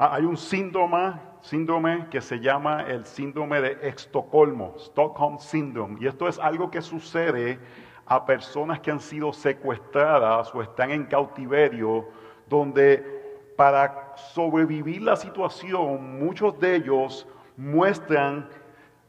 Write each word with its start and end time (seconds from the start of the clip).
Ah, 0.00 0.14
hay 0.14 0.24
un 0.24 0.36
síndrome, 0.36 1.14
síndrome 1.40 2.06
que 2.08 2.20
se 2.20 2.38
llama 2.38 2.82
el 2.82 3.04
síndrome 3.04 3.60
de 3.60 3.78
Estocolmo, 3.82 4.74
Stockholm 4.78 5.40
Syndrome, 5.40 5.98
y 6.00 6.06
esto 6.06 6.28
es 6.28 6.38
algo 6.38 6.70
que 6.70 6.80
sucede 6.80 7.58
a 8.06 8.24
personas 8.24 8.78
que 8.78 8.92
han 8.92 9.00
sido 9.00 9.32
secuestradas 9.32 10.54
o 10.54 10.62
están 10.62 10.92
en 10.92 11.06
cautiverio, 11.06 12.08
donde 12.48 13.50
para 13.56 14.14
sobrevivir 14.14 15.02
la 15.02 15.16
situación, 15.16 16.20
muchos 16.20 16.56
de 16.60 16.76
ellos 16.76 17.26
muestran 17.56 18.48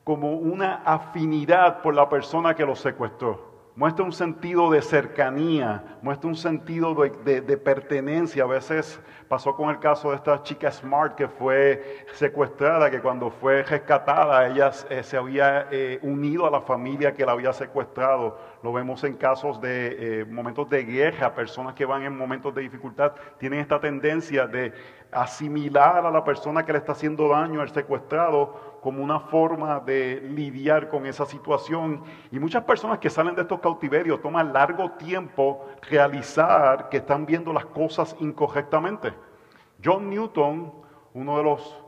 como 0.03 0.37
una 0.37 0.81
afinidad 0.85 1.83
por 1.83 1.93
la 1.93 2.09
persona 2.09 2.55
que 2.55 2.65
los 2.65 2.79
secuestró 2.79 3.48
muestra 3.79 4.03
un 4.03 4.11
sentido 4.11 4.69
de 4.69 4.81
cercanía, 4.81 5.97
muestra 6.01 6.27
un 6.27 6.35
sentido 6.35 6.93
de, 6.93 7.57
pertenencia. 7.57 8.43
A 8.43 8.47
veces 8.47 8.99
pasó 9.29 9.55
con 9.55 9.69
el 9.69 9.79
caso 9.79 10.09
de 10.09 10.17
esta 10.17 10.43
chica 10.43 10.69
Smart 10.69 11.15
que 11.15 11.29
fue 11.29 12.05
secuestrada, 12.11 12.91
que 12.91 12.99
cuando 12.99 13.31
fue 13.31 13.63
rescatada 13.63 14.45
ella 14.47 14.71
eh, 14.89 15.01
se 15.01 15.15
había 15.15 15.69
eh, 15.71 15.97
unido 16.01 16.45
a 16.45 16.51
la 16.51 16.59
familia 16.59 17.13
que 17.13 17.25
la 17.25 17.31
había 17.31 17.53
secuestrado. 17.53 18.37
Lo 18.63 18.73
vemos 18.73 19.01
en 19.05 19.15
casos 19.15 19.61
de 19.61 20.19
eh, 20.21 20.25
momentos 20.25 20.69
de 20.69 20.83
guerra, 20.83 21.33
personas 21.33 21.73
que 21.73 21.85
van 21.85 22.03
en 22.03 22.17
momentos 22.17 22.53
de 22.53 22.63
dificultad 22.63 23.13
tienen 23.37 23.61
esta 23.61 23.79
tendencia 23.79 24.45
de 24.45 24.73
asimilar 25.09 26.05
a 26.05 26.11
la 26.11 26.23
persona 26.25 26.65
que 26.65 26.73
le 26.73 26.79
está 26.79 26.91
haciendo 26.91 27.29
daño, 27.29 27.61
al 27.61 27.69
secuestrado, 27.69 28.68
como 28.81 29.03
una 29.03 29.19
forma 29.19 29.79
de 29.79 30.21
lidiar 30.21 30.89
con 30.89 31.05
esa 31.05 31.25
situación. 31.25 32.03
Y 32.31 32.39
muchas 32.39 32.63
personas 32.63 32.99
que 32.99 33.09
salen 33.09 33.35
de 33.35 33.41
estos 33.41 33.59
cautiverios 33.59 34.21
toman 34.21 34.53
largo 34.53 34.91
tiempo 34.91 35.67
realizar 35.89 36.89
que 36.89 36.97
están 36.97 37.25
viendo 37.25 37.53
las 37.53 37.65
cosas 37.65 38.15
incorrectamente. 38.19 39.13
John 39.83 40.09
Newton, 40.09 40.73
uno 41.13 41.37
de 41.37 41.43
los 41.43 41.83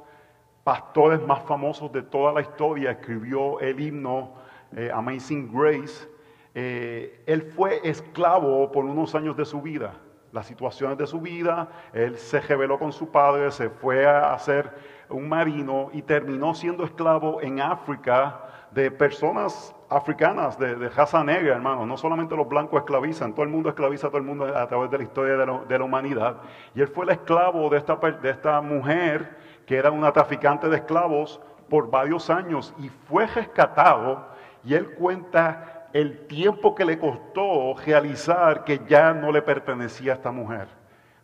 pastores 0.63 1.21
más 1.25 1.43
famosos 1.43 1.91
de 1.91 2.03
toda 2.03 2.33
la 2.33 2.41
historia, 2.41 2.91
escribió 2.91 3.59
el 3.59 3.79
himno 3.79 4.33
eh, 4.75 4.91
Amazing 4.93 5.51
Grace. 5.51 6.09
Eh, 6.53 7.23
él 7.25 7.43
fue 7.55 7.81
esclavo 7.83 8.71
por 8.71 8.85
unos 8.85 9.15
años 9.15 9.37
de 9.37 9.45
su 9.45 9.61
vida 9.61 9.93
las 10.31 10.45
situaciones 10.45 10.97
de 10.97 11.07
su 11.07 11.19
vida, 11.19 11.69
él 11.93 12.17
se 12.17 12.39
rebeló 12.39 12.79
con 12.79 12.91
su 12.91 13.11
padre, 13.11 13.51
se 13.51 13.69
fue 13.69 14.05
a 14.05 14.33
hacer 14.33 14.71
un 15.11 15.29
marino 15.29 15.89
y 15.93 16.01
terminó 16.01 16.53
siendo 16.53 16.83
esclavo 16.83 17.41
en 17.41 17.61
África 17.61 18.41
de 18.71 18.89
personas 18.89 19.75
africanas 19.89 20.57
de, 20.57 20.89
raza 20.89 21.23
negra, 21.23 21.55
hermano. 21.55 21.85
No 21.85 21.97
solamente 21.97 22.35
los 22.35 22.47
blancos 22.47 22.79
esclavizan, 22.79 23.33
todo 23.33 23.43
el 23.43 23.49
mundo 23.49 23.69
esclaviza 23.69 24.07
a 24.07 24.09
todo 24.09 24.19
el 24.19 24.23
mundo 24.23 24.45
a 24.45 24.67
través 24.67 24.89
de 24.89 24.97
la 24.97 25.03
historia 25.03 25.37
de 25.37 25.77
la, 25.77 25.83
humanidad. 25.83 26.37
Y 26.73 26.81
él 26.81 26.87
fue 26.87 27.05
el 27.05 27.11
esclavo 27.11 27.69
de 27.69 27.77
esta, 27.77 27.95
de 27.95 28.29
esta 28.29 28.61
mujer 28.61 29.37
que 29.65 29.75
era 29.75 29.91
una 29.91 30.11
traficante 30.11 30.69
de 30.69 30.77
esclavos 30.77 31.41
por 31.69 31.89
varios 31.89 32.29
años 32.29 32.73
y 32.79 32.89
fue 32.89 33.27
rescatado. 33.27 34.29
Y 34.63 34.73
él 34.73 34.95
cuenta 34.95 35.87
el 35.93 36.27
tiempo 36.27 36.73
que 36.73 36.85
le 36.85 36.97
costó 36.97 37.75
realizar 37.85 38.63
que 38.63 38.81
ya 38.87 39.13
no 39.13 39.31
le 39.31 39.41
pertenecía 39.41 40.13
a 40.13 40.15
esta 40.15 40.31
mujer 40.31 40.80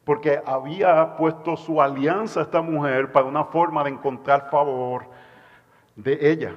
porque 0.08 0.42
había 0.46 1.18
puesto 1.18 1.58
su 1.58 1.82
alianza 1.82 2.40
a 2.40 2.44
esta 2.44 2.62
mujer 2.62 3.12
para 3.12 3.26
una 3.26 3.44
forma 3.44 3.84
de 3.84 3.90
encontrar 3.90 4.50
favor 4.50 5.04
de 5.98 6.32
ella. 6.32 6.56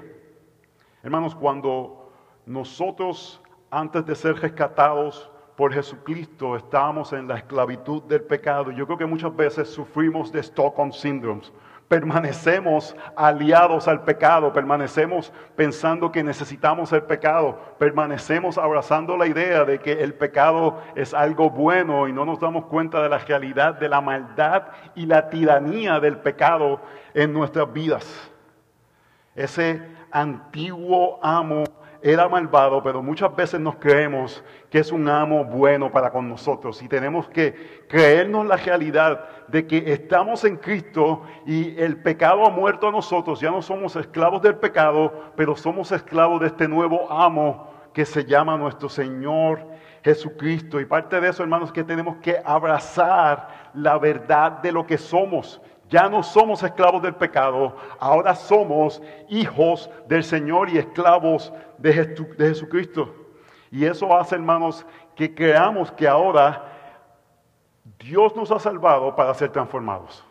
Hermanos, 1.02 1.34
cuando 1.34 2.12
nosotros, 2.46 3.42
antes 3.68 4.06
de 4.06 4.14
ser 4.14 4.36
rescatados 4.36 5.28
por 5.56 5.72
Jesucristo, 5.72 6.54
estábamos 6.54 7.12
en 7.12 7.26
la 7.26 7.38
esclavitud 7.38 8.04
del 8.04 8.22
pecado, 8.22 8.70
yo 8.70 8.86
creo 8.86 8.98
que 8.98 9.06
muchas 9.06 9.34
veces 9.34 9.68
sufrimos 9.68 10.30
de 10.30 10.44
Stockholm 10.44 10.92
Syndrome 10.92 11.42
permanecemos 11.90 12.94
aliados 13.16 13.88
al 13.88 14.04
pecado, 14.04 14.52
permanecemos 14.52 15.32
pensando 15.56 16.12
que 16.12 16.22
necesitamos 16.22 16.92
el 16.92 17.02
pecado, 17.02 17.58
permanecemos 17.80 18.58
abrazando 18.58 19.16
la 19.16 19.26
idea 19.26 19.64
de 19.64 19.80
que 19.80 19.94
el 19.94 20.14
pecado 20.14 20.80
es 20.94 21.12
algo 21.12 21.50
bueno 21.50 22.06
y 22.06 22.12
no 22.12 22.24
nos 22.24 22.38
damos 22.38 22.66
cuenta 22.66 23.02
de 23.02 23.08
la 23.08 23.18
realidad 23.18 23.74
de 23.74 23.88
la 23.88 24.00
maldad 24.00 24.68
y 24.94 25.04
la 25.06 25.28
tiranía 25.30 25.98
del 25.98 26.18
pecado 26.18 26.80
en 27.12 27.32
nuestras 27.32 27.72
vidas. 27.72 28.30
Ese 29.34 29.82
antiguo 30.12 31.18
amo 31.20 31.64
era 32.02 32.28
malvado, 32.28 32.82
pero 32.82 33.02
muchas 33.02 33.34
veces 33.34 33.60
nos 33.60 33.76
creemos 33.76 34.42
que 34.70 34.78
es 34.78 34.90
un 34.92 35.08
amo 35.08 35.44
bueno 35.44 35.90
para 35.90 36.10
con 36.10 36.28
nosotros 36.28 36.82
y 36.82 36.88
tenemos 36.88 37.28
que 37.28 37.84
creernos 37.88 38.46
la 38.46 38.56
realidad 38.56 39.28
de 39.48 39.66
que 39.66 39.92
estamos 39.92 40.44
en 40.44 40.56
Cristo 40.56 41.22
y 41.46 41.78
el 41.80 42.02
pecado 42.02 42.46
ha 42.46 42.50
muerto 42.50 42.88
a 42.88 42.92
nosotros, 42.92 43.40
ya 43.40 43.50
no 43.50 43.62
somos 43.62 43.96
esclavos 43.96 44.42
del 44.42 44.56
pecado, 44.56 45.32
pero 45.36 45.56
somos 45.56 45.92
esclavos 45.92 46.40
de 46.40 46.48
este 46.48 46.68
nuevo 46.68 47.10
amo 47.10 47.70
que 47.92 48.04
se 48.04 48.24
llama 48.24 48.56
nuestro 48.56 48.88
Señor 48.88 49.66
Jesucristo. 50.02 50.80
Y 50.80 50.84
parte 50.84 51.20
de 51.20 51.28
eso, 51.28 51.42
hermanos, 51.42 51.72
que 51.72 51.84
tenemos 51.84 52.16
que 52.18 52.40
abrazar 52.44 53.70
la 53.74 53.98
verdad 53.98 54.52
de 54.62 54.72
lo 54.72 54.86
que 54.86 54.98
somos. 54.98 55.60
Ya 55.90 56.08
no 56.08 56.22
somos 56.22 56.62
esclavos 56.62 57.02
del 57.02 57.16
pecado, 57.16 57.74
ahora 57.98 58.36
somos 58.36 59.02
hijos 59.28 59.90
del 60.06 60.22
Señor 60.22 60.70
y 60.70 60.78
esclavos 60.78 61.52
de, 61.78 61.92
Jesucristo. 62.38 63.12
Y 63.72 63.84
eso 63.84 64.16
hace, 64.16 64.36
hermanos, 64.36 64.86
que 65.16 65.34
creamos 65.34 65.90
que 65.90 66.06
ahora 66.06 66.64
Dios 67.98 68.36
nos 68.36 68.52
ha 68.52 68.60
salvado 68.60 69.16
para 69.16 69.34
ser 69.34 69.50
transformados. 69.50 70.24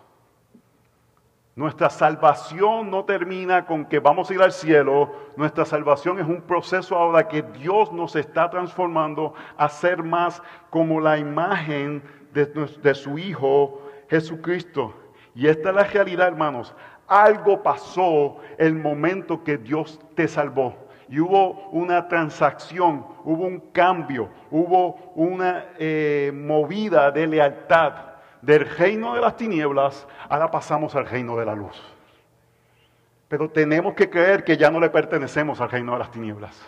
Nuestra 1.57 1.89
salvación 1.89 2.89
no 2.89 3.03
termina 3.03 3.65
con 3.65 3.83
que 3.83 3.99
vamos 3.99 4.29
a 4.29 4.33
ir 4.33 4.41
al 4.41 4.53
cielo. 4.53 5.11
Nuestra 5.35 5.65
salvación 5.65 6.19
es 6.19 6.25
un 6.25 6.41
proceso 6.41 6.95
ahora 6.95 7.27
que 7.27 7.41
Dios 7.41 7.91
nos 7.91 8.15
está 8.15 8.49
transformando 8.49 9.33
a 9.57 9.67
ser 9.67 10.03
más 10.03 10.41
como 10.69 11.01
la 11.01 11.17
imagen 11.17 12.01
de, 12.31 12.45
de 12.45 12.95
su 12.95 13.17
Hijo 13.17 13.81
Jesucristo. 14.09 14.93
Y 15.39 15.47
esta 15.47 15.69
es 15.69 15.75
la 15.75 15.83
realidad, 15.85 16.27
hermanos. 16.27 16.75
Algo 17.07 17.63
pasó 17.63 18.39
el 18.57 18.75
momento 18.75 19.41
que 19.41 19.57
Dios 19.57 19.97
te 20.13 20.27
salvó. 20.27 20.75
Y 21.07 21.21
hubo 21.21 21.69
una 21.69 22.09
transacción, 22.09 23.05
hubo 23.23 23.45
un 23.45 23.71
cambio, 23.71 24.27
hubo 24.51 25.13
una 25.15 25.67
eh, 25.79 26.33
movida 26.35 27.09
de 27.11 27.25
lealtad 27.25 27.93
del 28.41 28.69
reino 28.69 29.15
de 29.15 29.21
las 29.21 29.37
tinieblas, 29.37 30.05
ahora 30.27 30.51
pasamos 30.51 30.93
al 30.97 31.05
reino 31.05 31.37
de 31.37 31.45
la 31.45 31.55
luz. 31.55 31.81
Pero 33.29 33.49
tenemos 33.49 33.93
que 33.93 34.09
creer 34.09 34.43
que 34.43 34.57
ya 34.57 34.69
no 34.69 34.81
le 34.81 34.89
pertenecemos 34.89 35.61
al 35.61 35.71
reino 35.71 35.93
de 35.93 35.99
las 35.99 36.11
tinieblas. 36.11 36.61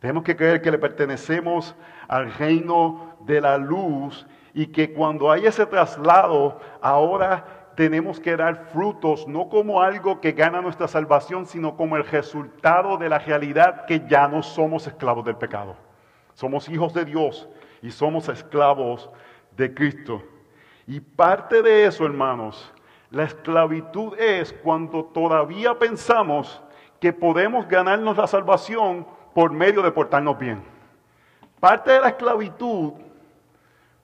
Tenemos 0.00 0.24
que 0.24 0.36
creer 0.36 0.62
que 0.62 0.70
le 0.70 0.78
pertenecemos 0.78 1.74
al 2.08 2.32
reino 2.32 3.14
de 3.26 3.42
la 3.42 3.58
luz 3.58 4.26
y 4.54 4.68
que 4.68 4.94
cuando 4.94 5.30
hay 5.30 5.44
ese 5.44 5.66
traslado, 5.66 6.58
ahora 6.80 7.65
tenemos 7.76 8.18
que 8.18 8.36
dar 8.36 8.68
frutos, 8.72 9.28
no 9.28 9.48
como 9.48 9.82
algo 9.82 10.20
que 10.20 10.32
gana 10.32 10.62
nuestra 10.62 10.88
salvación, 10.88 11.44
sino 11.46 11.76
como 11.76 11.96
el 11.96 12.06
resultado 12.06 12.96
de 12.96 13.10
la 13.10 13.18
realidad 13.18 13.84
que 13.84 14.02
ya 14.08 14.26
no 14.26 14.42
somos 14.42 14.86
esclavos 14.86 15.24
del 15.24 15.36
pecado. 15.36 15.76
Somos 16.32 16.68
hijos 16.68 16.94
de 16.94 17.04
Dios 17.04 17.48
y 17.82 17.90
somos 17.90 18.28
esclavos 18.30 19.10
de 19.56 19.72
Cristo. 19.74 20.22
Y 20.86 21.00
parte 21.00 21.60
de 21.62 21.84
eso, 21.84 22.06
hermanos, 22.06 22.72
la 23.10 23.24
esclavitud 23.24 24.18
es 24.18 24.54
cuando 24.54 25.04
todavía 25.04 25.78
pensamos 25.78 26.62
que 26.98 27.12
podemos 27.12 27.68
ganarnos 27.68 28.16
la 28.16 28.26
salvación 28.26 29.06
por 29.34 29.52
medio 29.52 29.82
de 29.82 29.92
portarnos 29.92 30.38
bien. 30.38 30.62
Parte 31.60 31.92
de 31.92 32.00
la 32.00 32.08
esclavitud 32.08 32.94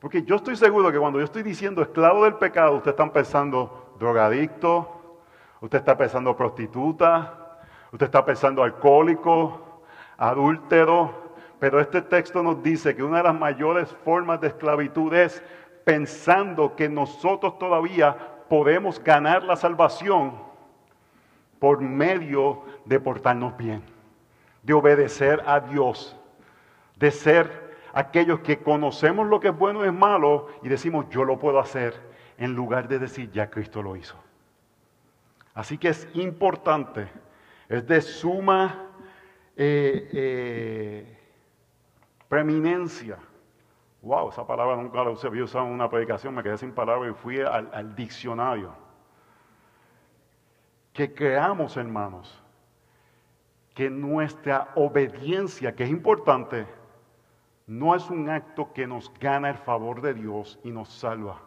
porque 0.03 0.25
yo 0.25 0.35
estoy 0.35 0.57
seguro 0.57 0.91
que 0.91 0.99
cuando 0.99 1.21
yo 1.21 1.25
estoy 1.25 1.45
diciendo 1.45 1.81
esclavo 1.81 2.25
del 2.25 2.35
pecado, 2.35 2.75
ustedes 2.75 2.95
están 2.95 3.13
pensando 3.13 3.95
drogadicto, 4.01 5.21
usted 5.61 5.79
está 5.79 5.97
pensando 5.97 6.37
prostituta, 6.37 7.61
usted 7.93 8.07
está 8.07 8.25
pensando 8.25 8.65
alcohólico, 8.65 9.85
adúltero. 10.19 11.23
Pero 11.61 11.79
este 11.79 12.03
texto 12.03 12.43
nos 12.43 12.61
dice 12.65 12.97
que 12.97 13.05
una 13.05 13.19
de 13.19 13.23
las 13.23 13.39
mayores 13.39 13.97
formas 14.05 14.41
de 14.41 14.49
esclavitud 14.49 15.15
es 15.15 15.41
pensando 15.85 16.75
que 16.75 16.89
nosotros 16.89 17.57
todavía 17.61 18.17
podemos 18.49 18.99
ganar 19.05 19.45
la 19.45 19.55
salvación 19.55 20.35
por 21.61 21.81
medio 21.81 22.65
de 22.87 22.99
portarnos 22.99 23.57
bien, 23.57 23.85
de 24.65 24.73
obedecer 24.73 25.45
a 25.47 25.61
Dios, 25.61 26.17
de 26.97 27.13
ser 27.13 27.62
aquellos 27.93 28.41
que 28.41 28.59
conocemos 28.59 29.27
lo 29.27 29.41
que 29.41 29.49
es 29.49 29.57
bueno 29.57 29.85
y 29.85 29.89
es 29.89 29.95
malo 29.95 30.49
y 30.63 30.69
decimos 30.69 31.07
yo 31.11 31.25
lo 31.25 31.39
puedo 31.39 31.59
hacer 31.59 31.95
en 32.39 32.55
lugar 32.55 32.89
de 32.89 32.99
decir 32.99 33.31
ya 33.31 33.51
Cristo 33.51 33.83
lo 33.83 33.97
hizo. 33.97 34.17
Así 35.55 35.77
que 35.77 35.89
es 35.89 36.09
importante, 36.15 37.09
es 37.69 37.87
de 37.87 38.01
suma 38.01 38.87
eh, 39.57 40.09
eh, 40.13 41.19
preeminencia. 42.29 43.19
Wow, 44.01 44.31
esa 44.31 44.47
palabra 44.47 44.77
nunca 44.77 45.05
la 45.05 45.11
había 45.11 45.45
usado 45.45 45.67
en 45.67 45.73
una 45.73 45.89
predicación, 45.89 46.35
me 46.35 46.43
quedé 46.43 46.59
sin 46.59 46.73
palabra 46.73 47.11
y 47.11 47.15
fui 47.15 47.41
al, 47.41 47.71
al 47.73 47.95
diccionario. 47.95 48.75
que 50.93 51.15
creamos, 51.15 51.77
hermanos, 51.77 52.43
que 53.75 53.89
nuestra 53.89 54.73
obediencia, 54.75 55.75
que 55.75 55.85
es 55.85 55.91
importante, 55.91 56.67
no 57.73 57.95
es 57.95 58.11
un 58.11 58.29
acto 58.29 58.75
que 58.75 58.87
nos 58.87 59.11
gana 59.19 59.49
el 59.49 59.57
favor 59.57 60.03
de 60.03 60.13
Dios 60.13 60.59
y 60.63 60.71
nos 60.71 60.91
salva, 60.91 61.41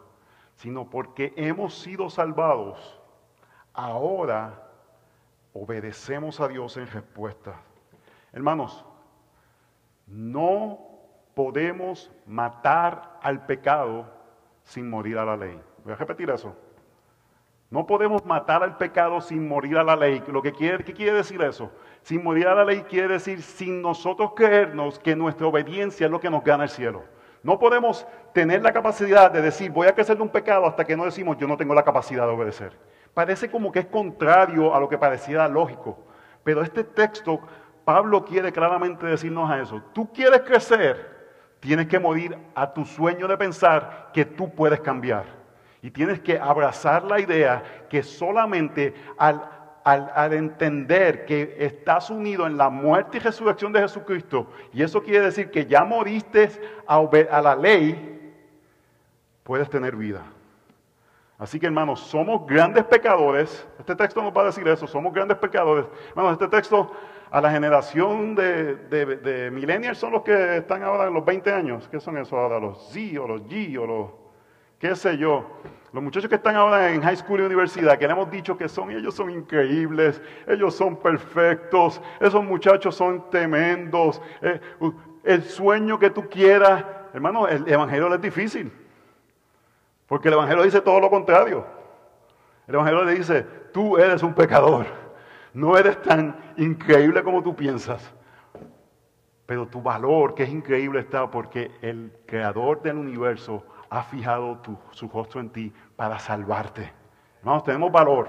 sino 0.56 0.90
porque 0.90 1.32
hemos 1.36 1.78
sido 1.78 2.10
salvados, 2.10 3.00
ahora 3.72 4.68
obedecemos 5.52 6.40
a 6.40 6.48
Dios 6.48 6.76
en 6.78 6.88
respuesta. 6.88 7.60
Hermanos, 8.32 8.84
no 10.08 10.80
podemos 11.34 12.10
matar 12.26 13.20
al 13.22 13.46
pecado 13.46 14.12
sin 14.64 14.90
morir 14.90 15.18
a 15.18 15.24
la 15.24 15.36
ley. 15.36 15.60
Voy 15.84 15.92
a 15.92 15.96
repetir 15.96 16.28
eso. 16.30 16.56
No 17.68 17.86
podemos 17.86 18.24
matar 18.24 18.62
al 18.62 18.76
pecado 18.76 19.20
sin 19.20 19.48
morir 19.48 19.76
a 19.76 19.82
la 19.82 19.96
ley. 19.96 20.22
Lo 20.28 20.40
que 20.40 20.52
quiere, 20.52 20.84
¿Qué 20.84 20.92
quiere 20.92 21.12
decir 21.12 21.42
eso? 21.42 21.70
Sin 22.02 22.22
morir 22.22 22.46
a 22.46 22.54
la 22.54 22.64
ley 22.64 22.82
quiere 22.82 23.08
decir 23.08 23.42
sin 23.42 23.82
nosotros 23.82 24.32
creernos 24.36 25.00
que 25.00 25.16
nuestra 25.16 25.48
obediencia 25.48 26.06
es 26.06 26.10
lo 26.10 26.20
que 26.20 26.30
nos 26.30 26.44
gana 26.44 26.64
el 26.64 26.70
cielo. 26.70 27.02
No 27.42 27.58
podemos 27.58 28.06
tener 28.32 28.62
la 28.62 28.72
capacidad 28.72 29.30
de 29.30 29.42
decir 29.42 29.70
voy 29.70 29.88
a 29.88 29.94
crecer 29.94 30.16
de 30.16 30.22
un 30.22 30.28
pecado 30.28 30.66
hasta 30.66 30.84
que 30.84 30.96
no 30.96 31.04
decimos 31.04 31.36
yo 31.38 31.46
no 31.48 31.56
tengo 31.56 31.74
la 31.74 31.82
capacidad 31.82 32.26
de 32.26 32.32
obedecer. 32.32 32.72
Parece 33.14 33.50
como 33.50 33.72
que 33.72 33.80
es 33.80 33.86
contrario 33.86 34.74
a 34.74 34.78
lo 34.78 34.88
que 34.88 34.98
pareciera 34.98 35.48
lógico. 35.48 35.98
Pero 36.44 36.62
este 36.62 36.84
texto, 36.84 37.40
Pablo 37.84 38.24
quiere 38.24 38.52
claramente 38.52 39.06
decirnos 39.06 39.50
a 39.50 39.60
eso. 39.60 39.82
Tú 39.92 40.12
quieres 40.12 40.42
crecer, 40.42 41.16
tienes 41.58 41.88
que 41.88 41.98
morir 41.98 42.38
a 42.54 42.72
tu 42.72 42.84
sueño 42.84 43.26
de 43.26 43.36
pensar 43.36 44.10
que 44.12 44.24
tú 44.24 44.54
puedes 44.54 44.80
cambiar. 44.80 45.24
Y 45.86 45.92
tienes 45.92 46.18
que 46.18 46.36
abrazar 46.36 47.04
la 47.04 47.20
idea 47.20 47.62
que 47.88 48.02
solamente 48.02 48.92
al, 49.16 49.40
al, 49.84 50.32
entender 50.32 51.24
que 51.24 51.58
estás 51.60 52.10
unido 52.10 52.44
en 52.44 52.56
la 52.56 52.70
muerte 52.70 53.18
y 53.18 53.20
resurrección 53.20 53.72
de 53.72 53.82
Jesucristo, 53.82 54.50
y 54.72 54.82
eso 54.82 55.00
quiere 55.00 55.20
decir 55.20 55.48
que 55.48 55.64
ya 55.64 55.84
moriste 55.84 56.50
a, 56.88 56.96
a 56.96 57.40
la 57.40 57.54
ley, 57.54 58.34
puedes 59.44 59.70
tener 59.70 59.94
vida. 59.94 60.24
Así 61.38 61.60
que 61.60 61.66
hermanos, 61.66 62.00
somos 62.00 62.44
grandes 62.48 62.82
pecadores. 62.82 63.64
Este 63.78 63.94
texto 63.94 64.20
nos 64.20 64.36
va 64.36 64.42
a 64.42 64.46
decir 64.46 64.66
eso, 64.66 64.88
somos 64.88 65.14
grandes 65.14 65.38
pecadores. 65.38 65.86
Hermanos, 66.08 66.32
este 66.32 66.48
texto 66.48 66.90
a 67.30 67.40
la 67.40 67.52
generación 67.52 68.34
de, 68.34 68.74
de, 68.74 69.52
millennials 69.52 69.98
son 69.98 70.14
los 70.14 70.22
que 70.22 70.56
están 70.56 70.82
ahora 70.82 71.06
en 71.06 71.14
los 71.14 71.24
20 71.24 71.52
años. 71.52 71.88
¿Qué 71.88 72.00
son 72.00 72.18
esos 72.18 72.32
ahora? 72.32 72.58
Los 72.58 72.88
Z 72.88 73.20
o 73.20 73.28
los 73.28 73.42
G 73.42 73.78
o 73.78 73.86
los, 73.86 74.25
qué 74.78 74.94
sé 74.94 75.16
yo. 75.18 75.46
Los 75.92 76.02
muchachos 76.02 76.28
que 76.28 76.34
están 76.34 76.56
ahora 76.56 76.92
en 76.92 77.00
high 77.02 77.16
school 77.16 77.40
y 77.40 77.44
universidad, 77.44 77.98
que 77.98 78.06
le 78.06 78.12
hemos 78.12 78.30
dicho 78.30 78.56
que 78.56 78.68
son, 78.68 78.90
ellos 78.90 79.14
son 79.14 79.30
increíbles, 79.30 80.20
ellos 80.46 80.74
son 80.74 80.96
perfectos, 80.96 82.02
esos 82.20 82.44
muchachos 82.44 82.94
son 82.94 83.30
tremendos. 83.30 84.20
Eh, 84.42 84.60
el 85.24 85.42
sueño 85.42 85.98
que 85.98 86.10
tú 86.10 86.28
quieras, 86.28 86.84
hermano, 87.14 87.48
el 87.48 87.66
evangelio 87.66 88.12
es 88.14 88.20
difícil. 88.20 88.70
Porque 90.06 90.28
el 90.28 90.34
Evangelio 90.34 90.62
dice 90.62 90.80
todo 90.80 91.00
lo 91.00 91.10
contrario. 91.10 91.66
El 92.66 92.74
Evangelio 92.74 93.04
le 93.04 93.14
dice, 93.14 93.44
tú 93.72 93.98
eres 93.98 94.22
un 94.22 94.34
pecador. 94.34 94.86
No 95.52 95.76
eres 95.76 96.00
tan 96.02 96.36
increíble 96.56 97.22
como 97.22 97.42
tú 97.42 97.54
piensas. 97.56 98.12
Pero 99.46 99.66
tu 99.66 99.80
valor, 99.82 100.34
que 100.34 100.44
es 100.44 100.50
increíble, 100.50 101.00
está 101.00 101.30
porque 101.30 101.70
el 101.82 102.12
creador 102.26 102.82
del 102.82 102.96
universo 102.96 103.64
ha 103.90 104.02
fijado 104.02 104.60
su 104.90 105.08
rostro 105.08 105.40
en 105.40 105.50
ti 105.50 105.72
para 105.96 106.18
salvarte. 106.18 106.92
Hermanos, 107.38 107.64
tenemos 107.64 107.92
valor, 107.92 108.28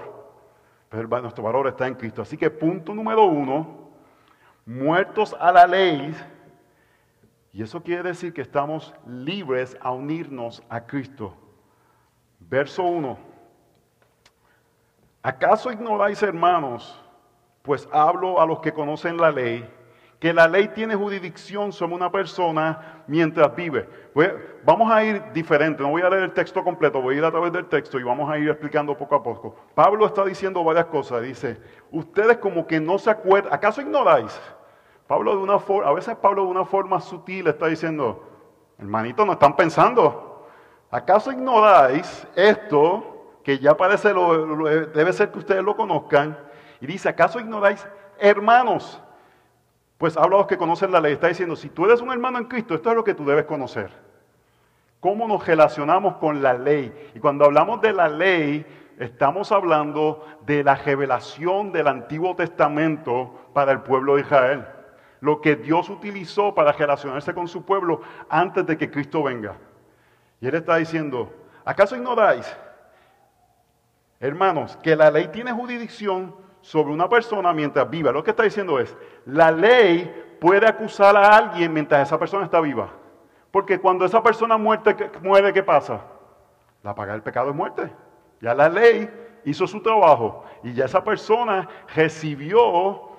pero 0.88 1.08
nuestro 1.20 1.44
valor 1.44 1.68
está 1.68 1.86
en 1.86 1.94
Cristo. 1.94 2.22
Así 2.22 2.36
que 2.36 2.50
punto 2.50 2.94
número 2.94 3.24
uno, 3.24 3.90
muertos 4.64 5.36
a 5.38 5.50
la 5.52 5.66
ley, 5.66 6.14
y 7.52 7.62
eso 7.62 7.82
quiere 7.82 8.02
decir 8.02 8.32
que 8.32 8.42
estamos 8.42 8.94
libres 9.06 9.76
a 9.80 9.90
unirnos 9.90 10.62
a 10.68 10.82
Cristo. 10.86 11.34
Verso 12.38 12.84
1. 12.84 13.18
¿Acaso 15.22 15.72
ignoráis, 15.72 16.22
hermanos, 16.22 17.02
pues 17.62 17.88
hablo 17.92 18.40
a 18.40 18.46
los 18.46 18.60
que 18.60 18.72
conocen 18.72 19.16
la 19.16 19.30
ley, 19.30 19.68
que 20.18 20.32
la 20.32 20.48
ley 20.48 20.68
tiene 20.68 20.94
jurisdicción 20.94 21.72
sobre 21.72 21.94
una 21.94 22.10
persona 22.10 23.02
mientras 23.06 23.54
vive? 23.54 23.88
vamos 24.64 24.90
a 24.90 25.04
ir 25.04 25.22
diferente, 25.32 25.80
no 25.82 25.90
voy 25.90 26.02
a 26.02 26.10
leer 26.10 26.24
el 26.24 26.32
texto 26.32 26.64
completo, 26.64 27.00
voy 27.00 27.14
a 27.14 27.18
ir 27.18 27.24
a 27.24 27.30
través 27.30 27.52
del 27.52 27.66
texto 27.66 28.00
y 28.00 28.02
vamos 28.02 28.28
a 28.28 28.36
ir 28.36 28.48
explicando 28.48 28.96
poco 28.96 29.14
a 29.14 29.22
poco. 29.22 29.54
Pablo 29.74 30.04
está 30.06 30.24
diciendo 30.24 30.64
varias 30.64 30.86
cosas, 30.86 31.22
dice, 31.22 31.60
ustedes 31.92 32.38
como 32.38 32.66
que 32.66 32.80
no 32.80 32.98
se 32.98 33.10
acuerdan, 33.10 33.52
¿acaso 33.52 33.80
ignoráis? 33.80 34.40
Pablo 35.06 35.36
de 35.36 35.42
una 35.42 35.60
forma, 35.60 35.88
a 35.88 35.92
veces 35.92 36.16
Pablo 36.16 36.42
de 36.44 36.50
una 36.50 36.64
forma 36.64 37.00
sutil 37.00 37.46
está 37.46 37.68
diciendo, 37.68 38.28
hermanito, 38.76 39.24
no 39.24 39.34
están 39.34 39.54
pensando, 39.54 40.28
¿Acaso 40.90 41.30
ignoráis 41.30 42.26
esto, 42.34 43.36
que 43.44 43.58
ya 43.58 43.76
parece, 43.76 44.12
lo, 44.14 44.64
debe 44.86 45.12
ser 45.12 45.30
que 45.30 45.38
ustedes 45.38 45.62
lo 45.62 45.76
conozcan? 45.76 46.38
Y 46.80 46.86
dice, 46.86 47.10
¿acaso 47.10 47.38
ignoráis, 47.38 47.86
hermanos? 48.18 49.02
Pues 49.98 50.16
habla 50.16 50.36
a 50.36 50.38
los 50.38 50.46
que 50.46 50.56
conocen 50.56 50.92
la 50.92 51.00
ley. 51.00 51.14
Está 51.14 51.26
diciendo, 51.26 51.56
si 51.56 51.68
tú 51.68 51.84
eres 51.84 52.00
un 52.00 52.12
hermano 52.12 52.38
en 52.38 52.44
Cristo, 52.44 52.74
esto 52.74 52.90
es 52.90 52.96
lo 52.96 53.04
que 53.04 53.14
tú 53.14 53.24
debes 53.26 53.44
conocer. 53.44 53.90
¿Cómo 55.00 55.26
nos 55.26 55.44
relacionamos 55.44 56.16
con 56.16 56.40
la 56.40 56.54
ley? 56.54 57.10
Y 57.14 57.18
cuando 57.18 57.44
hablamos 57.44 57.80
de 57.80 57.92
la 57.92 58.08
ley, 58.08 58.64
estamos 58.98 59.50
hablando 59.50 60.24
de 60.46 60.62
la 60.62 60.76
revelación 60.76 61.72
del 61.72 61.88
Antiguo 61.88 62.34
Testamento 62.36 63.50
para 63.52 63.72
el 63.72 63.80
pueblo 63.80 64.14
de 64.14 64.22
Israel. 64.22 64.66
Lo 65.20 65.40
que 65.40 65.56
Dios 65.56 65.88
utilizó 65.88 66.54
para 66.54 66.70
relacionarse 66.70 67.34
con 67.34 67.48
su 67.48 67.64
pueblo 67.64 68.00
antes 68.28 68.64
de 68.66 68.78
que 68.78 68.90
Cristo 68.90 69.24
venga. 69.24 69.56
Y 70.40 70.46
él 70.46 70.54
está 70.54 70.76
diciendo, 70.76 71.32
¿acaso 71.64 71.96
ignoráis, 71.96 72.56
hermanos, 74.20 74.76
que 74.76 74.94
la 74.94 75.10
ley 75.10 75.26
tiene 75.28 75.52
jurisdicción 75.52 76.34
sobre 76.68 76.92
una 76.92 77.08
persona 77.08 77.50
mientras 77.54 77.88
viva? 77.88 78.12
Lo 78.12 78.22
que 78.22 78.30
está 78.30 78.42
diciendo 78.42 78.78
es, 78.78 78.94
la 79.24 79.50
ley 79.50 80.36
puede 80.38 80.66
acusar 80.66 81.16
a 81.16 81.34
alguien 81.34 81.72
mientras 81.72 82.06
esa 82.06 82.18
persona 82.18 82.44
está 82.44 82.60
viva. 82.60 82.90
Porque 83.50 83.80
cuando 83.80 84.04
esa 84.04 84.22
persona 84.22 84.58
muerte, 84.58 84.94
muere, 85.22 85.50
¿qué 85.54 85.62
pasa? 85.62 86.02
La 86.82 86.94
paga 86.94 87.14
del 87.14 87.22
pecado 87.22 87.48
es 87.48 87.56
muerte. 87.56 87.90
Ya 88.42 88.54
la 88.54 88.68
ley 88.68 89.08
hizo 89.46 89.66
su 89.66 89.80
trabajo 89.80 90.44
y 90.62 90.74
ya 90.74 90.84
esa 90.84 91.02
persona 91.02 91.66
recibió 91.94 93.12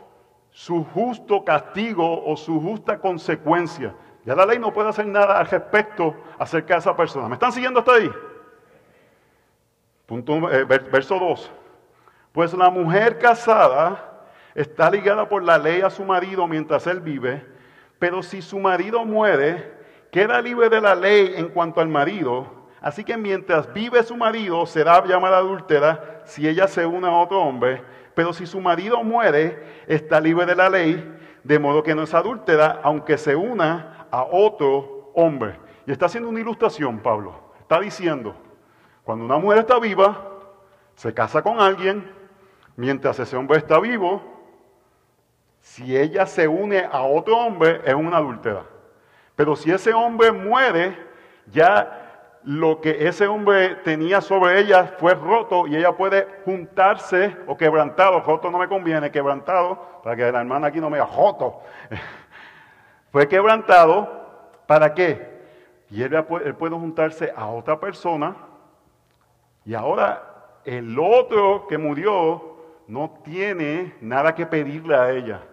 su 0.51 0.86
justo 0.94 1.44
castigo 1.44 2.24
o 2.24 2.38
su 2.38 2.62
justa 2.62 3.00
consecuencia. 3.00 3.96
Ya 4.25 4.36
la 4.36 4.46
ley 4.46 4.60
no 4.60 4.72
puede 4.72 4.89
hacer 4.89 5.08
nada 5.08 5.39
al 5.39 5.48
respecto 5.48 6.15
acerca 6.38 6.75
de 6.75 6.82
esa 6.82 6.96
persona. 6.96 7.27
¿Me 7.27 7.34
están 7.34 7.51
siguiendo 7.51 7.79
hasta 7.79 7.94
ahí? 7.94 8.12
Punto, 10.06 10.51
eh, 10.51 10.65
verso 10.65 11.18
2. 11.18 11.51
Pues 12.39 12.53
la 12.53 12.69
mujer 12.69 13.17
casada 13.17 14.22
está 14.55 14.89
ligada 14.89 15.27
por 15.27 15.43
la 15.43 15.58
ley 15.58 15.81
a 15.81 15.89
su 15.89 16.05
marido 16.05 16.48
mientras 16.48 16.88
él 16.88 17.01
vive, 17.01 17.46
pero 18.00 18.24
si 18.24 18.41
su 18.41 18.58
marido 18.60 19.03
muere, 19.03 19.74
queda 20.10 20.41
libre 20.41 20.69
de 20.69 20.79
la 20.79 20.96
ley 20.96 21.34
en 21.36 21.50
cuanto 21.50 21.81
al 21.81 21.89
marido. 21.89 22.48
Así 22.79 23.03
que 23.03 23.17
mientras 23.17 23.74
vive 23.74 24.01
su 24.03 24.15
marido, 24.15 24.65
será 24.65 25.03
llamada 25.05 25.39
adúltera 25.39 26.22
si 26.24 26.48
ella 26.48 26.69
se 26.69 26.86
une 26.86 27.08
a 27.08 27.12
otro 27.12 27.41
hombre. 27.41 27.84
Pero 28.15 28.31
si 28.31 28.46
su 28.46 28.62
marido 28.62 29.03
muere, 29.03 29.84
está 29.86 30.22
libre 30.22 30.46
de 30.46 30.55
la 30.55 30.69
ley, 30.69 31.19
de 31.43 31.60
modo 31.60 31.84
que 31.84 31.93
no 31.93 32.03
es 32.03 32.13
adúltera, 32.13 32.79
aunque 32.84 33.17
se 33.17 33.36
una 33.36 34.08
a 34.10 34.24
otro 34.24 35.12
hombre. 35.13 35.60
Y 35.86 35.91
está 35.91 36.05
haciendo 36.05 36.29
una 36.29 36.39
ilustración, 36.39 37.00
Pablo. 37.00 37.51
Está 37.60 37.81
diciendo, 37.81 38.34
cuando 39.03 39.25
una 39.25 39.38
mujer 39.38 39.60
está 39.60 39.77
viva, 39.77 40.25
se 40.96 41.13
casa 41.13 41.41
con 41.41 41.60
alguien, 41.60 42.17
mientras 42.79 43.19
ese 43.19 43.36
hombre 43.36 43.57
está 43.57 43.77
vivo, 43.77 44.21
si 45.59 45.98
ella 45.98 46.25
se 46.25 46.48
une 46.48 46.79
a 46.79 47.01
otro 47.01 47.38
hombre, 47.38 47.81
es 47.83 47.93
una 47.93 48.17
adúltera. 48.17 48.63
Pero 49.36 49.57
si 49.57 49.69
ese 49.69 49.93
hombre 49.93 50.31
muere, 50.31 50.98
ya 51.48 52.39
lo 52.43 52.79
que 52.79 53.05
ese 53.05 53.27
hombre 53.27 53.75
tenía 53.83 54.21
sobre 54.21 54.59
ella 54.59 54.95
fue 54.98 55.13
roto 55.13 55.67
y 55.67 55.75
ella 55.75 55.91
puede 55.91 56.25
juntarse 56.45 57.36
o 57.48 57.57
quebrantado. 57.57 58.21
Roto 58.21 58.50
no 58.50 58.59
me 58.59 58.69
conviene, 58.69 59.12
quebrantado, 59.12 60.00
para 60.01 60.15
que 60.15 60.31
la 60.31 60.39
hermana 60.39 60.67
aquí 60.67 60.79
no 60.79 60.89
me 60.89 60.98
diga 60.98 61.07
joto. 61.07 61.59
Fue 63.12 63.27
quebrantado, 63.27 64.07
¿para 64.67 64.93
qué? 64.93 65.41
Y 65.89 66.01
él, 66.01 66.24
puede 66.24 66.75
juntarse 66.75 67.33
a 67.36 67.48
otra 67.48 67.77
persona 67.79 68.38
y 69.65 69.74
ahora 69.74 70.24
el 70.63 70.98
otro 70.98 71.65
que 71.67 71.77
murió 71.77 72.49
no 72.89 73.22
tiene 73.24 73.96
nada 74.01 74.36
que 74.36 74.46
pedirle 74.46 74.96
a 74.96 75.12
ella. 75.12 75.43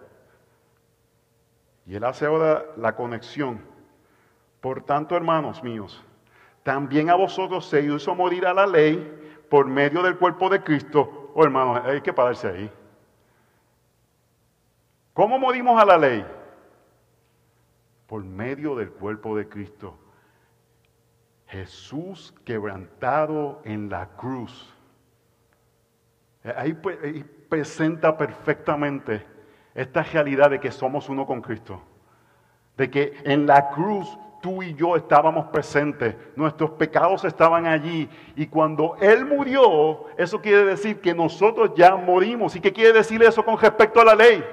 Y 1.87 1.95
él 1.95 2.03
hace 2.03 2.27
ahora 2.27 2.65
la 2.77 2.97
conexión. 2.97 3.61
Por 4.61 4.83
tanto, 4.83 5.17
hermanos 5.17 5.63
míos, 5.63 6.03
también 6.65 7.11
a 7.11 7.15
vosotros 7.15 7.67
se 7.67 7.83
hizo 7.83 8.17
morir 8.17 8.45
a 8.45 8.53
la 8.53 8.67
ley 8.67 9.45
por 9.49 9.67
medio 9.67 10.03
del 10.03 10.19
cuerpo 10.19 10.49
de 10.49 10.65
Cristo 10.65 11.27
oh 11.37 11.45
hermano, 11.45 11.75
hay 11.85 12.01
que 12.01 12.15
pararse 12.15 12.49
ahí. 12.49 12.73
¿Cómo 15.13 15.39
morimos 15.39 15.81
a 15.81 15.85
la 15.85 15.99
ley? 15.99 16.25
Por 18.07 18.25
medio 18.25 18.75
del 18.75 18.91
cuerpo 18.91 19.37
de 19.37 19.47
Cristo. 19.47 19.99
Jesús 21.49 22.35
quebrantado 22.47 23.61
en 23.65 23.91
la 23.91 24.09
cruz. 24.17 24.75
Ahí, 26.55 26.77
ahí 27.03 27.25
presenta 27.49 28.17
perfectamente 28.17 29.27
esta 29.75 30.03
realidad 30.03 30.51
de 30.51 30.61
que 30.61 30.71
somos 30.71 31.09
uno 31.09 31.27
con 31.27 31.41
Cristo. 31.41 31.81
De 32.77 32.91
que 32.91 33.17
en 33.25 33.47
la 33.47 33.71
cruz 33.71 34.19
tú 34.41 34.63
y 34.63 34.75
yo 34.75 34.97
estábamos 34.97 35.47
presentes, 35.47 36.15
nuestros 36.37 36.71
pecados 36.73 37.25
estaban 37.25 37.67
allí 37.67 38.09
y 38.37 38.47
cuando 38.47 38.97
Él 39.01 39.25
murió, 39.25 40.05
eso 40.17 40.41
quiere 40.41 40.65
decir 40.65 41.01
que 41.01 41.15
nosotros 41.15 41.73
ya 41.75 41.97
morimos. 41.97 42.55
¿Y 42.55 42.61
qué 42.61 42.73
quiere 42.73 42.93
decir 42.93 43.23
eso 43.23 43.45
con 43.45 43.59
respecto 43.59 44.01
a 44.01 44.05
la 44.05 44.15
ley? 44.15 44.45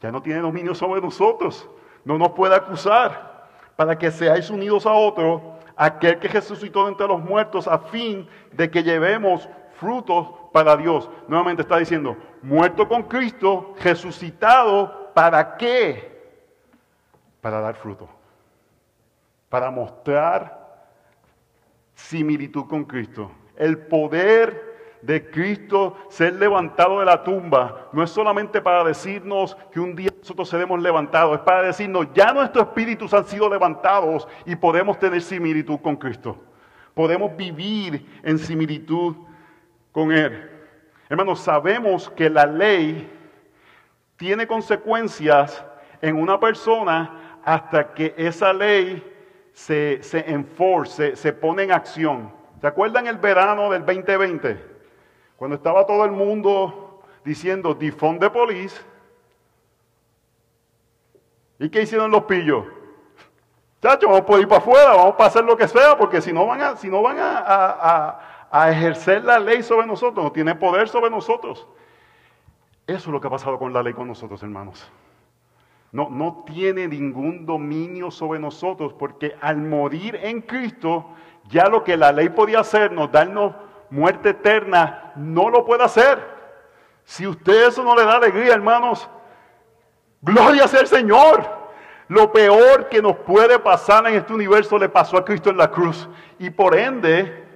Ya 0.00 0.10
no 0.10 0.20
tiene 0.20 0.40
dominio 0.40 0.74
sobre 0.74 1.00
nosotros, 1.00 1.68
no 2.04 2.18
nos 2.18 2.30
puede 2.32 2.56
acusar 2.56 3.48
para 3.76 3.96
que 3.96 4.10
seáis 4.10 4.50
unidos 4.50 4.84
a 4.84 4.92
otro, 4.92 5.51
aquel 5.76 6.18
que 6.18 6.28
resucitó 6.28 6.88
entre 6.88 7.06
los 7.06 7.20
muertos 7.20 7.66
a 7.66 7.78
fin 7.78 8.28
de 8.52 8.70
que 8.70 8.82
llevemos 8.82 9.48
frutos 9.74 10.28
para 10.52 10.76
Dios. 10.76 11.10
Nuevamente 11.28 11.62
está 11.62 11.78
diciendo, 11.78 12.16
muerto 12.42 12.88
con 12.88 13.04
Cristo, 13.04 13.74
resucitado, 13.82 15.12
¿para 15.14 15.56
qué? 15.56 16.12
Para 17.40 17.60
dar 17.60 17.74
fruto, 17.74 18.08
para 19.48 19.70
mostrar 19.70 20.86
similitud 21.94 22.66
con 22.66 22.84
Cristo. 22.84 23.30
El 23.56 23.78
poder 23.78 24.71
de 25.02 25.28
Cristo 25.30 25.96
ser 26.08 26.34
levantado 26.34 27.00
de 27.00 27.04
la 27.04 27.22
tumba 27.22 27.88
no 27.92 28.02
es 28.02 28.10
solamente 28.10 28.60
para 28.60 28.84
decirnos 28.84 29.56
que 29.72 29.80
un 29.80 29.96
día 29.96 30.10
nosotros 30.16 30.48
seremos 30.48 30.80
levantados, 30.80 31.36
es 31.36 31.42
para 31.42 31.62
decirnos 31.62 32.06
ya 32.14 32.32
nuestros 32.32 32.68
espíritus 32.68 33.12
han 33.12 33.24
sido 33.24 33.50
levantados 33.50 34.28
y 34.46 34.54
podemos 34.54 34.98
tener 34.98 35.20
similitud 35.20 35.78
con 35.80 35.96
Cristo. 35.96 36.38
Podemos 36.94 37.36
vivir 37.36 38.06
en 38.22 38.38
similitud 38.38 39.16
con 39.90 40.12
Él. 40.12 40.48
Hermanos, 41.08 41.40
sabemos 41.40 42.08
que 42.10 42.30
la 42.30 42.46
ley 42.46 43.10
tiene 44.16 44.46
consecuencias 44.46 45.64
en 46.00 46.16
una 46.16 46.38
persona 46.38 47.38
hasta 47.44 47.92
que 47.92 48.14
esa 48.16 48.52
ley 48.52 49.02
se, 49.52 50.02
se 50.02 50.30
enforce, 50.30 51.16
se 51.16 51.32
pone 51.32 51.64
en 51.64 51.72
acción. 51.72 52.32
¿Se 52.60 52.66
acuerdan 52.68 53.08
el 53.08 53.16
verano 53.16 53.68
del 53.70 53.84
2020? 53.84 54.71
Cuando 55.36 55.56
estaba 55.56 55.86
todo 55.86 56.04
el 56.04 56.12
mundo 56.12 56.92
diciendo 57.24 57.74
defund 57.74 58.20
de 58.20 58.30
police. 58.30 58.80
¿Y 61.58 61.68
qué 61.68 61.82
hicieron 61.82 62.10
los 62.10 62.24
pillos? 62.24 62.64
Chacho, 63.80 64.08
vamos 64.08 64.30
a 64.30 64.40
ir 64.40 64.48
para 64.48 64.60
afuera, 64.60 64.90
vamos 64.96 65.14
a 65.18 65.26
hacer 65.26 65.44
lo 65.44 65.56
que 65.56 65.66
sea, 65.66 65.96
porque 65.96 66.20
si 66.20 66.32
no 66.32 66.46
van 66.46 66.60
a, 66.60 66.76
si 66.76 66.88
no 66.88 67.02
van 67.02 67.16
a, 67.18 68.68
ejercer 68.70 69.24
la 69.24 69.38
ley 69.38 69.62
sobre 69.62 69.86
nosotros, 69.86 70.24
no 70.24 70.30
tiene 70.30 70.54
poder 70.54 70.88
sobre 70.88 71.10
nosotros. 71.10 71.66
Eso 72.86 72.96
es 72.96 73.06
lo 73.06 73.20
que 73.20 73.26
ha 73.26 73.30
pasado 73.30 73.58
con 73.58 73.72
la 73.72 73.82
ley 73.82 73.92
con 73.92 74.06
nosotros, 74.06 74.42
hermanos. 74.42 74.90
No, 75.90 76.08
no 76.10 76.44
tiene 76.46 76.86
ningún 76.88 77.44
dominio 77.44 78.10
sobre 78.10 78.38
nosotros, 78.38 78.92
porque 78.92 79.34
al 79.40 79.56
morir 79.56 80.16
en 80.22 80.42
Cristo, 80.42 81.06
ya 81.48 81.68
lo 81.68 81.82
que 81.82 81.96
la 81.96 82.12
ley 82.12 82.28
podía 82.28 82.60
hacernos, 82.60 83.10
darnos 83.10 83.54
muerte 83.92 84.30
eterna, 84.30 85.12
no 85.16 85.50
lo 85.50 85.64
puede 85.64 85.84
hacer. 85.84 86.18
Si 87.04 87.26
usted 87.26 87.68
eso 87.68 87.84
no 87.84 87.94
le 87.94 88.04
da 88.04 88.16
alegría, 88.16 88.54
hermanos, 88.54 89.08
gloria 90.22 90.66
sea 90.66 90.80
el 90.80 90.86
Señor. 90.86 91.62
Lo 92.08 92.32
peor 92.32 92.88
que 92.88 93.02
nos 93.02 93.16
puede 93.18 93.58
pasar 93.58 94.06
en 94.06 94.14
este 94.14 94.32
universo 94.32 94.78
le 94.78 94.88
pasó 94.88 95.18
a 95.18 95.24
Cristo 95.24 95.50
en 95.50 95.58
la 95.58 95.70
cruz. 95.70 96.08
Y 96.38 96.50
por 96.50 96.74
ende, 96.74 97.46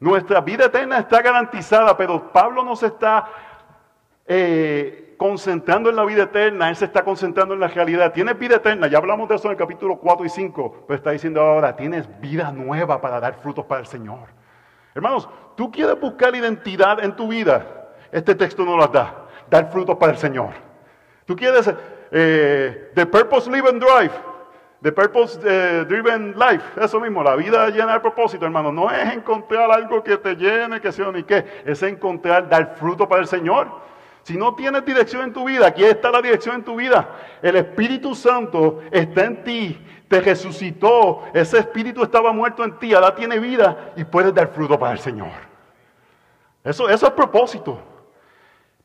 nuestra 0.00 0.40
vida 0.40 0.66
eterna 0.66 0.98
está 0.98 1.22
garantizada, 1.22 1.96
pero 1.96 2.30
Pablo 2.30 2.62
no 2.62 2.76
se 2.76 2.86
está 2.86 3.28
eh, 4.26 5.14
concentrando 5.16 5.88
en 5.88 5.96
la 5.96 6.04
vida 6.04 6.24
eterna, 6.24 6.68
él 6.68 6.76
se 6.76 6.84
está 6.84 7.04
concentrando 7.04 7.54
en 7.54 7.60
la 7.60 7.68
realidad. 7.68 8.12
Tienes 8.12 8.38
vida 8.38 8.56
eterna, 8.56 8.86
ya 8.86 8.98
hablamos 8.98 9.28
de 9.30 9.36
eso 9.36 9.48
en 9.48 9.52
el 9.52 9.58
capítulo 9.58 9.96
4 9.96 10.26
y 10.26 10.28
5, 10.28 10.84
pero 10.86 10.96
está 10.96 11.10
diciendo 11.10 11.40
ahora, 11.40 11.74
tienes 11.74 12.06
vida 12.20 12.52
nueva 12.52 13.00
para 13.00 13.18
dar 13.18 13.34
frutos 13.40 13.64
para 13.64 13.80
el 13.80 13.86
Señor. 13.86 14.28
Hermanos, 14.94 15.28
tú 15.60 15.70
quieres 15.70 16.00
buscar 16.00 16.34
identidad 16.34 17.04
en 17.04 17.14
tu 17.14 17.28
vida, 17.28 17.90
este 18.10 18.34
texto 18.34 18.64
no 18.64 18.78
lo 18.78 18.86
da. 18.86 19.26
Dar 19.50 19.70
frutos 19.70 19.94
para 19.98 20.12
el 20.12 20.16
Señor. 20.16 20.54
Tú 21.26 21.36
quieres 21.36 21.70
eh, 22.10 22.90
The 22.94 23.04
Purpose 23.04 23.50
Live 23.50 23.68
and 23.68 23.78
Drive, 23.78 24.12
The 24.80 24.90
Purpose 24.90 25.38
eh, 25.44 25.84
Driven 25.86 26.34
Life, 26.34 26.64
eso 26.80 26.98
mismo, 26.98 27.22
la 27.22 27.36
vida 27.36 27.68
llena 27.68 27.92
de 27.92 28.00
propósito, 28.00 28.46
hermano. 28.46 28.72
No 28.72 28.90
es 28.90 29.12
encontrar 29.12 29.70
algo 29.70 30.02
que 30.02 30.16
te 30.16 30.34
llene, 30.34 30.80
que 30.80 30.92
sea 30.92 31.12
ni 31.12 31.24
qué, 31.24 31.44
es 31.66 31.82
encontrar, 31.82 32.48
dar 32.48 32.76
fruto 32.76 33.06
para 33.06 33.20
el 33.20 33.28
Señor. 33.28 33.68
Si 34.22 34.38
no 34.38 34.54
tienes 34.54 34.82
dirección 34.86 35.24
en 35.24 35.34
tu 35.34 35.44
vida, 35.44 35.66
aquí 35.66 35.84
está 35.84 36.10
la 36.10 36.22
dirección 36.22 36.54
en 36.54 36.64
tu 36.64 36.76
vida. 36.76 37.06
El 37.42 37.56
Espíritu 37.56 38.14
Santo 38.14 38.80
está 38.90 39.26
en 39.26 39.44
ti 39.44 39.86
te 40.08 40.20
resucitó, 40.20 41.22
ese 41.32 41.58
espíritu 41.58 42.02
estaba 42.02 42.32
muerto 42.32 42.64
en 42.64 42.76
ti, 42.80 42.92
ahora 42.92 43.14
tiene 43.14 43.38
vida 43.38 43.92
y 43.94 44.02
puedes 44.02 44.34
dar 44.34 44.48
fruto 44.48 44.76
para 44.76 44.94
el 44.94 44.98
Señor. 44.98 45.49
Eso, 46.62 46.88
eso 46.88 47.06
es 47.06 47.12
propósito, 47.12 47.80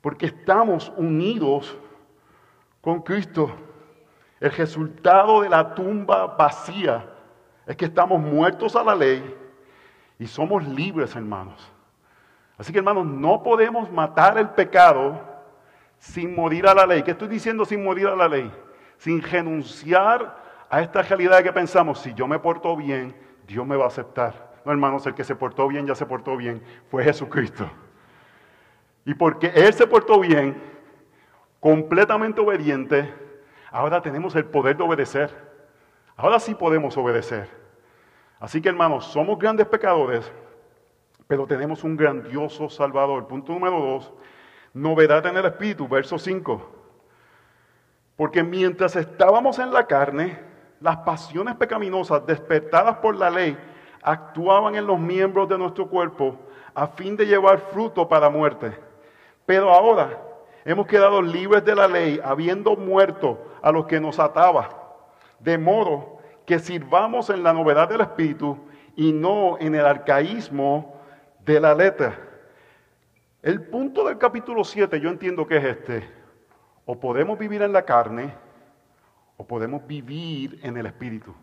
porque 0.01 0.27
estamos 0.27 0.91
unidos 0.95 1.77
con 2.81 3.01
Cristo. 3.01 3.51
El 4.39 4.51
resultado 4.51 5.41
de 5.41 5.49
la 5.49 5.73
tumba 5.73 6.27
vacía 6.27 7.05
es 7.65 7.75
que 7.75 7.85
estamos 7.85 8.19
muertos 8.21 8.75
a 8.75 8.83
la 8.83 8.95
ley 8.95 9.35
y 10.19 10.27
somos 10.27 10.65
libres, 10.65 11.15
hermanos. 11.15 11.71
Así 12.57 12.71
que, 12.71 12.79
hermanos, 12.79 13.05
no 13.05 13.43
podemos 13.43 13.91
matar 13.91 14.37
el 14.37 14.49
pecado 14.49 15.19
sin 15.97 16.35
morir 16.35 16.67
a 16.67 16.73
la 16.73 16.85
ley. 16.85 17.03
¿Qué 17.03 17.11
estoy 17.11 17.27
diciendo 17.27 17.65
sin 17.65 17.83
morir 17.83 18.07
a 18.07 18.15
la 18.15 18.27
ley? 18.27 18.51
Sin 18.97 19.21
renunciar 19.21 20.43
a 20.69 20.81
esta 20.81 21.01
realidad 21.01 21.43
que 21.43 21.51
pensamos, 21.51 21.99
si 21.99 22.13
yo 22.13 22.27
me 22.27 22.39
porto 22.39 22.75
bien, 22.75 23.15
Dios 23.45 23.65
me 23.65 23.75
va 23.75 23.85
a 23.85 23.87
aceptar. 23.87 24.44
No, 24.65 24.71
hermanos, 24.71 25.05
el 25.05 25.13
que 25.13 25.23
se 25.23 25.35
portó 25.35 25.67
bien 25.67 25.85
ya 25.85 25.93
se 25.93 26.07
portó 26.07 26.35
bien, 26.35 26.61
fue 26.89 27.03
Jesucristo. 27.03 27.69
Y 29.05 29.13
porque 29.13 29.51
Él 29.53 29.71
se 29.73 29.85
portó 29.85 30.19
bien, 30.19 30.59
completamente 31.59 32.41
obediente, 32.41 33.13
ahora 33.69 34.01
tenemos 34.01 34.35
el 34.35 34.45
poder 34.45 34.75
de 34.75 34.83
obedecer. 34.83 35.29
Ahora 36.15 36.39
sí 36.39 36.55
podemos 36.55 36.97
obedecer. 36.97 37.47
Así 38.39 38.59
que, 38.59 38.69
hermanos, 38.69 39.05
somos 39.05 39.37
grandes 39.37 39.67
pecadores, 39.67 40.31
pero 41.27 41.45
tenemos 41.45 41.83
un 41.83 41.95
grandioso 41.95 42.67
Salvador. 42.67 43.27
Punto 43.27 43.53
número 43.53 43.79
dos, 43.79 44.13
novedad 44.73 45.23
en 45.27 45.37
el 45.37 45.45
Espíritu, 45.45 45.87
verso 45.87 46.17
5. 46.17 46.71
Porque 48.15 48.43
mientras 48.43 48.95
estábamos 48.95 49.59
en 49.59 49.71
la 49.71 49.85
carne, 49.85 50.39
las 50.79 50.97
pasiones 50.97 51.55
pecaminosas 51.55 52.25
despertadas 52.25 52.97
por 52.97 53.15
la 53.15 53.29
ley 53.29 53.57
actuaban 54.05 54.75
en 54.75 54.85
los 54.85 54.99
miembros 54.99 55.49
de 55.49 55.57
nuestro 55.57 55.89
cuerpo 55.89 56.37
a 56.75 56.87
fin 56.87 57.17
de 57.17 57.25
llevar 57.25 57.57
fruto 57.57 58.07
para 58.07 58.29
muerte. 58.29 58.77
Pero 59.47 59.71
ahora 59.71 60.21
hemos 60.63 60.85
quedado 60.85 61.21
libres 61.21 61.65
de 61.65 61.75
la 61.75 61.87
ley, 61.87 62.19
habiendo 62.23 62.75
muerto 62.75 63.43
a 63.63 63.71
los 63.71 63.87
que 63.87 63.99
nos 63.99 64.19
ataba, 64.19 64.69
de 65.39 65.57
modo 65.57 66.19
que 66.45 66.59
sirvamos 66.59 67.31
en 67.31 67.41
la 67.41 67.51
novedad 67.51 67.89
del 67.89 68.01
Espíritu 68.01 68.57
y 68.95 69.11
no 69.11 69.57
en 69.59 69.73
el 69.73 69.85
arcaísmo 69.85 71.01
de 71.43 71.59
la 71.59 71.73
letra. 71.73 72.15
El 73.41 73.63
punto 73.63 74.05
del 74.05 74.19
capítulo 74.19 74.63
7 74.63 74.99
yo 74.99 75.09
entiendo 75.09 75.47
que 75.47 75.57
es 75.57 75.63
este. 75.63 76.07
O 76.85 76.99
podemos 76.99 77.39
vivir 77.39 77.63
en 77.63 77.73
la 77.73 77.83
carne 77.83 78.35
o 79.37 79.45
podemos 79.45 79.85
vivir 79.87 80.59
en 80.61 80.77
el 80.77 80.85
Espíritu. 80.85 81.33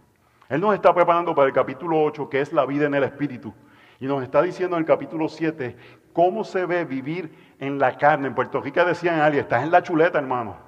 Él 0.52 0.60
nos 0.60 0.74
está 0.74 0.92
preparando 0.92 1.34
para 1.34 1.48
el 1.48 1.54
capítulo 1.54 2.02
8, 2.02 2.28
que 2.28 2.42
es 2.42 2.52
la 2.52 2.66
vida 2.66 2.84
en 2.84 2.92
el 2.92 3.04
Espíritu. 3.04 3.54
Y 3.98 4.04
nos 4.04 4.22
está 4.22 4.42
diciendo 4.42 4.76
en 4.76 4.82
el 4.82 4.86
capítulo 4.86 5.26
7 5.26 5.74
cómo 6.12 6.44
se 6.44 6.66
ve 6.66 6.84
vivir 6.84 7.54
en 7.58 7.78
la 7.78 7.96
carne. 7.96 8.28
En 8.28 8.34
Puerto 8.34 8.60
Rico 8.60 8.84
decían 8.84 9.18
a 9.18 9.24
alguien, 9.24 9.44
estás 9.44 9.62
en 9.62 9.70
la 9.70 9.82
chuleta, 9.82 10.18
hermano. 10.18 10.58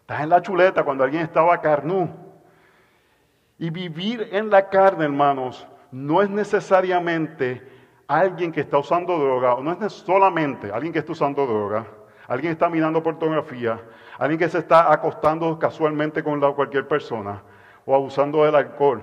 Estás 0.00 0.22
en 0.22 0.28
la 0.28 0.42
chuleta 0.42 0.82
cuando 0.82 1.04
alguien 1.04 1.22
estaba 1.22 1.60
carnú. 1.60 2.10
Y 3.60 3.70
vivir 3.70 4.28
en 4.32 4.50
la 4.50 4.68
carne, 4.68 5.04
hermanos, 5.04 5.68
no 5.92 6.20
es 6.20 6.28
necesariamente 6.28 7.62
alguien 8.08 8.50
que 8.50 8.62
está 8.62 8.78
usando 8.78 9.16
droga, 9.20 9.54
o 9.54 9.62
no 9.62 9.70
es 9.70 9.92
solamente 9.92 10.72
alguien 10.72 10.92
que 10.92 10.98
está 10.98 11.12
usando 11.12 11.46
droga, 11.46 11.86
alguien 12.26 12.50
que 12.50 12.54
está 12.54 12.68
mirando 12.68 13.04
pornografía, 13.04 13.78
alguien 14.18 14.40
que 14.40 14.48
se 14.48 14.58
está 14.58 14.92
acostando 14.92 15.56
casualmente 15.60 16.24
con 16.24 16.40
cualquier 16.54 16.88
persona 16.88 17.40
o 17.86 17.94
abusando 17.94 18.44
del 18.44 18.54
alcohol. 18.54 19.02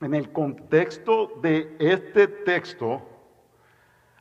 En 0.00 0.14
el 0.14 0.32
contexto 0.32 1.32
de 1.42 1.76
este 1.78 2.26
texto, 2.26 3.02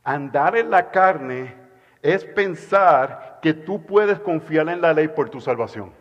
Andar 0.05 0.55
en 0.55 0.69
la 0.69 0.91
carne 0.91 1.55
es 2.03 2.23
pensar 2.23 3.39
que 3.41 3.55
tú 3.55 3.83
puedes 3.83 4.19
confiar 4.19 4.69
en 4.69 4.79
la 4.79 4.93
ley 4.93 5.07
por 5.07 5.31
tu 5.31 5.41
salvación. 5.41 5.91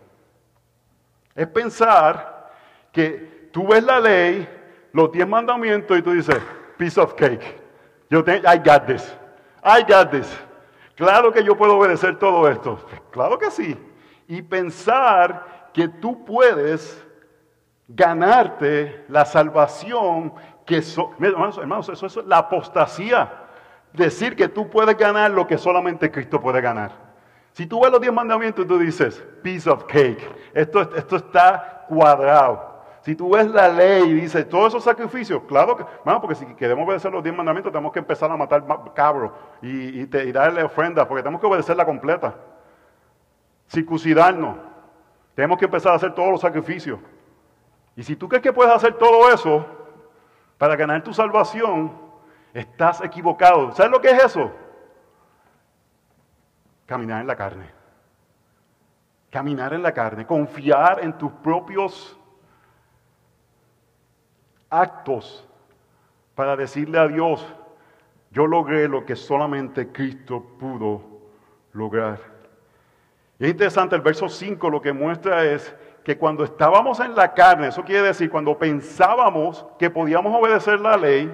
Es 1.34 1.46
pensar 1.46 2.52
que 2.92 3.48
tú 3.50 3.66
ves 3.66 3.82
la 3.82 3.98
ley, 3.98 4.46
los 4.92 5.10
diez 5.10 5.26
mandamientos 5.26 5.98
y 5.98 6.02
tú 6.02 6.12
dices, 6.12 6.36
piece 6.76 7.00
of 7.00 7.14
cake. 7.14 7.62
Yo 8.10 8.22
tengo, 8.22 8.46
I 8.46 8.58
got 8.58 8.84
this. 8.86 9.16
I 9.64 9.82
got 9.90 10.10
this. 10.10 10.28
Claro 10.96 11.32
que 11.32 11.42
yo 11.42 11.56
puedo 11.56 11.78
obedecer 11.78 12.18
todo 12.18 12.46
esto. 12.46 12.78
Claro 13.10 13.38
que 13.38 13.50
sí. 13.50 13.74
Y 14.28 14.42
pensar 14.42 15.70
que 15.72 15.88
tú 15.88 16.26
puedes 16.26 17.02
ganarte 17.88 19.04
la 19.08 19.24
salvación 19.24 20.34
que... 20.64 20.82
hermanos, 21.20 21.58
hermanos, 21.58 21.88
eso 21.88 22.06
es 22.06 22.16
la 22.26 22.38
apostasía 22.38 23.44
decir 23.94 24.36
que 24.36 24.48
tú 24.48 24.68
puedes 24.68 24.96
ganar 24.96 25.30
lo 25.30 25.46
que 25.46 25.56
solamente 25.56 26.10
Cristo 26.10 26.40
puede 26.40 26.60
ganar. 26.60 26.92
Si 27.52 27.66
tú 27.66 27.80
ves 27.80 27.90
los 27.90 28.00
diez 28.00 28.12
mandamientos 28.12 28.66
tú 28.66 28.78
dices, 28.78 29.24
piece 29.42 29.70
of 29.70 29.84
cake, 29.84 30.28
esto, 30.52 30.82
esto 30.96 31.16
está 31.16 31.84
cuadrado. 31.88 32.74
Si 33.02 33.14
tú 33.14 33.30
ves 33.30 33.48
la 33.48 33.68
ley 33.68 34.02
y 34.10 34.14
dices, 34.14 34.48
todos 34.48 34.68
esos 34.68 34.82
sacrificios, 34.82 35.42
claro 35.46 35.76
que, 35.76 35.84
bueno, 36.04 36.20
porque 36.20 36.34
si 36.34 36.46
queremos 36.54 36.86
obedecer 36.86 37.12
los 37.12 37.22
diez 37.22 37.36
mandamientos, 37.36 37.70
tenemos 37.70 37.92
que 37.92 37.98
empezar 37.98 38.30
a 38.30 38.36
matar 38.36 38.64
cabros 38.94 39.30
y, 39.62 40.00
y, 40.00 40.32
darle 40.32 40.64
ofrendas, 40.64 41.06
porque 41.06 41.22
tenemos 41.22 41.40
que 41.40 41.46
obedecerla 41.46 41.84
completa. 41.84 42.34
Circuncidarnos. 43.68 44.56
Tenemos 45.34 45.58
que 45.58 45.66
empezar 45.66 45.92
a 45.92 45.96
hacer 45.96 46.14
todos 46.14 46.30
los 46.30 46.40
sacrificios. 46.40 46.98
Y 47.96 48.02
si 48.02 48.16
tú 48.16 48.28
crees 48.28 48.42
que 48.42 48.52
puedes 48.52 48.72
hacer 48.72 48.94
todo 48.94 49.32
eso 49.32 49.64
para 50.58 50.76
ganar 50.76 51.02
tu 51.02 51.12
salvación, 51.12 52.04
Estás 52.54 53.00
equivocado. 53.02 53.72
¿Sabes 53.72 53.90
lo 53.90 54.00
que 54.00 54.10
es 54.10 54.24
eso? 54.24 54.52
Caminar 56.86 57.20
en 57.20 57.26
la 57.26 57.34
carne. 57.34 57.68
Caminar 59.28 59.74
en 59.74 59.82
la 59.82 59.92
carne. 59.92 60.24
Confiar 60.24 61.02
en 61.02 61.18
tus 61.18 61.32
propios 61.32 62.16
actos 64.70 65.46
para 66.36 66.56
decirle 66.56 66.98
a 66.98 67.08
Dios, 67.08 67.44
yo 68.30 68.46
logré 68.46 68.88
lo 68.88 69.04
que 69.04 69.16
solamente 69.16 69.90
Cristo 69.90 70.40
pudo 70.58 71.02
lograr. 71.72 72.20
Y 73.40 73.46
es 73.46 73.50
interesante, 73.50 73.96
el 73.96 74.02
verso 74.02 74.28
5 74.28 74.70
lo 74.70 74.80
que 74.80 74.92
muestra 74.92 75.44
es 75.44 75.74
que 76.04 76.18
cuando 76.18 76.44
estábamos 76.44 77.00
en 77.00 77.14
la 77.14 77.32
carne, 77.32 77.68
eso 77.68 77.82
quiere 77.82 78.02
decir 78.02 78.30
cuando 78.30 78.56
pensábamos 78.58 79.64
que 79.78 79.88
podíamos 79.88 80.38
obedecer 80.38 80.78
la 80.78 80.98
ley, 80.98 81.32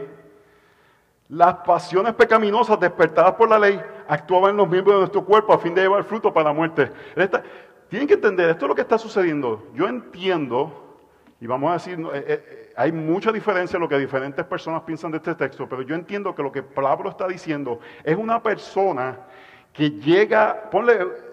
las 1.29 1.55
pasiones 1.57 2.15
pecaminosas 2.15 2.79
despertadas 2.79 3.35
por 3.35 3.49
la 3.49 3.59
ley 3.59 3.81
actuaban 4.09 4.53
en 4.53 4.57
los 4.57 4.69
miembros 4.69 4.95
de 4.95 5.01
nuestro 5.01 5.25
cuerpo 5.25 5.53
a 5.53 5.59
fin 5.59 5.75
de 5.75 5.83
llevar 5.83 6.05
fruto 6.05 6.33
para 6.33 6.51
la 6.51 6.53
muerte. 6.53 6.91
tienen 7.89 8.07
que 8.07 8.15
entender, 8.15 8.51
esto 8.51 8.65
es 8.65 8.69
lo 8.69 8.75
que 8.75 8.83
está 8.83 8.97
sucediendo. 8.97 9.67
Yo 9.75 9.89
entiendo, 9.89 10.99
y 11.41 11.49
vamos 11.49 11.71
a 11.71 11.73
decir, 11.75 11.99
eh, 12.15 12.25
eh, 12.27 12.73
hay 12.77 12.93
mucha 12.93 13.33
diferencia 13.33 13.77
en 13.77 13.83
lo 13.83 13.89
que 13.89 13.99
diferentes 13.99 14.45
personas 14.45 14.83
piensan 14.83 15.11
de 15.11 15.17
este 15.17 15.35
texto, 15.35 15.69
pero 15.69 15.83
yo 15.83 15.97
entiendo 15.97 16.33
que 16.33 16.45
lo 16.45 16.53
que 16.53 16.63
Pablo 16.63 17.11
está 17.11 17.27
diciendo 17.27 17.81
es 18.05 18.17
una 18.17 18.41
persona 18.41 19.19
que 19.73 19.91
llega, 19.91 20.69
ponle, 20.71 21.30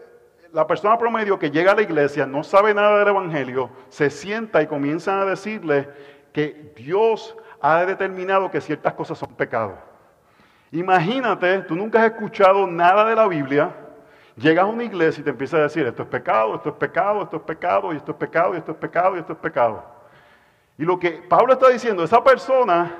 la 0.53 0.65
persona 0.65 0.97
promedio 0.97 1.37
que 1.37 1.51
llega 1.51 1.71
a 1.71 1.75
la 1.75 1.81
iglesia, 1.81 2.25
no 2.25 2.43
sabe 2.43 2.73
nada 2.73 2.99
del 2.99 3.09
Evangelio, 3.09 3.69
se 3.89 4.09
sienta 4.09 4.61
y 4.61 4.67
comienza 4.67 5.21
a 5.21 5.25
decirle 5.25 5.89
que 6.33 6.73
Dios 6.75 7.35
ha 7.61 7.85
determinado 7.85 8.51
que 8.51 8.61
ciertas 8.61 8.93
cosas 8.93 9.17
son 9.17 9.33
pecados. 9.33 9.75
Imagínate, 10.71 11.59
tú 11.59 11.75
nunca 11.75 11.99
has 11.99 12.11
escuchado 12.11 12.67
nada 12.67 13.05
de 13.05 13.15
la 13.15 13.27
Biblia, 13.27 13.71
llegas 14.35 14.65
a 14.65 14.67
una 14.67 14.83
iglesia 14.83 15.21
y 15.21 15.23
te 15.23 15.29
empieza 15.29 15.57
a 15.57 15.62
decir, 15.62 15.86
esto 15.86 16.03
es 16.03 16.10
pecado, 16.10 16.55
esto 16.55 16.69
es 16.69 16.75
pecado, 16.75 17.23
esto 17.23 17.38
es 17.38 17.43
pecado, 17.43 17.93
y 17.93 17.97
esto 17.97 18.12
es 18.12 18.17
pecado, 18.17 18.53
y 18.53 18.57
esto 18.57 18.71
es 18.71 18.77
pecado, 18.77 19.15
y 19.15 19.19
esto 19.19 19.33
es 19.33 19.39
pecado. 19.39 19.83
Y 20.77 20.83
lo 20.83 20.99
que 20.99 21.12
Pablo 21.27 21.53
está 21.53 21.69
diciendo, 21.69 22.03
esa 22.03 22.23
persona, 22.23 22.95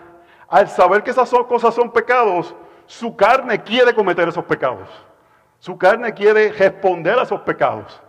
al 0.48 0.68
saber 0.68 1.04
que 1.04 1.12
esas 1.12 1.30
cosas 1.30 1.76
son 1.76 1.92
pecados, 1.92 2.56
su 2.86 3.16
carne 3.16 3.62
quiere 3.62 3.94
cometer 3.94 4.28
esos 4.28 4.46
pecados. 4.46 5.07
Su 5.60 5.78
carne 5.78 6.14
quiere 6.14 6.52
responder 6.52 7.18
a 7.18 7.24
esos 7.24 7.42
pecados. 7.42 8.02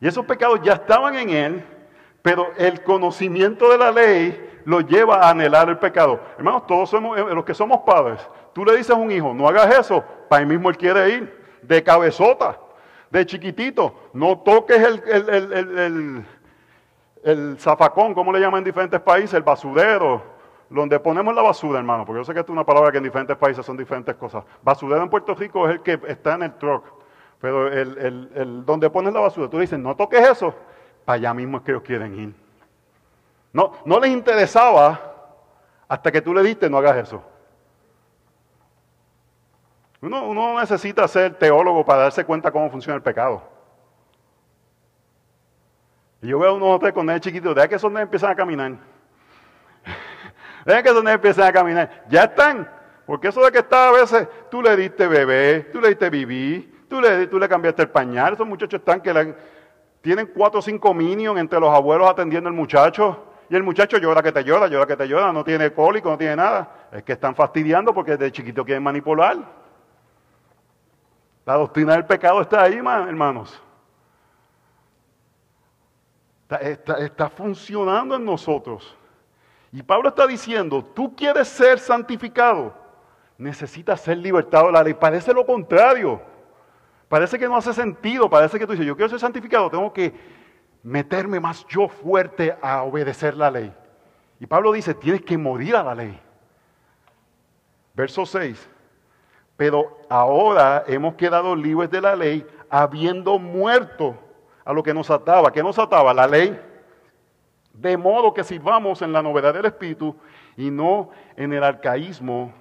Y 0.00 0.08
esos 0.08 0.24
pecados 0.24 0.60
ya 0.62 0.74
estaban 0.74 1.16
en 1.16 1.30
él, 1.30 1.64
pero 2.22 2.52
el 2.56 2.82
conocimiento 2.82 3.70
de 3.70 3.78
la 3.78 3.90
ley 3.90 4.60
lo 4.64 4.80
lleva 4.80 5.20
a 5.20 5.30
anhelar 5.30 5.68
el 5.68 5.78
pecado. 5.78 6.20
Hermanos, 6.36 6.66
todos 6.66 6.90
somos, 6.90 7.16
eh, 7.18 7.22
los 7.34 7.44
que 7.44 7.54
somos 7.54 7.80
padres, 7.86 8.20
tú 8.52 8.64
le 8.64 8.76
dices 8.76 8.90
a 8.90 8.94
un 8.94 9.10
hijo, 9.10 9.32
no 9.32 9.48
hagas 9.48 9.78
eso, 9.78 10.04
para 10.28 10.40
ahí 10.40 10.46
mismo 10.46 10.68
él 10.68 10.76
quiere 10.76 11.08
ir, 11.10 11.44
de 11.62 11.82
cabezota, 11.82 12.58
de 13.10 13.24
chiquitito, 13.24 13.94
no 14.12 14.38
toques 14.38 14.82
el, 14.82 15.02
el, 15.08 16.24
el, 17.22 17.56
zafacón, 17.58 18.12
como 18.12 18.32
le 18.32 18.40
llaman 18.40 18.58
en 18.58 18.64
diferentes 18.64 19.00
países, 19.00 19.34
el 19.34 19.42
basurero, 19.42 20.35
donde 20.68 20.98
ponemos 20.98 21.34
la 21.34 21.42
basura, 21.42 21.78
hermano, 21.78 22.04
porque 22.04 22.20
yo 22.20 22.24
sé 22.24 22.32
que 22.34 22.40
esto 22.40 22.52
es 22.52 22.54
una 22.54 22.66
palabra 22.66 22.90
que 22.90 22.98
en 22.98 23.04
diferentes 23.04 23.36
países 23.36 23.64
son 23.64 23.76
diferentes 23.76 24.14
cosas. 24.16 24.44
Basurero 24.62 25.02
en 25.02 25.10
Puerto 25.10 25.34
Rico 25.34 25.68
es 25.68 25.76
el 25.76 25.82
que 25.82 26.00
está 26.08 26.34
en 26.34 26.42
el 26.42 26.54
truck, 26.54 26.84
pero 27.40 27.68
el, 27.68 28.64
donde 28.64 28.90
pones 28.90 29.12
la 29.12 29.20
basura, 29.20 29.48
tú 29.48 29.58
dices, 29.58 29.78
no 29.78 29.94
toques 29.94 30.26
eso, 30.28 30.54
para 31.04 31.16
allá 31.16 31.34
mismo 31.34 31.58
es 31.58 31.62
que 31.62 31.70
ellos 31.70 31.82
quieren 31.82 32.18
ir. 32.18 32.34
No, 33.52 33.72
no 33.84 34.00
les 34.00 34.10
interesaba 34.10 35.14
hasta 35.88 36.10
que 36.10 36.20
tú 36.20 36.34
le 36.34 36.42
diste, 36.42 36.68
no 36.68 36.78
hagas 36.78 36.96
eso. 36.96 37.22
Uno, 40.02 40.34
no 40.34 40.60
necesita 40.60 41.06
ser 41.08 41.34
teólogo 41.38 41.84
para 41.84 42.02
darse 42.02 42.24
cuenta 42.24 42.50
cómo 42.50 42.70
funciona 42.70 42.96
el 42.96 43.02
pecado. 43.02 43.42
Y 46.22 46.28
yo 46.28 46.38
veo 46.38 46.50
a 46.50 46.54
unos 46.54 46.80
tres 46.80 46.92
con 46.92 47.08
chiquitos, 47.20 47.54
deja 47.54 47.68
que 47.68 47.76
esos 47.76 47.94
empiezan 47.94 48.30
a 48.30 48.34
caminar. 48.34 48.72
Deja 50.66 50.82
que 50.82 50.88
esos 50.90 51.06
empiecen 51.06 51.44
a 51.44 51.52
caminar. 51.52 52.04
Ya 52.08 52.24
están. 52.24 52.70
Porque 53.06 53.28
eso 53.28 53.42
de 53.42 53.52
que 53.52 53.58
está 53.58 53.88
a 53.88 53.92
veces, 53.92 54.28
tú 54.50 54.60
le 54.60 54.76
diste 54.76 55.06
bebé, 55.06 55.60
tú 55.72 55.80
le 55.80 55.88
diste 55.88 56.10
vivir, 56.10 56.86
tú 56.88 57.00
le, 57.00 57.28
tú 57.28 57.38
le 57.38 57.48
cambiaste 57.48 57.82
el 57.82 57.88
pañal. 57.88 58.34
Esos 58.34 58.46
muchachos 58.46 58.80
están 58.80 59.00
que 59.00 59.34
tienen 60.02 60.26
cuatro 60.34 60.58
o 60.58 60.62
cinco 60.62 60.92
minions 60.92 61.38
entre 61.38 61.60
los 61.60 61.70
abuelos 61.72 62.10
atendiendo 62.10 62.48
al 62.48 62.54
muchacho. 62.54 63.24
Y 63.48 63.54
el 63.54 63.62
muchacho 63.62 63.98
llora 63.98 64.22
que 64.22 64.32
te 64.32 64.42
llora, 64.42 64.66
llora 64.66 64.86
que 64.86 64.96
te 64.96 65.06
llora, 65.06 65.32
no 65.32 65.44
tiene 65.44 65.72
cólico, 65.72 66.10
no 66.10 66.18
tiene 66.18 66.36
nada. 66.36 66.88
Es 66.92 67.04
que 67.04 67.12
están 67.12 67.34
fastidiando 67.34 67.94
porque 67.94 68.16
de 68.16 68.32
chiquito 68.32 68.64
quieren 68.64 68.82
manipular. 68.82 69.36
La 71.44 71.54
doctrina 71.54 71.92
del 71.92 72.04
pecado 72.04 72.40
está 72.40 72.62
ahí, 72.62 72.74
hermanos. 72.74 73.62
Está, 76.48 77.28
funcionando 77.28 78.16
en 78.16 78.24
nosotros. 78.24 78.96
Y 79.76 79.82
Pablo 79.82 80.08
está 80.08 80.26
diciendo, 80.26 80.82
tú 80.82 81.14
quieres 81.14 81.48
ser 81.48 81.78
santificado, 81.78 82.72
necesitas 83.36 84.00
ser 84.00 84.16
libertado 84.16 84.68
de 84.68 84.72
la 84.72 84.82
ley. 84.82 84.94
Parece 84.94 85.34
lo 85.34 85.44
contrario. 85.44 86.18
Parece 87.10 87.38
que 87.38 87.46
no 87.46 87.58
hace 87.58 87.74
sentido. 87.74 88.30
Parece 88.30 88.58
que 88.58 88.64
tú 88.64 88.72
dices, 88.72 88.86
yo 88.86 88.96
quiero 88.96 89.10
ser 89.10 89.20
santificado, 89.20 89.68
tengo 89.68 89.92
que 89.92 90.14
meterme 90.82 91.40
más 91.40 91.66
yo 91.66 91.88
fuerte 91.88 92.56
a 92.62 92.84
obedecer 92.84 93.36
la 93.36 93.50
ley. 93.50 93.70
Y 94.40 94.46
Pablo 94.46 94.72
dice, 94.72 94.94
tienes 94.94 95.20
que 95.20 95.36
morir 95.36 95.76
a 95.76 95.82
la 95.82 95.94
ley. 95.94 96.18
Verso 97.92 98.24
6. 98.24 98.70
Pero 99.58 99.98
ahora 100.08 100.84
hemos 100.86 101.16
quedado 101.16 101.54
libres 101.54 101.90
de 101.90 102.00
la 102.00 102.16
ley, 102.16 102.46
habiendo 102.70 103.38
muerto 103.38 104.16
a 104.64 104.72
lo 104.72 104.82
que 104.82 104.94
nos 104.94 105.10
ataba. 105.10 105.52
¿Qué 105.52 105.62
nos 105.62 105.78
ataba? 105.78 106.14
La 106.14 106.26
ley. 106.26 106.58
De 107.76 107.96
modo 107.96 108.32
que 108.32 108.44
sirvamos 108.44 109.02
en 109.02 109.12
la 109.12 109.22
novedad 109.22 109.54
del 109.54 109.66
Espíritu 109.66 110.16
y 110.56 110.70
no 110.70 111.10
en 111.36 111.52
el 111.52 111.62
arcaísmo 111.62 112.52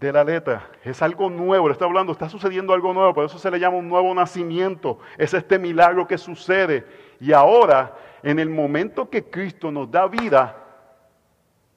de 0.00 0.12
la 0.12 0.24
letra. 0.24 0.70
Es 0.82 1.02
algo 1.02 1.28
nuevo, 1.28 1.68
le 1.68 1.72
está 1.72 1.84
hablando, 1.84 2.12
está 2.12 2.28
sucediendo 2.28 2.72
algo 2.72 2.94
nuevo, 2.94 3.12
por 3.12 3.26
eso 3.26 3.38
se 3.38 3.50
le 3.50 3.60
llama 3.60 3.76
un 3.76 3.88
nuevo 3.88 4.14
nacimiento. 4.14 4.98
Es 5.18 5.34
este 5.34 5.58
milagro 5.58 6.06
que 6.06 6.16
sucede. 6.16 6.86
Y 7.20 7.32
ahora, 7.32 7.94
en 8.22 8.38
el 8.38 8.48
momento 8.48 9.10
que 9.10 9.24
Cristo 9.24 9.70
nos 9.70 9.90
da 9.90 10.06
vida, 10.08 10.56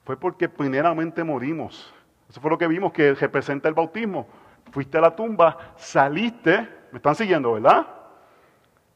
fue 0.04 0.16
porque 0.16 0.48
primeramente 0.48 1.22
morimos. 1.22 1.92
Eso 2.30 2.40
fue 2.40 2.50
lo 2.50 2.56
que 2.56 2.66
vimos 2.66 2.92
que 2.92 3.14
representa 3.14 3.68
el 3.68 3.74
bautismo. 3.74 4.26
Fuiste 4.70 4.96
a 4.96 5.02
la 5.02 5.14
tumba, 5.14 5.74
saliste, 5.76 6.66
me 6.90 6.96
están 6.96 7.14
siguiendo, 7.14 7.52
¿verdad? 7.52 7.86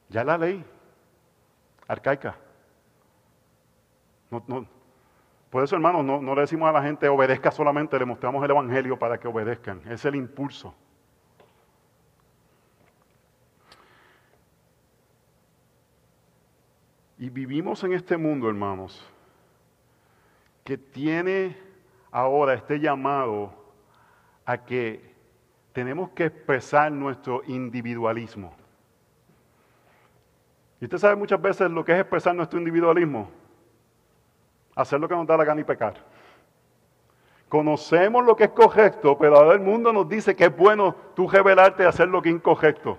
Ya 0.08 0.24
la 0.24 0.38
ley 0.38 0.64
arcaica. 1.86 2.34
No, 4.30 4.42
no, 4.46 4.66
por 5.50 5.64
eso, 5.64 5.76
hermanos, 5.76 6.04
no, 6.04 6.34
le 6.34 6.40
decimos 6.42 6.68
a 6.68 6.72
la 6.72 6.82
gente 6.82 7.08
obedezca 7.08 7.50
solamente, 7.50 7.98
le 7.98 8.04
mostramos 8.04 8.44
el 8.44 8.50
Evangelio 8.50 8.98
para 8.98 9.18
que 9.18 9.28
obedezcan. 9.28 9.80
Es 9.88 10.04
el 10.04 10.14
impulso. 10.14 10.74
Y 17.16 17.30
vivimos 17.30 17.82
en 17.82 17.94
este 17.94 18.16
mundo, 18.16 18.48
hermanos, 18.48 19.04
que 20.64 20.76
tiene 20.76 21.56
ahora 22.10 22.54
este 22.54 22.78
llamado 22.78 23.52
a 24.44 24.58
que 24.58 25.14
tenemos 25.72 26.10
que 26.10 26.26
expresar 26.26 26.92
nuestro 26.92 27.42
individualismo. 27.46 28.54
Y 30.80 30.84
usted 30.84 30.98
sabe 30.98 31.16
muchas 31.16 31.40
veces 31.40 31.70
lo 31.70 31.84
que 31.84 31.92
es 31.92 32.00
expresar 32.00 32.34
nuestro 32.36 32.58
individualismo. 32.58 33.30
Hacer 34.78 35.00
lo 35.00 35.08
que 35.08 35.16
nos 35.16 35.26
da 35.26 35.36
la 35.36 35.44
gana 35.44 35.60
y 35.60 35.64
pecar. 35.64 35.94
Conocemos 37.48 38.24
lo 38.24 38.36
que 38.36 38.44
es 38.44 38.50
correcto, 38.50 39.18
pero 39.18 39.36
ahora 39.36 39.54
el 39.54 39.60
mundo 39.60 39.92
nos 39.92 40.08
dice 40.08 40.36
que 40.36 40.44
es 40.44 40.56
bueno 40.56 40.94
tú 41.16 41.26
revelarte 41.28 41.82
y 41.82 41.86
hacer 41.86 42.06
lo 42.06 42.22
que 42.22 42.28
es 42.28 42.36
incorrecto. 42.36 42.96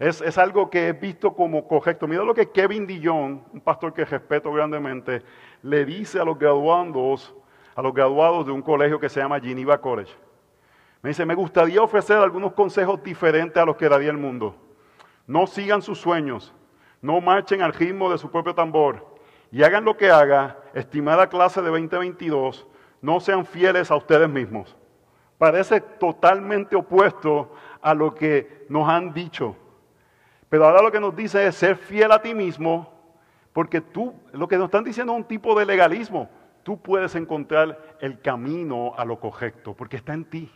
Es, 0.00 0.20
es, 0.20 0.36
algo 0.36 0.68
que 0.68 0.88
es 0.88 1.00
visto 1.00 1.32
como 1.32 1.68
correcto. 1.68 2.08
Mira 2.08 2.24
lo 2.24 2.34
que 2.34 2.50
Kevin 2.50 2.88
Dillon, 2.88 3.44
un 3.52 3.60
pastor 3.60 3.94
que 3.94 4.04
respeto 4.04 4.50
grandemente, 4.52 5.22
le 5.62 5.84
dice 5.84 6.18
a 6.18 6.24
los 6.24 6.36
graduandos, 6.36 7.32
a 7.76 7.80
los 7.80 7.94
graduados 7.94 8.44
de 8.44 8.50
un 8.50 8.60
colegio 8.60 8.98
que 8.98 9.08
se 9.08 9.20
llama 9.20 9.38
Geneva 9.38 9.80
College. 9.80 10.12
Me 11.02 11.10
dice, 11.10 11.24
me 11.24 11.36
gustaría 11.36 11.80
ofrecer 11.80 12.16
algunos 12.16 12.52
consejos 12.52 13.00
diferentes 13.00 13.62
a 13.62 13.64
los 13.64 13.76
que 13.76 13.88
daría 13.88 14.10
el 14.10 14.18
mundo. 14.18 14.56
No 15.28 15.46
sigan 15.46 15.82
sus 15.82 16.00
sueños, 16.00 16.52
no 17.00 17.20
marchen 17.20 17.62
al 17.62 17.74
ritmo 17.74 18.10
de 18.10 18.18
su 18.18 18.28
propio 18.28 18.56
tambor 18.56 19.14
y 19.54 19.62
hagan 19.62 19.84
lo 19.84 19.96
que 19.96 20.10
haga, 20.10 20.58
estimada 20.74 21.28
clase 21.28 21.62
de 21.62 21.68
2022, 21.68 22.66
no 23.00 23.20
sean 23.20 23.46
fieles 23.46 23.90
a 23.90 23.96
ustedes 23.96 24.28
mismos. 24.28 24.76
Parece 25.38 25.80
totalmente 25.80 26.76
opuesto 26.76 27.52
a 27.80 27.94
lo 27.94 28.14
que 28.14 28.66
nos 28.68 28.88
han 28.88 29.12
dicho. 29.12 29.56
Pero 30.48 30.66
ahora 30.66 30.82
lo 30.82 30.92
que 30.92 31.00
nos 31.00 31.14
dice 31.14 31.46
es 31.46 31.54
ser 31.54 31.76
fiel 31.76 32.12
a 32.12 32.22
ti 32.22 32.34
mismo, 32.34 32.92
porque 33.52 33.80
tú, 33.80 34.14
lo 34.32 34.48
que 34.48 34.56
nos 34.56 34.66
están 34.66 34.84
diciendo 34.84 35.12
es 35.12 35.18
un 35.18 35.24
tipo 35.24 35.58
de 35.58 35.66
legalismo. 35.66 36.28
Tú 36.62 36.80
puedes 36.80 37.14
encontrar 37.14 37.96
el 38.00 38.20
camino 38.20 38.94
a 38.96 39.04
lo 39.04 39.20
correcto, 39.20 39.74
porque 39.74 39.96
está 39.96 40.14
en 40.14 40.24
ti. 40.24 40.50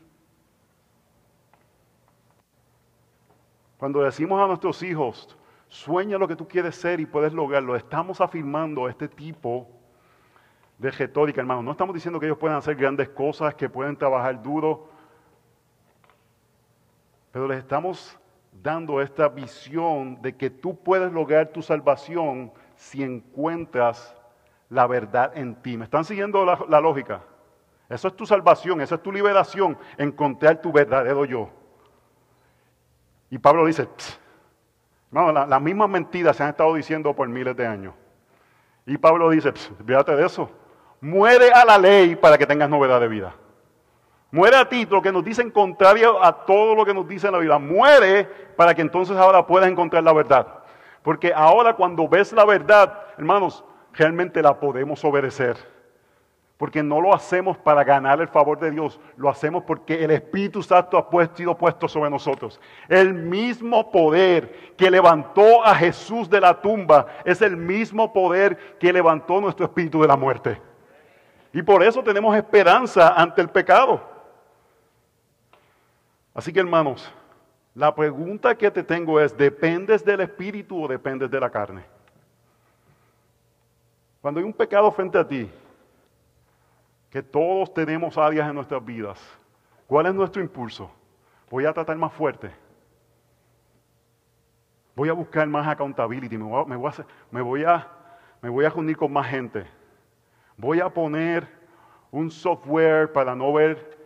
Cuando 3.76 4.02
decimos 4.02 4.40
a 4.42 4.46
nuestros 4.46 4.82
hijos, 4.82 5.36
sueña 5.68 6.18
lo 6.18 6.26
que 6.26 6.34
tú 6.34 6.48
quieres 6.48 6.74
ser 6.74 6.98
y 6.98 7.06
puedes 7.06 7.32
lograrlo, 7.32 7.76
estamos 7.76 8.20
afirmando 8.20 8.88
este 8.88 9.06
tipo 9.06 9.77
retórica, 10.78 11.40
hermano. 11.40 11.62
No 11.62 11.72
estamos 11.72 11.94
diciendo 11.94 12.20
que 12.20 12.26
ellos 12.26 12.38
puedan 12.38 12.56
hacer 12.56 12.76
grandes 12.76 13.08
cosas, 13.08 13.54
que 13.54 13.68
pueden 13.68 13.96
trabajar 13.96 14.40
duro, 14.42 14.88
pero 17.32 17.46
les 17.48 17.58
estamos 17.58 18.18
dando 18.62 19.00
esta 19.00 19.28
visión 19.28 20.20
de 20.22 20.36
que 20.36 20.50
tú 20.50 20.76
puedes 20.76 21.12
lograr 21.12 21.48
tu 21.48 21.62
salvación 21.62 22.52
si 22.74 23.02
encuentras 23.02 24.16
la 24.70 24.86
verdad 24.86 25.36
en 25.36 25.54
ti. 25.56 25.76
¿Me 25.76 25.84
están 25.84 26.04
siguiendo 26.04 26.44
la, 26.44 26.80
lógica? 26.80 27.22
Eso 27.88 28.08
es 28.08 28.16
tu 28.16 28.26
salvación, 28.26 28.80
esa 28.80 28.96
es 28.96 29.02
tu 29.02 29.12
liberación, 29.12 29.78
encontrar 29.96 30.60
tu 30.60 30.72
verdadero 30.72 31.24
yo. 31.24 31.50
Y 33.30 33.38
Pablo 33.38 33.66
dice, 33.66 33.88
hermano, 35.10 35.46
las 35.46 35.62
mismas 35.62 35.88
mentiras 35.88 36.36
se 36.36 36.42
han 36.42 36.50
estado 36.50 36.74
diciendo 36.74 37.14
por 37.14 37.28
miles 37.28 37.56
de 37.56 37.66
años. 37.66 37.94
Y 38.86 38.96
Pablo 38.96 39.30
dice, 39.30 39.52
fíjate 39.52 40.16
de 40.16 40.26
eso, 40.26 40.50
muere 41.00 41.50
a 41.52 41.64
la 41.64 41.78
ley 41.78 42.16
para 42.16 42.38
que 42.38 42.46
tengas 42.46 42.68
novedad 42.68 43.00
de 43.00 43.08
vida. 43.08 43.34
Muere 44.30 44.56
a 44.56 44.68
ti, 44.68 44.86
lo 44.86 45.00
que 45.00 45.12
nos 45.12 45.24
dicen 45.24 45.50
contrario 45.50 46.22
a 46.22 46.44
todo 46.44 46.74
lo 46.74 46.84
que 46.84 46.92
nos 46.92 47.08
dice 47.08 47.28
en 47.28 47.32
la 47.32 47.38
vida. 47.38 47.58
Muere 47.58 48.24
para 48.56 48.74
que 48.74 48.82
entonces 48.82 49.16
ahora 49.16 49.46
puedas 49.46 49.70
encontrar 49.70 50.04
la 50.04 50.12
verdad. 50.12 50.46
Porque 51.02 51.32
ahora 51.34 51.74
cuando 51.74 52.06
ves 52.06 52.32
la 52.32 52.44
verdad, 52.44 52.92
hermanos, 53.16 53.64
realmente 53.94 54.42
la 54.42 54.60
podemos 54.60 55.02
obedecer. 55.04 55.56
Porque 56.58 56.82
no 56.82 57.00
lo 57.00 57.14
hacemos 57.14 57.56
para 57.56 57.84
ganar 57.84 58.20
el 58.20 58.28
favor 58.28 58.58
de 58.58 58.72
Dios, 58.72 59.00
lo 59.16 59.30
hacemos 59.30 59.62
porque 59.62 60.04
el 60.04 60.10
Espíritu 60.10 60.60
Santo 60.60 60.98
ha 60.98 61.36
sido 61.36 61.56
puesto 61.56 61.86
sobre 61.86 62.10
nosotros. 62.10 62.60
El 62.88 63.14
mismo 63.14 63.92
poder 63.92 64.74
que 64.76 64.90
levantó 64.90 65.64
a 65.64 65.74
Jesús 65.76 66.28
de 66.28 66.40
la 66.40 66.60
tumba 66.60 67.06
es 67.24 67.40
el 67.42 67.56
mismo 67.56 68.12
poder 68.12 68.76
que 68.78 68.92
levantó 68.92 69.40
nuestro 69.40 69.66
espíritu 69.66 70.02
de 70.02 70.08
la 70.08 70.16
muerte. 70.16 70.60
Y 71.52 71.62
por 71.62 71.82
eso 71.82 72.02
tenemos 72.02 72.36
esperanza 72.36 73.14
ante 73.14 73.40
el 73.40 73.48
pecado. 73.48 74.00
Así 76.34 76.52
que 76.52 76.60
hermanos, 76.60 77.10
la 77.74 77.94
pregunta 77.94 78.54
que 78.54 78.70
te 78.70 78.82
tengo 78.82 79.18
es, 79.20 79.36
¿dependes 79.36 80.04
del 80.04 80.20
espíritu 80.20 80.84
o 80.84 80.88
dependes 80.88 81.30
de 81.30 81.40
la 81.40 81.50
carne? 81.50 81.84
Cuando 84.20 84.40
hay 84.40 84.46
un 84.46 84.52
pecado 84.52 84.90
frente 84.92 85.18
a 85.18 85.26
ti, 85.26 85.50
que 87.10 87.22
todos 87.22 87.72
tenemos 87.72 88.18
áreas 88.18 88.48
en 88.48 88.54
nuestras 88.54 88.84
vidas, 88.84 89.18
¿cuál 89.86 90.06
es 90.06 90.14
nuestro 90.14 90.42
impulso? 90.42 90.90
Voy 91.50 91.64
a 91.64 91.72
tratar 91.72 91.96
más 91.96 92.12
fuerte. 92.12 92.50
Voy 94.94 95.08
a 95.08 95.12
buscar 95.12 95.46
más 95.46 95.66
accountability, 95.66 96.36
me 96.36 96.44
voy 96.44 96.60
a, 96.60 96.64
me 96.64 96.76
voy 96.76 97.64
a, 97.64 97.88
me 98.42 98.50
voy 98.50 98.64
a, 98.64 98.70
con 98.70 99.12
más 99.12 99.26
gente 99.28 99.77
voy 100.58 100.80
a 100.80 100.90
poner 100.90 101.48
un 102.10 102.30
software 102.30 103.12
para 103.12 103.34
no 103.34 103.52
ver 103.52 103.96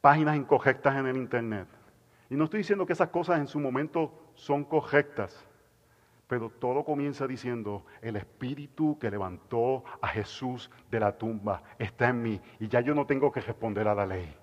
páginas 0.00 0.36
incorrectas 0.36 0.96
en 0.96 1.06
el 1.06 1.16
Internet. 1.16 1.68
Y 2.28 2.34
no 2.34 2.44
estoy 2.44 2.58
diciendo 2.58 2.86
que 2.86 2.94
esas 2.94 3.10
cosas 3.10 3.38
en 3.38 3.46
su 3.46 3.60
momento 3.60 4.12
son 4.34 4.64
correctas, 4.64 5.44
pero 6.26 6.50
todo 6.50 6.84
comienza 6.84 7.26
diciendo, 7.26 7.84
el 8.00 8.16
espíritu 8.16 8.98
que 8.98 9.10
levantó 9.10 9.84
a 10.00 10.08
Jesús 10.08 10.70
de 10.90 10.98
la 10.98 11.16
tumba 11.16 11.62
está 11.78 12.08
en 12.08 12.22
mí 12.22 12.40
y 12.58 12.66
ya 12.66 12.80
yo 12.80 12.94
no 12.94 13.06
tengo 13.06 13.30
que 13.30 13.40
responder 13.40 13.86
a 13.86 13.94
la 13.94 14.06
ley. 14.06 14.34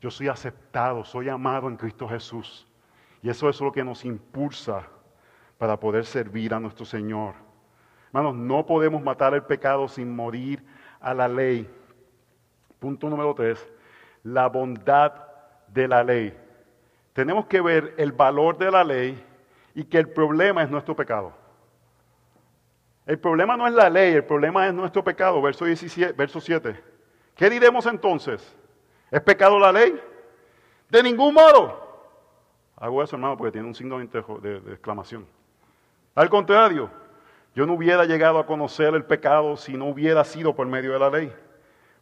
Yo 0.00 0.10
soy 0.10 0.28
aceptado, 0.28 1.02
soy 1.02 1.28
amado 1.28 1.68
en 1.68 1.76
Cristo 1.76 2.08
Jesús. 2.08 2.68
Y 3.22 3.30
eso 3.30 3.48
es 3.48 3.60
lo 3.60 3.72
que 3.72 3.82
nos 3.82 4.04
impulsa 4.04 4.86
para 5.58 5.80
poder 5.80 6.04
servir 6.04 6.54
a 6.54 6.60
nuestro 6.60 6.84
Señor. 6.84 7.45
Hermanos, 8.16 8.34
no 8.34 8.64
podemos 8.64 9.02
matar 9.02 9.34
el 9.34 9.42
pecado 9.42 9.86
sin 9.88 10.16
morir 10.16 10.64
a 11.00 11.12
la 11.12 11.28
ley. 11.28 11.68
Punto 12.78 13.10
número 13.10 13.34
tres, 13.34 13.68
la 14.22 14.48
bondad 14.48 15.12
de 15.68 15.86
la 15.86 16.02
ley. 16.02 16.34
Tenemos 17.12 17.44
que 17.44 17.60
ver 17.60 17.92
el 17.98 18.12
valor 18.12 18.56
de 18.56 18.70
la 18.70 18.84
ley 18.84 19.22
y 19.74 19.84
que 19.84 19.98
el 19.98 20.08
problema 20.08 20.62
es 20.62 20.70
nuestro 20.70 20.96
pecado. 20.96 21.34
El 23.04 23.18
problema 23.18 23.54
no 23.54 23.66
es 23.66 23.74
la 23.74 23.90
ley, 23.90 24.14
el 24.14 24.24
problema 24.24 24.66
es 24.66 24.72
nuestro 24.72 25.04
pecado. 25.04 25.42
Verso, 25.42 25.66
17, 25.66 26.14
verso 26.14 26.40
7. 26.40 26.82
¿Qué 27.34 27.50
diremos 27.50 27.84
entonces? 27.84 28.56
¿Es 29.10 29.20
pecado 29.20 29.58
la 29.58 29.72
ley? 29.72 30.00
De 30.88 31.02
ningún 31.02 31.34
modo. 31.34 32.00
Hago 32.76 33.02
eso, 33.02 33.16
hermano, 33.16 33.36
porque 33.36 33.52
tiene 33.52 33.68
un 33.68 33.74
signo 33.74 33.98
de, 33.98 34.60
de 34.60 34.72
exclamación. 34.72 35.26
Al 36.14 36.30
contrario, 36.30 36.90
yo 37.56 37.64
no 37.64 37.72
hubiera 37.72 38.04
llegado 38.04 38.38
a 38.38 38.44
conocer 38.44 38.94
el 38.94 39.06
pecado 39.06 39.56
si 39.56 39.78
no 39.78 39.86
hubiera 39.86 40.24
sido 40.24 40.54
por 40.54 40.66
medio 40.66 40.92
de 40.92 40.98
la 40.98 41.08
ley. 41.08 41.32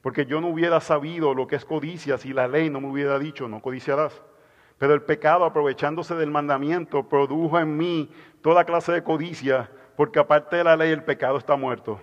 Porque 0.03 0.27
yo 0.27 0.41
no 0.41 0.49
hubiera 0.49 0.81
sabido 0.81 1.33
lo 1.33 1.47
que 1.47 1.55
es 1.55 1.65
codicia 1.65 2.19
si 2.19 2.33
la 2.33 2.49
ley 2.49 2.69
no 2.71 2.81
me 2.81 2.89
hubiera 2.89 3.21
dicho, 3.21 3.47
no 3.47 3.63
codiciarás. 3.63 4.21
Pero 4.79 4.95
el 4.95 5.03
pecado, 5.03 5.45
aprovechándose 5.45 6.17
del 6.17 6.33
mandamiento, 6.33 7.09
produjo 7.09 7.61
en 7.61 7.77
mí 7.77 8.11
toda 8.43 8.65
clase 8.65 8.91
de 8.91 9.05
codicia, 9.05 9.71
porque 9.97 10.19
aparte 10.19 10.57
de 10.57 10.65
la 10.65 10.77
ley 10.77 10.91
el 10.91 11.05
pecado 11.05 11.39
está 11.39 11.55
muerto. 11.55 12.01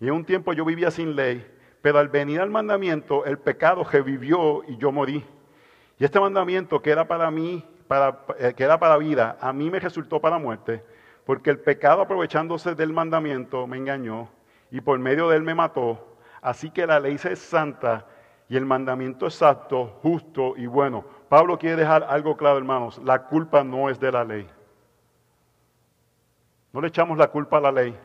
Y 0.00 0.08
en 0.08 0.14
un 0.14 0.24
tiempo 0.24 0.52
yo 0.52 0.64
vivía 0.64 0.90
sin 0.90 1.14
ley, 1.14 1.46
pero 1.82 2.00
al 2.00 2.08
venir 2.08 2.40
al 2.40 2.50
mandamiento 2.50 3.24
el 3.24 3.38
pecado 3.38 3.84
revivió 3.84 4.64
y 4.66 4.76
yo 4.78 4.90
morí. 4.90 5.24
Y 5.96 6.04
este 6.04 6.18
mandamiento 6.18 6.82
que 6.82 6.90
era 6.90 7.06
para 7.06 7.30
mí, 7.30 7.64
para, 7.86 8.24
eh, 8.36 8.52
para 8.80 8.96
vida, 8.96 9.38
a 9.40 9.52
mí 9.52 9.70
me 9.70 9.78
resultó 9.78 10.20
para 10.20 10.38
muerte 10.38 10.82
porque 11.24 11.50
el 11.50 11.60
pecado 11.60 12.02
aprovechándose 12.02 12.74
del 12.74 12.92
mandamiento 12.92 13.66
me 13.66 13.76
engañó 13.76 14.28
y 14.70 14.80
por 14.80 14.98
medio 14.98 15.28
de 15.28 15.36
él 15.36 15.42
me 15.42 15.54
mató. 15.54 16.16
Así 16.40 16.70
que 16.70 16.86
la 16.86 17.00
ley 17.00 17.18
es 17.22 17.38
santa 17.38 18.06
y 18.48 18.56
el 18.56 18.64
mandamiento 18.64 19.26
exacto, 19.26 19.98
justo 20.02 20.54
y 20.56 20.66
bueno. 20.66 21.04
Pablo 21.28 21.58
quiere 21.58 21.76
dejar 21.76 22.04
algo 22.04 22.36
claro, 22.36 22.58
hermanos. 22.58 22.98
La 23.04 23.26
culpa 23.26 23.62
no 23.62 23.88
es 23.88 24.00
de 24.00 24.10
la 24.10 24.24
ley. 24.24 24.48
No 26.72 26.80
le 26.80 26.88
echamos 26.88 27.16
la 27.18 27.28
culpa 27.28 27.58
a 27.58 27.60
la 27.60 27.72
ley. 27.72 27.96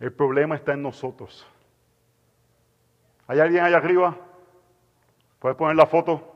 El 0.00 0.12
problema 0.12 0.54
está 0.54 0.72
en 0.72 0.82
nosotros. 0.82 1.46
¿Hay 3.26 3.40
alguien 3.40 3.64
allá 3.64 3.76
arriba? 3.76 4.16
¿Puedes 5.38 5.56
poner 5.56 5.76
la 5.76 5.86
foto? 5.86 6.34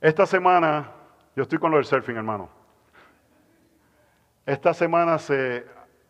Esta 0.00 0.26
semana 0.26 0.90
yo 1.34 1.42
estoy 1.42 1.58
con 1.58 1.70
lo 1.70 1.78
del 1.78 1.86
surfing, 1.86 2.16
hermano. 2.16 2.48
Esta 4.44 4.74
semana 4.74 5.18
se 5.18 5.64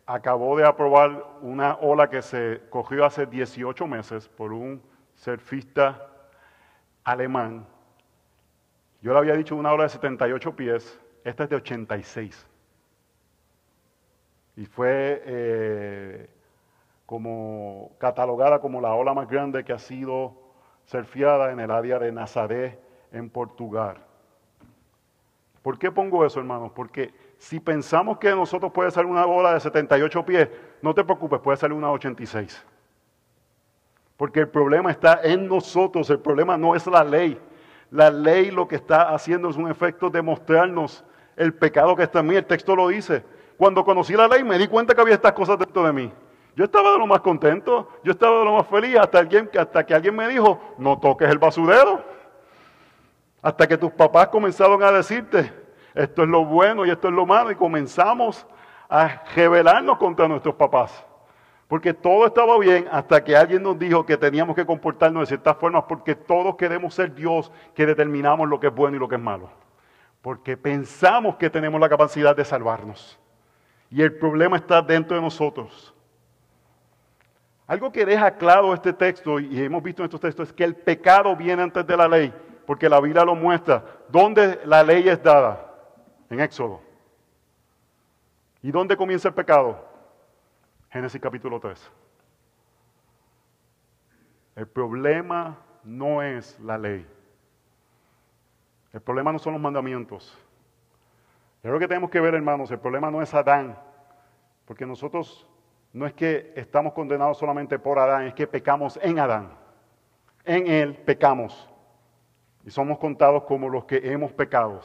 acabó 0.06 0.56
de 0.56 0.66
aprobar 0.66 1.24
una 1.42 1.74
ola 1.76 2.10
que 2.10 2.22
se 2.22 2.62
cogió 2.70 3.04
hace 3.04 3.26
18 3.26 3.86
meses 3.86 4.28
por 4.28 4.52
un 4.52 4.82
surfista 5.14 6.08
alemán. 7.04 7.66
Yo 9.00 9.12
le 9.12 9.18
había 9.18 9.34
dicho 9.34 9.54
una 9.54 9.72
ola 9.72 9.84
de 9.84 9.90
78 9.90 10.56
pies, 10.56 11.00
esta 11.24 11.44
es 11.44 11.50
de 11.50 11.56
86. 11.56 12.48
Y 14.56 14.66
fue 14.66 15.22
eh, 15.24 16.30
como 17.06 17.92
catalogada 17.98 18.60
como 18.60 18.80
la 18.80 18.94
ola 18.94 19.14
más 19.14 19.28
grande 19.28 19.64
que 19.64 19.72
ha 19.72 19.78
sido 19.78 20.36
surfeada 20.84 21.52
en 21.52 21.60
el 21.60 21.70
área 21.70 21.98
de 21.98 22.12
Nazaret, 22.12 22.80
en 23.12 23.30
Portugal. 23.30 23.98
¿Por 25.62 25.78
qué 25.78 25.92
pongo 25.92 26.26
eso, 26.26 26.40
hermanos? 26.40 26.72
Porque 26.74 27.14
si 27.38 27.60
pensamos 27.60 28.18
que 28.18 28.28
de 28.28 28.36
nosotros 28.36 28.72
puede 28.72 28.90
salir 28.90 29.10
una 29.10 29.24
ola 29.26 29.54
de 29.54 29.60
78 29.60 30.26
pies, 30.26 30.48
no 30.82 30.92
te 30.92 31.04
preocupes, 31.04 31.38
puede 31.40 31.56
salir 31.56 31.76
una 31.76 31.90
86. 31.90 32.64
Porque 34.16 34.40
el 34.40 34.48
problema 34.48 34.90
está 34.90 35.20
en 35.22 35.46
nosotros, 35.48 36.10
el 36.10 36.18
problema 36.18 36.56
no 36.56 36.74
es 36.74 36.86
la 36.86 37.04
ley. 37.04 37.40
La 37.90 38.10
ley 38.10 38.50
lo 38.50 38.66
que 38.66 38.76
está 38.76 39.14
haciendo 39.14 39.50
es 39.50 39.56
un 39.56 39.70
efecto 39.70 40.10
de 40.10 40.22
mostrarnos 40.22 41.04
el 41.36 41.54
pecado 41.54 41.94
que 41.94 42.02
está 42.02 42.20
en 42.20 42.26
mí. 42.26 42.36
El 42.36 42.46
texto 42.46 42.74
lo 42.74 42.88
dice. 42.88 43.24
Cuando 43.56 43.84
conocí 43.84 44.14
la 44.14 44.26
ley 44.26 44.42
me 44.42 44.58
di 44.58 44.66
cuenta 44.66 44.94
que 44.94 45.00
había 45.00 45.14
estas 45.14 45.32
cosas 45.32 45.58
dentro 45.58 45.84
de 45.84 45.92
mí. 45.92 46.12
Yo 46.56 46.64
estaba 46.64 46.92
de 46.92 46.98
lo 46.98 47.06
más 47.06 47.20
contento, 47.20 47.88
yo 48.04 48.12
estaba 48.12 48.40
de 48.40 48.44
lo 48.44 48.56
más 48.56 48.66
feliz 48.66 48.96
hasta, 48.96 49.18
alguien, 49.18 49.48
hasta 49.58 49.86
que 49.86 49.94
alguien 49.94 50.14
me 50.14 50.28
dijo, 50.28 50.60
no 50.78 50.98
toques 50.98 51.30
el 51.30 51.38
basurero. 51.38 52.04
Hasta 53.42 53.66
que 53.66 53.76
tus 53.76 53.90
papás 53.90 54.28
comenzaron 54.28 54.82
a 54.82 54.92
decirte, 54.92 55.52
esto 55.94 56.22
es 56.22 56.28
lo 56.28 56.44
bueno 56.44 56.86
y 56.86 56.90
esto 56.90 57.08
es 57.08 57.14
lo 57.14 57.26
malo, 57.26 57.50
y 57.50 57.56
comenzamos 57.56 58.46
a 58.88 59.24
rebelarnos 59.34 59.98
contra 59.98 60.28
nuestros 60.28 60.54
papás. 60.54 61.04
Porque 61.66 61.92
todo 61.94 62.26
estaba 62.26 62.58
bien 62.58 62.86
hasta 62.92 63.24
que 63.24 63.34
alguien 63.34 63.62
nos 63.62 63.78
dijo 63.78 64.04
que 64.04 64.16
teníamos 64.16 64.54
que 64.54 64.66
comportarnos 64.66 65.22
de 65.22 65.26
ciertas 65.26 65.56
formas 65.56 65.84
porque 65.88 66.14
todos 66.14 66.54
queremos 66.56 66.94
ser 66.94 67.14
Dios 67.14 67.50
que 67.74 67.86
determinamos 67.86 68.46
lo 68.46 68.60
que 68.60 68.66
es 68.66 68.74
bueno 68.74 68.96
y 68.96 69.00
lo 69.00 69.08
que 69.08 69.14
es 69.16 69.20
malo. 69.20 69.50
Porque 70.20 70.56
pensamos 70.56 71.36
que 71.36 71.48
tenemos 71.48 71.80
la 71.80 71.88
capacidad 71.88 72.36
de 72.36 72.44
salvarnos. 72.44 73.18
Y 73.90 74.02
el 74.02 74.18
problema 74.18 74.58
está 74.58 74.82
dentro 74.82 75.16
de 75.16 75.22
nosotros. 75.22 75.94
Algo 77.66 77.90
que 77.90 78.04
deja 78.04 78.36
claro 78.36 78.74
este 78.74 78.92
texto, 78.92 79.40
y 79.40 79.62
hemos 79.62 79.82
visto 79.82 80.02
en 80.02 80.04
estos 80.04 80.20
textos, 80.20 80.48
es 80.48 80.52
que 80.52 80.64
el 80.64 80.76
pecado 80.76 81.34
viene 81.34 81.62
antes 81.62 81.86
de 81.86 81.96
la 81.96 82.06
ley, 82.06 82.34
porque 82.66 82.88
la 82.88 83.00
Biblia 83.00 83.24
lo 83.24 83.34
muestra. 83.34 83.84
¿Dónde 84.08 84.60
la 84.64 84.82
ley 84.82 85.08
es 85.08 85.22
dada? 85.22 85.68
En 86.30 86.40
Éxodo. 86.40 86.80
¿Y 88.62 88.70
dónde 88.70 88.96
comienza 88.96 89.28
el 89.28 89.34
pecado? 89.34 89.84
Génesis 90.90 91.20
capítulo 91.20 91.58
3. 91.58 91.90
El 94.56 94.68
problema 94.68 95.58
no 95.82 96.22
es 96.22 96.58
la 96.60 96.78
ley. 96.78 97.06
El 98.92 99.00
problema 99.00 99.32
no 99.32 99.38
son 99.38 99.54
los 99.54 99.62
mandamientos. 99.62 100.38
Es 101.62 101.70
lo 101.70 101.78
que 101.78 101.88
tenemos 101.88 102.10
que 102.10 102.20
ver, 102.20 102.34
hermanos. 102.34 102.70
El 102.70 102.78
problema 102.78 103.10
no 103.10 103.22
es 103.22 103.32
Adán. 103.34 103.78
Porque 104.66 104.86
nosotros 104.86 105.46
no 105.92 106.06
es 106.06 106.14
que 106.14 106.52
estamos 106.56 106.92
condenados 106.92 107.38
solamente 107.38 107.78
por 107.78 107.98
Adán, 107.98 108.26
es 108.26 108.34
que 108.34 108.46
pecamos 108.46 108.98
en 109.02 109.18
Adán. 109.18 109.52
En 110.44 110.66
él 110.66 110.94
pecamos. 110.94 111.68
Y 112.64 112.70
somos 112.70 112.98
contados 112.98 113.44
como 113.44 113.68
los 113.68 113.84
que 113.84 114.00
hemos 114.04 114.32
pecado. 114.32 114.80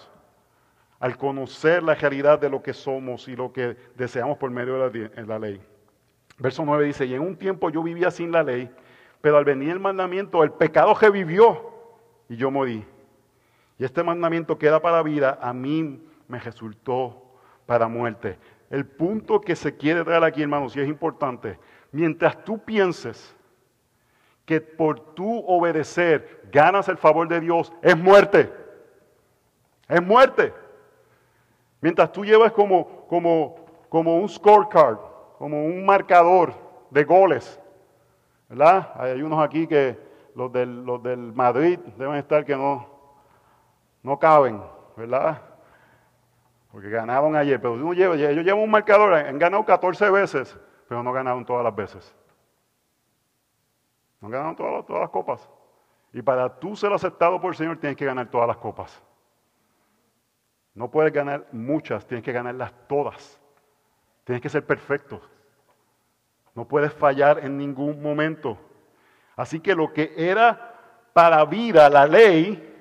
Al 1.00 1.18
conocer 1.18 1.84
la 1.84 1.94
realidad 1.94 2.40
de 2.40 2.50
lo 2.50 2.62
que 2.64 2.74
somos 2.74 3.28
y 3.28 3.36
lo 3.36 3.54
que 3.54 3.78
deseamos 3.96 4.38
por 4.38 4.50
medio 4.50 4.90
de 4.90 5.26
la 5.26 5.38
ley. 5.38 5.62
Verso 6.40 6.64
9 6.66 6.86
dice, 6.86 7.06
y 7.06 7.14
en 7.14 7.22
un 7.22 7.36
tiempo 7.36 7.70
yo 7.70 7.84
vivía 7.84 8.12
sin 8.12 8.32
la 8.32 8.44
ley, 8.44 8.70
pero 9.22 9.38
al 9.38 9.46
venir 9.46 9.70
el 9.70 9.80
mandamiento, 9.80 10.44
el 10.44 10.52
pecado 10.52 10.94
revivió 10.94 11.72
y 12.30 12.36
yo 12.36 12.52
morí. 12.52 12.86
Y 13.78 13.86
este 13.86 14.04
mandamiento 14.04 14.58
que 14.58 14.68
era 14.68 14.82
para 14.82 15.04
vida, 15.04 15.38
a 15.42 15.54
mí 15.54 16.04
me 16.28 16.40
resultó 16.40 17.24
para 17.66 17.88
muerte. 17.88 18.38
El 18.70 18.86
punto 18.86 19.40
que 19.40 19.56
se 19.56 19.76
quiere 19.78 20.04
traer 20.04 20.24
aquí, 20.24 20.42
hermanos, 20.42 20.76
y 20.76 20.82
es 20.82 20.88
importante, 20.88 21.60
mientras 21.92 22.44
tú 22.44 22.64
pienses 22.64 23.36
que 24.48 24.62
por 24.62 25.14
tú 25.14 25.44
obedecer 25.46 26.42
ganas 26.50 26.88
el 26.88 26.98
favor 26.98 27.28
de 27.28 27.42
Dios, 27.42 27.74
es 27.82 27.98
muerte. 27.98 28.50
Es 29.90 30.02
muerte. 30.02 30.54
Mientras 31.82 32.14
tú 32.14 32.24
llevas 32.24 32.54
como, 32.54 33.06
como, 33.08 33.58
como 33.90 34.16
un 34.16 34.30
scorecard, 34.30 35.00
como 35.38 35.66
un 35.66 35.86
marcador 35.86 36.54
de 36.90 37.04
goles. 37.04 37.60
¿Verdad? 38.48 38.90
Hay 38.96 39.22
unos 39.22 39.44
aquí 39.44 39.68
que 39.68 40.00
los 40.34 40.50
del, 40.54 40.86
los 40.86 41.04
del 41.04 41.34
Madrid 41.34 41.78
deben 41.98 42.16
estar 42.16 42.46
que 42.46 42.56
no, 42.56 42.88
no 44.02 44.18
caben, 44.18 44.64
¿verdad? 44.96 45.42
Porque 46.72 46.90
ganaron 46.90 47.36
ayer, 47.36 47.60
pero 47.60 47.74
uno 47.74 47.92
lleva, 47.92 48.16
ellos 48.16 48.46
llevan 48.46 48.64
un 48.64 48.72
marcador, 48.72 49.14
han 49.14 49.40
ganado 49.40 49.66
14 49.66 50.10
veces, 50.10 50.58
pero 50.88 51.04
no 51.04 51.12
ganaron 51.12 51.46
todas 51.46 51.66
las 51.66 51.76
veces. 51.76 52.16
No 54.22 54.30
ganaron 54.30 54.56
todas, 54.56 54.86
todas 54.86 55.02
las 55.02 55.10
copas. 55.10 55.50
Y 56.14 56.22
para 56.22 56.60
tú 56.60 56.76
ser 56.76 56.92
aceptado 56.94 57.40
por 57.40 57.52
el 57.52 57.58
Señor 57.58 57.78
tienes 57.78 57.98
que 57.98 58.06
ganar 58.06 58.30
todas 58.30 58.48
las 58.48 58.58
copas. 58.58 59.02
No 60.74 60.90
puedes 60.90 61.12
ganar 61.12 61.48
muchas, 61.52 62.06
tienes 62.06 62.24
que 62.24 62.32
ganarlas 62.32 62.72
todas. 62.88 63.40
Tienes 64.24 64.42
que 64.42 64.50
ser 64.50 64.66
perfecto. 64.66 65.22
No 66.54 66.68
puedes 66.68 66.94
fallar 66.94 67.40
en 67.44 67.58
ningún 67.58 68.02
momento. 68.02 68.58
Así 69.36 69.60
que 69.60 69.76
lo 69.76 69.94
que 69.94 70.14
era 70.18 70.74
para 71.14 71.46
vida 71.46 71.90
la 71.90 72.06
ley, 72.06 72.76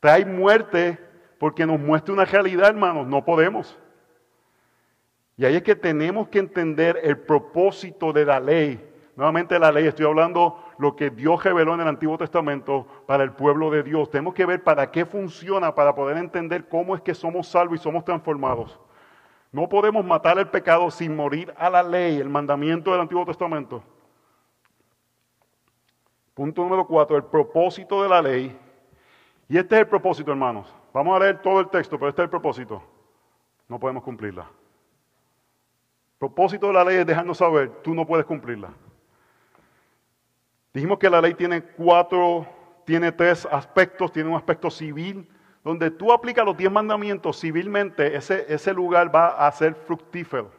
trae 0.00 0.24
muerte 0.24 0.98
porque 1.38 1.66
nos 1.66 1.78
muestra 1.80 2.12
una 2.12 2.24
realidad, 2.24 2.68
hermanos. 2.68 3.06
No 3.06 3.24
podemos. 3.24 3.78
Y 5.36 5.44
ahí 5.44 5.56
es 5.56 5.62
que 5.62 5.76
tenemos 5.76 6.28
que 6.28 6.40
entender 6.40 7.00
el 7.02 7.18
propósito 7.18 8.12
de 8.12 8.24
la 8.24 8.40
ley. 8.40 8.87
Nuevamente 9.18 9.58
la 9.58 9.72
ley, 9.72 9.84
estoy 9.84 10.06
hablando 10.06 10.62
lo 10.78 10.94
que 10.94 11.10
Dios 11.10 11.42
reveló 11.42 11.74
en 11.74 11.80
el 11.80 11.88
Antiguo 11.88 12.16
Testamento 12.16 12.86
para 13.04 13.24
el 13.24 13.32
pueblo 13.32 13.68
de 13.68 13.82
Dios. 13.82 14.08
Tenemos 14.10 14.32
que 14.32 14.46
ver 14.46 14.62
para 14.62 14.92
qué 14.92 15.04
funciona, 15.04 15.74
para 15.74 15.92
poder 15.92 16.18
entender 16.18 16.68
cómo 16.68 16.94
es 16.94 17.02
que 17.02 17.16
somos 17.16 17.48
salvos 17.48 17.80
y 17.80 17.82
somos 17.82 18.04
transformados. 18.04 18.78
No 19.50 19.68
podemos 19.68 20.04
matar 20.04 20.38
el 20.38 20.46
pecado 20.46 20.88
sin 20.92 21.16
morir 21.16 21.52
a 21.58 21.68
la 21.68 21.82
ley, 21.82 22.18
el 22.18 22.28
mandamiento 22.28 22.92
del 22.92 23.00
Antiguo 23.00 23.26
Testamento. 23.26 23.82
Punto 26.32 26.62
número 26.62 26.86
cuatro, 26.86 27.16
el 27.16 27.24
propósito 27.24 28.04
de 28.04 28.08
la 28.08 28.22
ley. 28.22 28.56
Y 29.48 29.58
este 29.58 29.74
es 29.74 29.80
el 29.80 29.88
propósito, 29.88 30.30
hermanos. 30.30 30.72
Vamos 30.92 31.16
a 31.16 31.24
leer 31.24 31.42
todo 31.42 31.58
el 31.58 31.68
texto, 31.70 31.98
pero 31.98 32.10
este 32.10 32.22
es 32.22 32.26
el 32.26 32.30
propósito. 32.30 32.80
No 33.66 33.80
podemos 33.80 34.04
cumplirla. 34.04 34.42
El 34.42 36.18
propósito 36.20 36.68
de 36.68 36.72
la 36.72 36.84
ley 36.84 36.98
es 36.98 37.06
dejarnos 37.06 37.38
saber, 37.38 37.82
tú 37.82 37.96
no 37.96 38.06
puedes 38.06 38.24
cumplirla. 38.24 38.68
Dijimos 40.78 41.00
que 41.00 41.10
la 41.10 41.20
ley 41.20 41.34
tiene 41.34 41.60
cuatro, 41.60 42.46
tiene 42.84 43.10
tres 43.10 43.48
aspectos. 43.50 44.12
Tiene 44.12 44.30
un 44.30 44.36
aspecto 44.36 44.70
civil, 44.70 45.28
donde 45.64 45.90
tú 45.90 46.12
aplicas 46.12 46.44
los 46.44 46.56
diez 46.56 46.70
mandamientos 46.70 47.40
civilmente, 47.40 48.14
ese, 48.14 48.46
ese 48.48 48.72
lugar 48.72 49.12
va 49.12 49.44
a 49.44 49.50
ser 49.50 49.74
fructífero. 49.74 50.52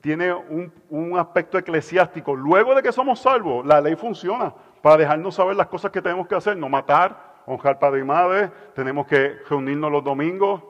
Tiene 0.00 0.34
un, 0.34 0.72
un, 0.90 1.16
aspecto 1.16 1.58
eclesiástico. 1.58 2.34
Luego 2.34 2.74
de 2.74 2.82
que 2.82 2.90
somos 2.90 3.20
salvos, 3.20 3.64
la 3.64 3.80
ley 3.80 3.94
funciona 3.94 4.52
para 4.82 4.96
dejarnos 4.96 5.36
saber 5.36 5.54
las 5.54 5.68
cosas 5.68 5.92
que 5.92 6.02
tenemos 6.02 6.26
que 6.26 6.34
hacer. 6.34 6.56
No 6.56 6.68
matar, 6.68 7.44
honrar 7.46 7.78
padre 7.78 8.00
y 8.00 8.04
madre, 8.04 8.50
tenemos 8.74 9.06
que 9.06 9.36
reunirnos 9.48 9.92
los 9.92 10.02
domingos, 10.02 10.60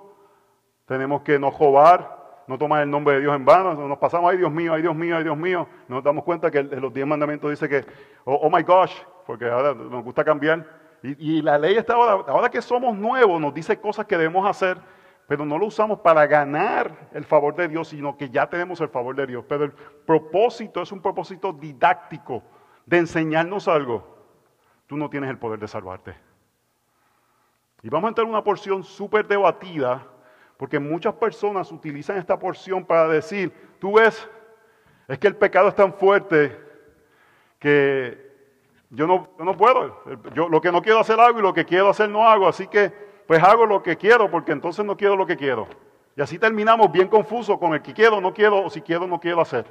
tenemos 0.85 1.23
que 1.23 1.39
no 1.39 1.51
robar, 1.51 2.16
no 2.47 2.59
tomar 2.59 2.83
el 2.83 2.91
nombre 2.91 3.15
de 3.15 3.21
Dios 3.21 3.35
en 3.35 3.45
vano. 3.45 3.75
Nos 3.75 3.99
pasamos, 3.99 4.31
ay 4.31 4.39
Dios 4.39 4.53
mío, 4.53 4.75
ay 4.75 4.83
Dios 4.83 4.95
mío, 4.95 5.17
ay 5.17 5.25
Dios 5.25 5.37
mío. 5.37 5.69
Nos 5.89 6.03
damos 6.03 6.25
cuenta 6.25 6.51
que 6.51 6.63
los 6.63 6.93
diez 6.93 7.07
mandamientos 7.07 7.51
dice 7.51 7.69
que, 7.69 7.85
oh, 8.25 8.35
oh 8.43 8.51
my 8.51 8.63
gosh, 8.63 8.95
porque 9.27 9.49
ahora 9.49 9.75
nos 9.75 10.05
gusta 10.05 10.25
cambiar 10.25 10.65
y, 11.03 11.43
la 11.43 11.59
ley 11.59 11.77
está 11.77 11.95
ahora, 11.95 12.25
ahora 12.27 12.49
que 12.49 12.63
somos 12.63 12.97
nuevos, 12.97 13.41
nos 13.41 13.55
dice 13.55 13.79
cosas 13.79 14.07
que 14.07 14.17
debemos 14.17 14.49
hacer, 14.49 14.79
pero 15.29 15.45
no 15.45 15.59
lo 15.59 15.67
usamos 15.67 16.01
para 16.01 16.27
ganar 16.27 17.09
el 17.13 17.25
favor 17.25 17.55
de 17.55 17.69
Dios, 17.69 17.89
sino 17.89 18.17
que 18.17 18.31
ya 18.31 18.49
tenemos 18.49 18.81
el 18.81 18.89
favor 18.89 19.15
de 19.15 19.27
Dios. 19.27 19.45
Pero 19.49 19.65
el 19.65 19.73
propósito 19.73 20.83
es 20.83 20.93
un 20.93 21.01
propósito 21.01 21.53
didáctico 21.53 22.43
de 22.87 22.99
enseñarnos 22.99 23.69
algo. 23.69 24.17
Tú 24.87 24.97
no 24.97 25.11
tienes 25.11 25.31
el 25.31 25.39
poder 25.39 25.59
de 25.59 25.69
salvarte. 25.69 26.15
Y 27.83 27.89
vamos 27.89 28.07
a 28.07 28.09
entrar 28.09 28.25
en 28.25 28.33
una 28.33 28.45
porción 28.45 28.83
súper 28.83 29.27
debatida, 29.27 30.07
porque 30.57 30.79
muchas 30.79 31.14
personas 31.14 31.71
utilizan 31.71 32.16
esta 32.16 32.38
porción 32.38 32.85
para 32.85 33.09
decir, 33.09 33.53
tú 33.79 33.95
ves, 33.95 34.29
es 35.09 35.19
que 35.19 35.27
el 35.27 35.37
pecado 35.37 35.69
es 35.69 35.75
tan 35.75 35.92
fuerte 35.92 36.59
que 37.59 38.27
yo 38.90 39.07
no, 39.07 39.29
no 39.38 39.57
puedo. 39.57 40.03
Yo 40.35 40.49
lo 40.49 40.61
que 40.61 40.73
no 40.73 40.81
quiero 40.81 41.01
hacer 41.01 41.21
hago 41.21 41.38
y 41.38 41.42
lo 41.42 41.53
que 41.53 41.64
quiero 41.64 41.90
hacer 41.90 42.09
no 42.09 42.27
hago. 42.27 42.49
Así 42.49 42.66
que 42.66 42.92
pues 43.27 43.42
hago 43.42 43.66
lo 43.66 43.83
que 43.83 43.97
quiero 43.97 44.31
porque 44.31 44.53
entonces 44.53 44.85
no 44.85 44.97
quiero 44.97 45.16
lo 45.16 45.27
que 45.27 45.37
quiero. 45.37 45.69
Y 46.16 46.23
así 46.23 46.38
terminamos 46.38 46.90
bien 46.90 47.09
confusos 47.09 47.59
con 47.59 47.75
el 47.75 47.83
que 47.83 47.92
quiero, 47.92 48.21
no 48.21 48.33
quiero 48.33 48.64
o 48.64 48.71
si 48.71 48.81
quiero, 48.81 49.07
no 49.07 49.21
quiero 49.21 49.42
hacer. 49.42 49.66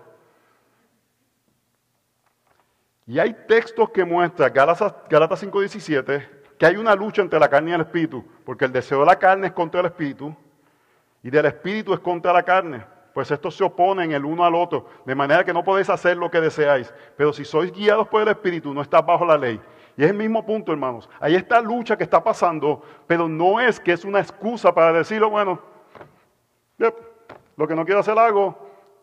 Y 3.07 3.17
hay 3.17 3.33
textos 3.47 3.89
que 3.89 4.03
muestran, 4.03 4.53
Galatas, 4.53 4.93
Galatas 5.09 5.43
5:17, 5.43 6.27
que 6.57 6.65
hay 6.65 6.75
una 6.75 6.95
lucha 6.95 7.21
entre 7.21 7.39
la 7.39 7.49
carne 7.49 7.71
y 7.71 7.73
el 7.73 7.81
espíritu, 7.81 8.23
porque 8.43 8.65
el 8.65 8.71
deseo 8.71 8.99
de 8.99 9.05
la 9.05 9.17
carne 9.17 9.47
es 9.47 9.53
contra 9.53 9.79
el 9.79 9.87
espíritu 9.87 10.35
y 11.25 11.31
del 11.31 11.47
espíritu 11.47 11.91
es 11.91 11.99
contra 11.99 12.31
la 12.31 12.43
carne. 12.43 12.85
pues 13.11 13.31
estos 13.31 13.55
se 13.55 13.63
oponen 13.63 14.11
el 14.11 14.23
uno 14.25 14.45
al 14.45 14.53
otro, 14.53 14.85
de 15.05 15.15
manera 15.15 15.43
que 15.43 15.53
no 15.53 15.63
podéis 15.63 15.89
hacer 15.89 16.17
lo 16.17 16.29
que 16.29 16.39
deseáis. 16.39 16.93
Pero 17.17 17.33
si 17.33 17.43
sois 17.45 17.71
guiados 17.71 18.07
por 18.09 18.21
el 18.21 18.27
Espíritu, 18.27 18.73
no 18.73 18.81
estás 18.81 19.03
bajo 19.03 19.25
la 19.25 19.37
ley. 19.37 19.59
Y 19.97 20.03
es 20.03 20.11
el 20.11 20.17
mismo 20.17 20.45
punto, 20.45 20.71
hermanos. 20.71 21.09
Ahí 21.19 21.33
está 21.33 21.61
lucha 21.61 21.97
que 21.97 22.03
está 22.03 22.21
pasando, 22.23 22.83
pero 23.07 23.27
no 23.27 23.59
es 23.59 23.79
que 23.79 23.93
es 23.93 24.03
una 24.03 24.19
excusa 24.19 24.75
para 24.75 24.91
decirlo, 24.91 25.29
bueno, 25.29 25.59
lo 26.77 27.67
que 27.67 27.75
no 27.75 27.85
quiero 27.85 28.01
hacer 28.01 28.19
hago. 28.19 28.55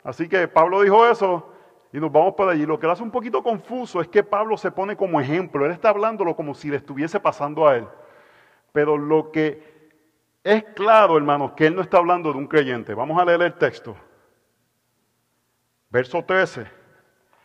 Así 0.04 0.28
que 0.28 0.46
Pablo 0.46 0.82
dijo 0.82 1.04
eso 1.08 1.50
y 1.92 1.98
nos 1.98 2.12
vamos 2.12 2.34
por 2.34 2.48
allí. 2.48 2.66
Lo 2.66 2.78
que 2.78 2.86
lo 2.86 2.92
hace 2.92 3.02
un 3.02 3.10
poquito 3.10 3.42
confuso 3.42 4.00
es 4.00 4.06
que 4.06 4.22
Pablo 4.22 4.56
se 4.58 4.70
pone 4.70 4.94
como 4.94 5.20
ejemplo. 5.20 5.64
Él 5.66 5.72
está 5.72 5.88
hablándolo 5.88 6.36
como 6.36 6.54
si 6.54 6.68
le 6.68 6.76
estuviese 6.76 7.18
pasando 7.18 7.66
a 7.66 7.78
él. 7.78 7.88
Pero 8.72 8.96
lo 8.96 9.32
que 9.32 9.71
es 10.44 10.64
claro, 10.74 11.16
hermanos, 11.16 11.52
que 11.52 11.66
él 11.66 11.74
no 11.74 11.82
está 11.82 11.98
hablando 11.98 12.32
de 12.32 12.38
un 12.38 12.46
creyente. 12.46 12.94
Vamos 12.94 13.20
a 13.20 13.24
leer 13.24 13.42
el 13.42 13.54
texto. 13.54 13.96
Verso 15.88 16.24
13. 16.24 16.66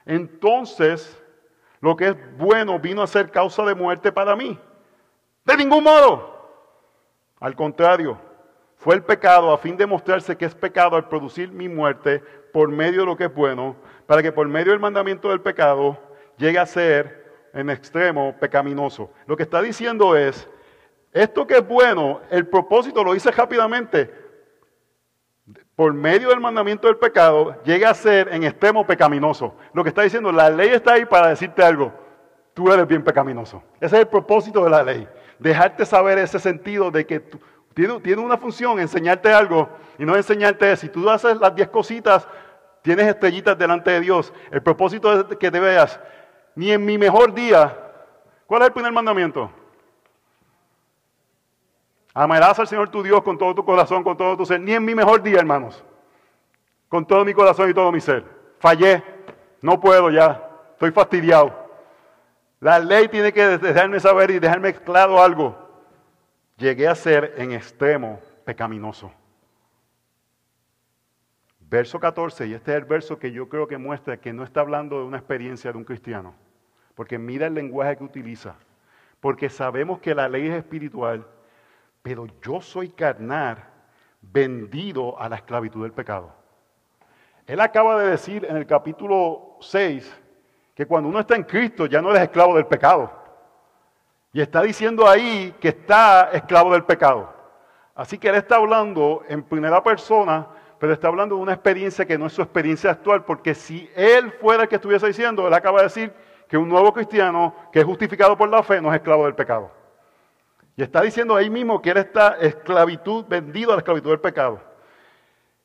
Entonces, 0.05 1.21
lo 1.79 1.95
que 1.95 2.07
es 2.07 2.37
bueno 2.37 2.79
vino 2.79 3.03
a 3.03 3.07
ser 3.07 3.29
causa 3.29 3.63
de 3.65 3.75
muerte 3.75 4.11
para 4.11 4.35
mí. 4.35 4.57
De 5.45 5.57
ningún 5.57 5.83
modo. 5.83 6.35
Al 7.39 7.55
contrario, 7.55 8.17
fue 8.77 8.95
el 8.95 9.03
pecado 9.03 9.51
a 9.51 9.57
fin 9.57 9.77
de 9.77 9.85
mostrarse 9.85 10.35
que 10.35 10.45
es 10.45 10.55
pecado 10.55 10.95
al 10.95 11.07
producir 11.07 11.51
mi 11.51 11.69
muerte 11.69 12.23
por 12.51 12.69
medio 12.69 13.01
de 13.01 13.05
lo 13.05 13.17
que 13.17 13.25
es 13.25 13.33
bueno, 13.33 13.75
para 14.07 14.23
que 14.23 14.31
por 14.31 14.47
medio 14.47 14.71
del 14.71 14.79
mandamiento 14.79 15.29
del 15.29 15.41
pecado 15.41 15.99
llegue 16.37 16.57
a 16.57 16.65
ser 16.65 17.49
en 17.53 17.69
extremo 17.69 18.35
pecaminoso. 18.39 19.11
Lo 19.25 19.35
que 19.35 19.43
está 19.43 19.61
diciendo 19.61 20.15
es, 20.15 20.47
esto 21.11 21.47
que 21.47 21.57
es 21.57 21.67
bueno, 21.67 22.21
el 22.29 22.47
propósito 22.47 23.03
lo 23.03 23.15
hice 23.15 23.31
rápidamente, 23.31 24.13
por 25.75 25.93
medio 25.93 26.29
del 26.29 26.39
mandamiento 26.39 26.87
del 26.87 26.97
pecado, 26.97 27.55
llega 27.63 27.91
a 27.91 27.93
ser 27.93 28.29
en 28.33 28.43
extremo 28.43 28.85
pecaminoso. 28.85 29.55
Lo 29.73 29.83
que 29.83 29.89
está 29.89 30.01
diciendo, 30.01 30.31
la 30.31 30.49
ley 30.49 30.69
está 30.69 30.93
ahí 30.93 31.05
para 31.05 31.27
decirte 31.27 31.63
algo, 31.63 31.93
tú 32.53 32.71
eres 32.71 32.87
bien 32.87 33.03
pecaminoso. 33.03 33.61
Ese 33.79 33.95
es 33.95 34.01
el 34.01 34.07
propósito 34.07 34.63
de 34.63 34.69
la 34.71 34.83
ley, 34.83 35.07
dejarte 35.37 35.85
saber 35.85 36.17
ese 36.17 36.39
sentido 36.39 36.89
de 36.89 37.05
que 37.05 37.19
tú, 37.19 37.39
tiene, 38.01 38.21
una 38.21 38.37
función, 38.37 38.79
enseñarte 38.79 39.31
algo 39.31 39.69
y 39.99 40.05
no 40.05 40.15
enseñarte, 40.15 40.75
si 40.77 40.89
tú 40.89 41.07
haces 41.09 41.37
las 41.37 41.53
diez 41.53 41.67
cositas, 41.67 42.27
tienes 42.81 43.05
estrellitas 43.05 43.55
delante 43.55 43.91
de 43.91 44.01
Dios. 44.01 44.33
El 44.49 44.63
propósito 44.63 45.13
es 45.13 45.37
que 45.37 45.51
te 45.51 45.59
veas, 45.59 45.99
ni 46.55 46.71
en 46.71 46.83
mi 46.83 46.97
mejor 46.97 47.35
día. 47.35 47.77
¿Cuál 48.47 48.63
es 48.63 48.69
el 48.69 48.73
primer 48.73 48.91
mandamiento? 48.91 49.51
Amarás 52.19 52.57
al 52.57 52.67
Señor 52.67 52.89
tu 52.89 53.03
Dios 53.03 53.21
con 53.21 53.37
todo 53.37 53.53
tu 53.53 53.63
corazón, 53.63 54.03
con 54.03 54.17
todo 54.17 54.35
tu 54.35 54.43
ser. 54.43 54.59
Ni 54.59 54.73
en 54.73 54.83
mi 54.83 54.95
mejor 54.95 55.21
día, 55.21 55.37
hermanos. 55.37 55.83
Con 56.89 57.05
todo 57.05 57.23
mi 57.23 57.31
corazón 57.31 57.69
y 57.69 57.75
todo 57.75 57.91
mi 57.91 58.01
ser. 58.01 58.25
Fallé. 58.57 59.03
No 59.61 59.79
puedo 59.79 60.09
ya. 60.09 60.49
Estoy 60.71 60.89
fastidiado. 60.89 61.53
La 62.59 62.79
ley 62.79 63.07
tiene 63.07 63.31
que 63.31 63.59
dejarme 63.59 63.99
saber 63.99 64.31
y 64.31 64.39
dejarme 64.39 64.73
claro 64.73 65.21
algo 65.21 65.55
llegué 66.57 66.87
a 66.87 66.95
ser 66.95 67.35
en 67.37 67.51
extremo 67.51 68.19
pecaminoso. 68.45 69.11
Verso 71.59 71.99
14, 71.99 72.47
y 72.47 72.53
este 72.55 72.71
es 72.71 72.77
el 72.77 72.85
verso 72.85 73.19
que 73.19 73.31
yo 73.31 73.47
creo 73.47 73.67
que 73.67 73.77
muestra 73.77 74.17
que 74.17 74.33
no 74.33 74.43
está 74.43 74.61
hablando 74.61 74.97
de 74.97 75.05
una 75.05 75.17
experiencia 75.17 75.71
de 75.71 75.77
un 75.77 75.83
cristiano, 75.83 76.33
porque 76.95 77.19
mira 77.19 77.45
el 77.45 77.53
lenguaje 77.53 77.97
que 77.97 78.05
utiliza, 78.05 78.55
porque 79.19 79.49
sabemos 79.49 79.99
que 79.99 80.15
la 80.15 80.27
ley 80.27 80.47
es 80.47 80.55
espiritual, 80.55 81.27
pero 82.07 82.25
yo 82.41 82.61
soy 82.61 82.87
carnal, 82.87 83.61
vendido 84.21 85.19
a 85.19 85.27
la 85.27 85.35
esclavitud 85.35 85.83
del 85.83 85.91
pecado. 85.91 86.31
Él 87.45 87.59
acaba 87.59 88.01
de 88.01 88.11
decir 88.11 88.45
en 88.49 88.55
el 88.55 88.65
capítulo 88.65 89.57
6 89.59 90.17
que 90.73 90.85
cuando 90.85 91.09
uno 91.09 91.19
está 91.19 91.35
en 91.35 91.43
Cristo 91.43 91.85
ya 91.85 92.01
no 92.01 92.11
eres 92.11 92.21
esclavo 92.21 92.55
del 92.55 92.65
pecado. 92.65 93.11
Y 94.31 94.39
está 94.39 94.61
diciendo 94.61 95.05
ahí 95.05 95.53
que 95.59 95.67
está 95.67 96.29
esclavo 96.31 96.71
del 96.71 96.85
pecado. 96.85 97.33
Así 97.93 98.17
que 98.17 98.29
él 98.29 98.35
está 98.35 98.55
hablando 98.55 99.23
en 99.27 99.43
primera 99.43 99.83
persona, 99.83 100.47
pero 100.79 100.93
está 100.93 101.09
hablando 101.09 101.35
de 101.35 101.41
una 101.41 101.53
experiencia 101.53 102.05
que 102.05 102.17
no 102.17 102.27
es 102.27 102.33
su 102.33 102.41
experiencia 102.41 102.89
actual, 102.89 103.25
porque 103.25 103.53
si 103.53 103.89
él 103.97 104.31
fuera 104.39 104.63
el 104.63 104.69
que 104.69 104.75
estuviese 104.75 105.07
diciendo, 105.07 105.45
él 105.45 105.53
acaba 105.53 105.79
de 105.79 105.87
decir 105.87 106.13
que 106.47 106.57
un 106.57 106.69
nuevo 106.69 106.93
cristiano 106.93 107.53
que 107.69 107.79
es 107.79 107.85
justificado 107.85 108.37
por 108.37 108.47
la 108.47 108.63
fe 108.63 108.79
no 108.79 108.93
es 108.93 108.95
esclavo 108.95 109.25
del 109.25 109.35
pecado. 109.35 109.76
Y 110.77 110.83
está 110.83 111.01
diciendo 111.01 111.35
ahí 111.35 111.49
mismo 111.49 111.81
que 111.81 111.89
él 111.89 111.97
está 111.97 112.37
esclavitud, 112.39 113.25
vendido 113.27 113.71
a 113.71 113.75
la 113.75 113.79
esclavitud 113.79 114.11
del 114.11 114.19
pecado. 114.19 114.61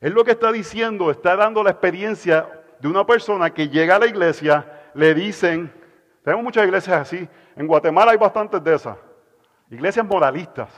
Él 0.01 0.15
lo 0.15 0.25
que 0.25 0.31
está 0.31 0.51
diciendo, 0.51 1.11
está 1.11 1.37
dando 1.37 1.63
la 1.63 1.71
experiencia 1.71 2.49
de 2.81 2.89
una 2.89 3.07
persona 3.07 3.53
que 3.53 3.69
llega 3.69 3.97
a 3.97 3.99
la 3.99 4.07
iglesia, 4.07 4.91
le 4.95 5.15
dicen, 5.15 5.71
tenemos 6.25 6.43
muchas 6.43 6.65
iglesias 6.65 6.99
así, 6.99 7.29
en 7.55 7.67
Guatemala 7.67 8.13
hay 8.13 8.17
bastantes 8.17 8.65
de 8.65 8.75
esas. 8.75 8.97
Iglesias 9.71 10.05
moralistas. 10.07 10.71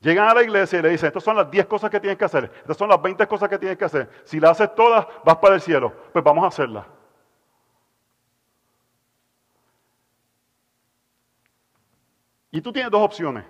Llegan 0.00 0.28
a 0.28 0.34
la 0.34 0.42
iglesia 0.42 0.80
y 0.80 0.82
le 0.82 0.88
dicen, 0.88 1.06
estas 1.06 1.22
son 1.22 1.36
las 1.36 1.48
10 1.48 1.66
cosas 1.66 1.90
que 1.90 2.00
tienes 2.00 2.18
que 2.18 2.24
hacer, 2.24 2.50
estas 2.62 2.76
son 2.76 2.88
las 2.88 3.00
20 3.00 3.24
cosas 3.28 3.48
que 3.48 3.58
tienes 3.58 3.78
que 3.78 3.84
hacer. 3.84 4.10
Si 4.24 4.40
las 4.40 4.60
haces 4.60 4.74
todas, 4.74 5.06
vas 5.24 5.36
para 5.36 5.54
el 5.54 5.60
cielo. 5.60 5.92
Pues 6.12 6.24
vamos 6.24 6.42
a 6.42 6.48
hacerlas. 6.48 6.86
Y 12.50 12.60
tú 12.60 12.72
tienes 12.72 12.90
dos 12.90 13.02
opciones. 13.02 13.44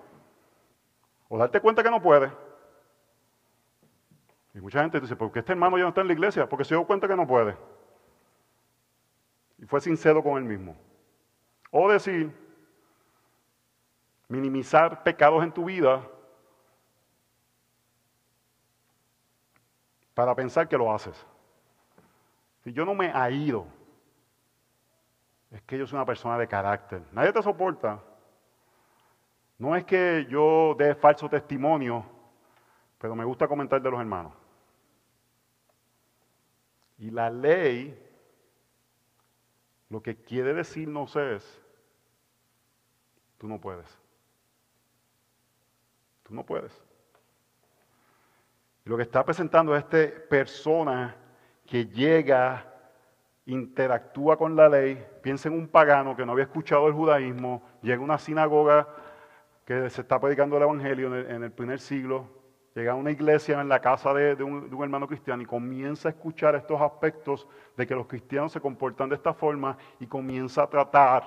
O 1.31 1.39
darte 1.39 1.61
cuenta 1.61 1.83
que 1.83 1.91
no 1.91 2.03
puedes. 2.03 2.31
Y 4.53 4.59
mucha 4.59 4.83
gente 4.83 5.01
dice, 5.01 5.15
¿por 5.15 5.31
qué 5.31 5.39
este 5.39 5.53
hermano 5.53 5.79
ya 5.79 5.85
no 5.85 5.91
está 5.91 6.01
en 6.01 6.09
la 6.09 6.13
iglesia? 6.13 6.49
Porque 6.49 6.65
se 6.65 6.75
dio 6.75 6.85
cuenta 6.85 7.07
que 7.07 7.15
no 7.15 7.25
puede. 7.25 7.57
Y 9.59 9.65
fue 9.65 9.81
sincero 9.81 10.25
con 10.25 10.39
él 10.39 10.45
mismo. 10.45 10.77
O 11.71 11.89
decir, 11.89 12.37
minimizar 14.27 15.05
pecados 15.05 15.45
en 15.45 15.53
tu 15.53 15.67
vida 15.67 16.03
para 20.15 20.35
pensar 20.35 20.69
que 20.69 20.77
lo 20.77 20.93
haces. 20.93 21.25
Si 22.65 22.73
yo 22.73 22.85
no 22.85 22.93
me 22.93 23.13
ha 23.15 23.31
ido, 23.31 23.67
es 25.53 25.63
que 25.63 25.79
yo 25.79 25.87
soy 25.87 25.97
una 25.97 26.07
persona 26.07 26.37
de 26.37 26.49
carácter. 26.49 27.03
Nadie 27.13 27.33
te 27.33 27.41
soporta. 27.41 28.03
No 29.61 29.77
es 29.77 29.85
que 29.85 30.27
yo 30.31 30.75
dé 30.79 30.95
falso 30.95 31.29
testimonio, 31.29 32.03
pero 32.99 33.15
me 33.15 33.27
gusta 33.27 33.47
comentar 33.47 33.81
de 33.83 33.91
los 33.91 34.01
hermanos. 34.01 34.33
Y 36.97 37.11
la 37.11 37.29
ley 37.29 37.95
lo 39.91 40.03
que 40.03 40.17
quiere 40.17 40.55
decirnos 40.55 41.15
es, 41.15 41.63
tú 43.37 43.49
no 43.49 43.61
puedes. 43.61 43.99
Tú 46.23 46.35
no 46.35 46.43
puedes. 46.43 46.73
lo 48.85 48.97
que 48.97 49.03
está 49.03 49.23
presentando 49.27 49.77
es 49.77 49.85
esta 49.85 50.27
persona 50.27 51.15
que 51.67 51.85
llega, 51.85 52.67
interactúa 53.45 54.39
con 54.39 54.57
la 54.57 54.71
ley, 54.71 55.07
piensa 55.23 55.51
en 55.51 55.55
un 55.55 55.69
pagano 55.69 56.17
que 56.17 56.25
no 56.25 56.33
había 56.33 56.45
escuchado 56.45 56.89
el 56.89 56.95
judaísmo, 56.95 57.63
llega 57.83 58.01
a 58.01 58.05
una 58.05 58.19
sinagoga 58.19 58.89
que 59.71 59.89
se 59.89 60.01
está 60.01 60.19
predicando 60.19 60.57
el 60.57 60.65
Evangelio 60.65 61.17
en 61.17 61.45
el, 61.45 61.53
primer 61.53 61.79
siglo, 61.79 62.27
llega 62.75 62.91
a 62.91 62.97
una 62.97 63.13
iglesia 63.13 63.61
en 63.61 63.69
la 63.69 63.79
casa 63.79 64.13
de, 64.13 64.43
un, 64.43 64.69
hermano 64.83 65.07
cristiano 65.07 65.45
y 65.45 65.47
comienza 65.47 66.09
a 66.09 66.11
escuchar 66.11 66.57
estos 66.57 66.81
aspectos 66.81 67.47
de 67.77 67.87
que 67.87 67.95
los 67.95 68.09
cristianos 68.09 68.51
se 68.51 68.61
comportan 68.61 69.09
de 69.09 69.15
esta 69.15 69.33
forma 69.33 69.79
y 70.01 70.09
comienza 70.09 70.65
a 70.65 70.67
tratar. 70.67 71.23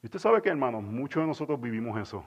Y 0.00 0.06
usted 0.06 0.20
sabe 0.20 0.40
que, 0.40 0.48
hermanos, 0.48 0.84
muchos 0.84 1.24
de 1.24 1.26
nosotros 1.26 1.60
vivimos 1.60 2.00
eso. 2.00 2.24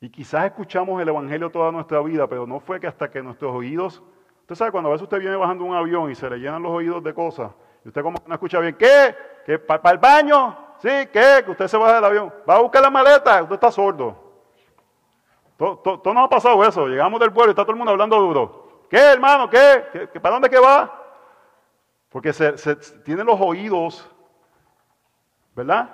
Y 0.00 0.10
quizás 0.10 0.46
escuchamos 0.46 1.00
el 1.00 1.10
Evangelio 1.10 1.48
toda 1.48 1.70
nuestra 1.70 2.00
vida, 2.00 2.26
pero 2.26 2.44
no 2.44 2.58
fue 2.58 2.80
que 2.80 2.88
hasta 2.88 3.08
que 3.08 3.22
nuestros 3.22 3.54
oídos, 3.54 4.02
usted 4.40 4.56
sabe, 4.56 4.72
cuando 4.72 4.88
a 4.88 4.92
veces 4.94 5.04
usted 5.04 5.20
viene 5.20 5.36
bajando 5.36 5.62
un 5.62 5.76
avión 5.76 6.10
y 6.10 6.16
se 6.16 6.28
le 6.28 6.38
llenan 6.38 6.64
los 6.64 6.72
oídos 6.72 7.04
de 7.04 7.14
cosas, 7.14 7.52
y 7.84 7.88
usted 7.88 8.02
como 8.02 8.18
no 8.26 8.34
escucha 8.34 8.58
bien, 8.58 8.74
¿qué? 8.74 9.14
¿Que 9.46 9.60
para 9.60 9.92
el 9.92 9.98
baño? 9.98 10.71
¿Sí? 10.82 10.88
¿Qué? 11.12 11.42
Que 11.44 11.50
usted 11.52 11.68
se 11.68 11.76
baja 11.76 11.94
del 11.94 12.04
avión. 12.04 12.34
Va 12.48 12.56
a 12.56 12.60
buscar 12.60 12.82
la 12.82 12.90
maleta, 12.90 13.40
usted 13.40 13.54
está 13.54 13.70
sordo. 13.70 14.20
Todo, 15.56 16.02
nos 16.12 16.24
ha 16.24 16.28
pasado 16.28 16.64
eso. 16.64 16.88
Llegamos 16.88 17.20
del 17.20 17.32
pueblo 17.32 17.50
y 17.50 17.52
está 17.52 17.62
todo 17.62 17.70
el 17.70 17.78
mundo 17.78 17.92
hablando 17.92 18.18
duro. 18.18 18.86
¿Qué, 18.90 18.98
hermano? 18.98 19.48
¿Qué? 19.48 20.10
para 20.20 20.34
dónde 20.34 20.50
que 20.50 20.58
va? 20.58 20.92
Porque 22.08 22.32
se, 22.32 22.58
se 22.58 22.74
tienen 22.74 23.26
los 23.26 23.40
oídos, 23.40 24.10
¿verdad? 25.54 25.88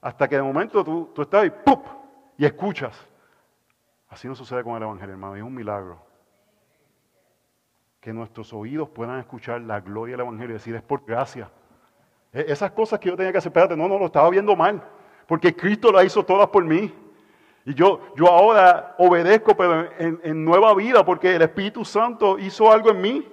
Hasta 0.00 0.26
que 0.28 0.36
de 0.36 0.42
momento 0.42 0.82
tú, 0.82 1.10
tú 1.14 1.20
estás 1.20 1.42
ahí, 1.42 1.50
¡pum! 1.50 1.82
y 2.38 2.46
escuchas. 2.46 2.98
Así 4.08 4.26
no 4.26 4.34
sucede 4.34 4.64
con 4.64 4.76
el 4.76 4.82
Evangelio, 4.82 5.12
hermano, 5.12 5.36
es 5.36 5.42
un 5.42 5.54
milagro. 5.54 6.00
Que 8.00 8.14
nuestros 8.14 8.50
oídos 8.54 8.88
puedan 8.88 9.18
escuchar 9.18 9.60
la 9.60 9.80
gloria 9.80 10.14
del 10.16 10.26
Evangelio 10.26 10.54
y 10.54 10.58
decir, 10.58 10.74
es 10.74 10.82
por 10.82 11.04
gracia. 11.04 11.50
E, 12.34 12.44
esas 12.48 12.72
cosas 12.72 12.98
que 12.98 13.08
yo 13.08 13.16
tenía 13.16 13.32
que 13.32 13.38
hacer, 13.38 13.52
no, 13.76 13.88
no, 13.88 13.98
lo 13.98 14.06
estaba 14.06 14.28
viendo 14.28 14.54
mal. 14.56 14.82
Porque 15.26 15.54
Cristo 15.54 15.90
las 15.90 16.04
hizo 16.04 16.24
todas 16.24 16.48
por 16.48 16.64
mí. 16.64 16.92
Y 17.64 17.72
yo, 17.72 18.00
yo 18.16 18.26
ahora 18.26 18.94
obedezco, 18.98 19.56
pero 19.56 19.88
en, 19.98 20.20
en 20.22 20.44
nueva 20.44 20.74
vida, 20.74 21.04
porque 21.04 21.34
el 21.34 21.42
Espíritu 21.42 21.84
Santo 21.84 22.38
hizo 22.38 22.70
algo 22.70 22.90
en 22.90 23.00
mí. 23.00 23.28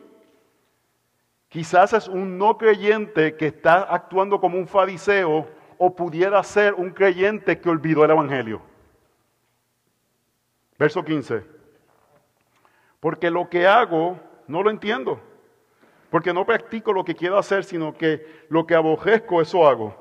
Quizás 1.49 1.91
es 1.91 2.07
un 2.07 2.37
no 2.37 2.57
creyente 2.57 3.35
que 3.35 3.47
está 3.47 3.81
actuando 3.81 4.39
como 4.39 4.57
un 4.57 4.67
fariseo 4.67 5.49
o 5.77 5.95
pudiera 5.95 6.41
ser 6.43 6.75
un 6.75 6.91
creyente 6.91 7.59
que 7.59 7.69
olvidó 7.69 8.05
el 8.05 8.11
Evangelio. 8.11 8.61
Verso 10.77 11.03
15. 11.03 11.43
Porque 13.01 13.29
lo 13.29 13.49
que 13.49 13.67
hago 13.67 14.17
no 14.47 14.63
lo 14.63 14.69
entiendo. 14.69 15.19
Porque 16.11 16.33
no 16.33 16.45
practico 16.45 16.91
lo 16.91 17.05
que 17.05 17.15
quiero 17.15 17.37
hacer, 17.37 17.63
sino 17.63 17.97
que 17.97 18.43
lo 18.49 18.67
que 18.67 18.75
aborrezco, 18.75 19.41
eso 19.41 19.65
hago. 19.65 19.95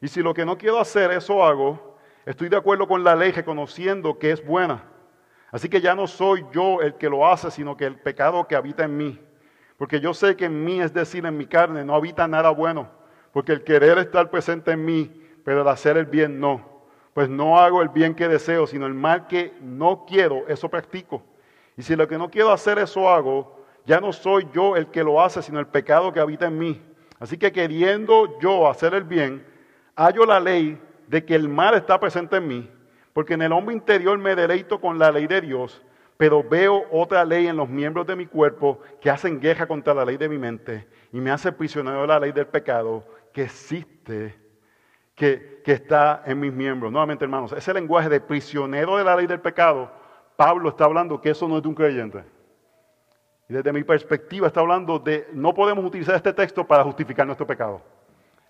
Y 0.00 0.08
si 0.08 0.22
lo 0.22 0.32
que 0.32 0.46
no 0.46 0.56
quiero 0.56 0.80
hacer, 0.80 1.10
eso 1.12 1.44
hago, 1.44 1.98
estoy 2.24 2.48
de 2.48 2.56
acuerdo 2.56 2.88
con 2.88 3.04
la 3.04 3.14
ley, 3.14 3.30
reconociendo 3.30 4.18
que 4.18 4.30
es 4.30 4.44
buena. 4.44 4.84
Así 5.52 5.68
que 5.68 5.82
ya 5.82 5.94
no 5.94 6.06
soy 6.06 6.46
yo 6.50 6.80
el 6.80 6.94
que 6.94 7.10
lo 7.10 7.28
hace, 7.28 7.50
sino 7.50 7.76
que 7.76 7.84
el 7.84 7.96
pecado 7.96 8.48
que 8.48 8.56
habita 8.56 8.84
en 8.84 8.96
mí. 8.96 9.20
Porque 9.76 10.00
yo 10.00 10.14
sé 10.14 10.34
que 10.34 10.46
en 10.46 10.64
mí, 10.64 10.80
es 10.80 10.94
decir, 10.94 11.26
en 11.26 11.36
mi 11.36 11.46
carne, 11.46 11.84
no 11.84 11.94
habita 11.94 12.26
nada 12.26 12.48
bueno. 12.48 12.88
Porque 13.30 13.52
el 13.52 13.64
querer 13.64 13.98
estar 13.98 14.30
presente 14.30 14.72
en 14.72 14.82
mí, 14.82 15.22
pero 15.44 15.60
el 15.60 15.68
hacer 15.68 15.98
el 15.98 16.06
bien 16.06 16.40
no. 16.40 16.82
Pues 17.12 17.28
no 17.28 17.58
hago 17.58 17.82
el 17.82 17.90
bien 17.90 18.14
que 18.14 18.28
deseo, 18.28 18.66
sino 18.66 18.86
el 18.86 18.94
mal 18.94 19.26
que 19.26 19.52
no 19.60 20.06
quiero, 20.06 20.48
eso 20.48 20.70
practico. 20.70 21.22
Y 21.76 21.82
si 21.82 21.94
lo 21.96 22.08
que 22.08 22.16
no 22.16 22.30
quiero 22.30 22.50
hacer, 22.50 22.78
eso 22.78 23.10
hago, 23.10 23.63
ya 23.86 24.00
no 24.00 24.12
soy 24.12 24.46
yo 24.52 24.76
el 24.76 24.88
que 24.88 25.04
lo 25.04 25.22
hace, 25.22 25.42
sino 25.42 25.60
el 25.60 25.66
pecado 25.66 26.12
que 26.12 26.20
habita 26.20 26.46
en 26.46 26.58
mí. 26.58 26.82
Así 27.18 27.38
que 27.38 27.52
queriendo 27.52 28.38
yo 28.40 28.68
hacer 28.68 28.94
el 28.94 29.04
bien, 29.04 29.44
hallo 29.96 30.26
la 30.26 30.40
ley 30.40 30.80
de 31.06 31.24
que 31.24 31.34
el 31.34 31.48
mal 31.48 31.74
está 31.74 31.98
presente 32.00 32.36
en 32.36 32.48
mí, 32.48 32.70
porque 33.12 33.34
en 33.34 33.42
el 33.42 33.52
hombre 33.52 33.74
interior 33.74 34.18
me 34.18 34.34
deleito 34.34 34.80
con 34.80 34.98
la 34.98 35.10
ley 35.12 35.26
de 35.26 35.40
Dios 35.40 35.82
pero 36.16 36.42
veo 36.42 36.86
otra 36.90 37.24
ley 37.24 37.46
en 37.46 37.56
los 37.56 37.68
miembros 37.68 38.06
de 38.06 38.16
mi 38.16 38.26
cuerpo 38.26 38.80
que 39.00 39.10
hacen 39.10 39.40
guerra 39.40 39.66
contra 39.66 39.94
la 39.94 40.04
ley 40.04 40.16
de 40.16 40.28
mi 40.28 40.38
mente 40.38 40.86
y 41.12 41.20
me 41.20 41.30
hace 41.30 41.52
prisionero 41.52 42.02
de 42.02 42.06
la 42.06 42.20
ley 42.20 42.32
del 42.32 42.46
pecado 42.46 43.04
que 43.32 43.42
existe, 43.42 44.34
que, 45.14 45.60
que 45.64 45.72
está 45.72 46.22
en 46.24 46.38
mis 46.38 46.52
miembros. 46.52 46.92
Nuevamente, 46.92 47.24
hermanos, 47.24 47.52
ese 47.52 47.74
lenguaje 47.74 48.08
de 48.08 48.20
prisionero 48.20 48.96
de 48.96 49.04
la 49.04 49.16
ley 49.16 49.26
del 49.26 49.40
pecado, 49.40 49.90
Pablo 50.36 50.68
está 50.68 50.84
hablando 50.84 51.20
que 51.20 51.30
eso 51.30 51.48
no 51.48 51.56
es 51.56 51.62
de 51.62 51.68
un 51.68 51.74
creyente. 51.74 52.24
Y 53.48 53.52
desde 53.52 53.72
mi 53.72 53.84
perspectiva 53.84 54.46
está 54.46 54.60
hablando 54.60 54.98
de, 54.98 55.28
no 55.32 55.52
podemos 55.52 55.84
utilizar 55.84 56.14
este 56.14 56.32
texto 56.32 56.66
para 56.66 56.82
justificar 56.82 57.26
nuestro 57.26 57.46
pecado. 57.46 57.82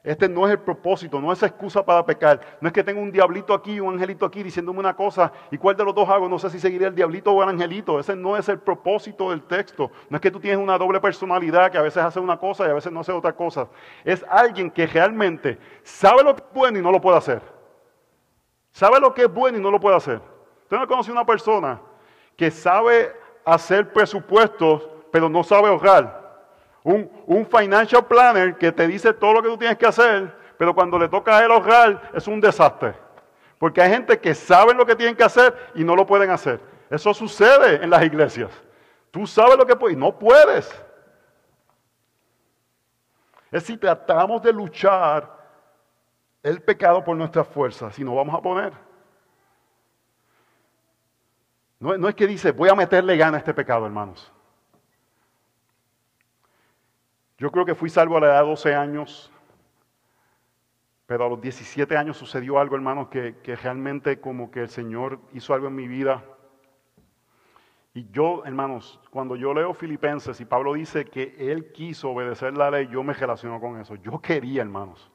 Este 0.05 0.29
no 0.29 0.47
es 0.47 0.53
el 0.53 0.59
propósito, 0.59 1.19
no 1.19 1.33
es 1.33 1.43
excusa 1.43 1.83
para 1.83 2.05
pecar. 2.05 2.39
No 2.61 2.69
es 2.69 2.75
que 2.75 2.85
tenga 2.85 3.01
un 3.01 3.11
diablito 3.11 3.55
aquí 3.55 3.81
un 3.81 3.95
angelito 3.95 4.27
aquí 4.27 4.43
diciéndome 4.43 4.79
una 4.79 4.95
cosa 4.95 5.33
y 5.51 5.57
cuál 5.57 5.77
de 5.77 5.83
los 5.83 5.95
dos 5.95 6.07
hago, 6.11 6.29
no 6.29 6.39
sé 6.39 6.51
si 6.51 6.61
seguiré 6.61 6.85
el 6.85 6.95
diablito 6.95 7.33
o 7.33 7.43
el 7.43 7.49
angelito. 7.49 7.99
Ese 7.99 8.15
no 8.15 8.37
es 8.37 8.47
el 8.51 8.59
propósito 8.59 9.31
del 9.31 9.43
texto. 9.45 9.91
No 10.11 10.19
es 10.19 10.21
que 10.21 10.31
tú 10.31 10.39
tienes 10.39 10.61
una 10.63 10.77
doble 10.77 11.01
personalidad 11.01 11.73
que 11.73 11.79
a 11.79 11.83
veces 11.83 12.03
hace 12.03 12.21
una 12.21 12.37
cosa 12.37 12.67
y 12.67 12.71
a 12.71 12.75
veces 12.75 12.93
no 12.93 13.01
hace 13.01 13.13
otra 13.13 13.33
cosa. 13.33 13.67
Es 14.05 14.23
alguien 14.29 14.71
que 14.71 14.87
realmente 14.87 15.59
sabe 15.83 16.23
lo 16.23 16.37
que 16.37 16.43
es 16.43 16.53
bueno 16.53 16.79
y 16.79 16.83
no 16.83 16.93
lo 16.93 17.01
puede 17.01 17.17
hacer. 17.17 17.41
Sabe 18.73 19.01
lo 19.01 19.15
que 19.15 19.23
es 19.23 19.33
bueno 19.33 19.57
y 19.57 19.61
no 19.63 19.71
lo 19.71 19.81
puede 19.81 19.97
hacer. 19.97 20.21
Usted 20.65 20.77
no 20.77 20.87
conoce 20.87 21.13
una 21.13 21.25
persona 21.25 21.81
que 22.37 22.51
sabe 22.51 23.24
hacer 23.45 23.93
presupuestos 23.93 24.89
pero 25.15 25.29
no 25.29 25.45
sabe 25.45 25.69
ahorrar. 25.69 26.25
Un, 26.83 27.47
financial 27.47 28.05
planner 28.05 28.59
que 28.59 28.73
te 28.73 28.85
dice 28.89 29.13
todo 29.13 29.35
lo 29.35 29.43
que 29.45 29.49
tú 29.49 29.57
tienes 29.59 29.79
que 29.79 29.87
hacer, 29.87 30.35
pero 30.59 30.75
cuando 30.75 30.99
le 30.99 31.09
toca 31.09 31.39
a 31.39 31.45
él 31.45 31.53
ahorrar 31.53 32.11
es 32.13 32.27
un 32.27 32.41
desastre. 32.41 32.95
Porque 33.57 33.81
hay 33.81 33.91
gente 33.91 34.19
que 34.19 34.35
sabe 34.35 34.75
lo 34.75 34.85
que 34.85 34.97
tienen 34.97 35.15
que 35.15 35.23
hacer 35.23 35.71
y 35.77 35.85
no 35.85 35.95
lo 35.95 36.05
pueden 36.05 36.31
hacer. 36.31 36.59
Eso 36.91 37.15
sucede 37.15 37.77
en 37.77 37.91
las 37.91 38.03
iglesias. 38.03 38.51
Tú 39.13 39.25
sabes 39.25 39.57
lo 39.57 39.65
que 39.65 39.77
puedes 39.77 39.97
y 39.97 40.01
no 40.01 40.19
puedes. 40.19 40.69
Es 43.53 43.63
si 43.63 43.77
tratamos 43.77 44.43
de 44.43 44.53
luchar 44.53 45.31
el 46.43 46.61
pecado 46.61 47.05
por 47.05 47.17
nuestras 47.17 47.47
fuerzas, 47.47 47.95
si 47.95 48.03
no 48.03 48.17
vamos 48.17 48.35
a 48.35 48.43
poner. 48.43 48.73
No, 51.85 52.09
es 52.09 52.15
que 52.15 52.27
dice, 52.27 52.51
voy 52.53 52.71
a 52.71 52.75
meterle 52.75 53.15
gana 53.15 53.37
a 53.37 53.41
este 53.41 53.53
pecado, 53.53 53.85
hermanos. 53.85 54.33
Yo 57.37 57.51
creo 57.51 57.67
que 57.67 57.75
fui 57.75 57.91
salvo 57.91 58.17
a 58.17 58.21
la 58.21 58.27
edad 58.29 58.41
de 58.41 58.49
12 58.49 58.75
años, 58.75 59.31
pero 61.05 61.27
a 61.27 61.29
los 61.29 61.43
17 61.43 61.95
años 61.95 62.17
sucedió 62.17 62.59
algo, 62.59 62.75
hermanos, 62.75 63.09
que, 63.09 63.37
que 63.43 63.55
realmente 63.55 64.19
como 64.19 64.51
que 64.51 64.61
el 64.61 64.71
Señor 64.71 65.19
hizo 65.35 65.53
algo 65.53 65.67
en 65.67 65.75
mi 65.75 65.87
vida. 65.87 66.25
Y 67.93 68.09
yo, 68.11 68.47
hermanos, 68.47 68.99
cuando 69.11 69.37
yo 69.37 69.53
leo 69.53 69.75
Filipenses 69.75 70.41
y 70.41 70.47
Pablo 70.47 70.73
dice 70.73 71.05
que 71.05 71.37
él 71.39 71.71
quiso 71.71 72.09
obedecer 72.13 72.57
la 72.57 72.71
ley, 72.71 72.89
yo 72.91 73.03
me 73.03 73.13
relaciono 73.13 73.61
con 73.61 73.79
eso. 73.79 73.97
Yo 73.97 74.23
quería, 74.23 74.63
hermanos. 74.63 75.13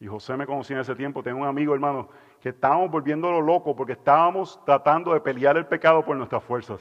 Y 0.00 0.08
José 0.08 0.36
me 0.36 0.46
conocía 0.46 0.74
en 0.74 0.82
ese 0.82 0.96
tiempo. 0.96 1.22
Tengo 1.22 1.42
un 1.42 1.46
amigo, 1.46 1.74
hermano, 1.74 2.08
que 2.44 2.50
estábamos 2.50 2.90
volviéndolo 2.90 3.40
loco 3.40 3.74
porque 3.74 3.94
estábamos 3.94 4.60
tratando 4.66 5.14
de 5.14 5.20
pelear 5.22 5.56
el 5.56 5.64
pecado 5.64 6.04
por 6.04 6.14
nuestras 6.14 6.44
fuerzas. 6.44 6.78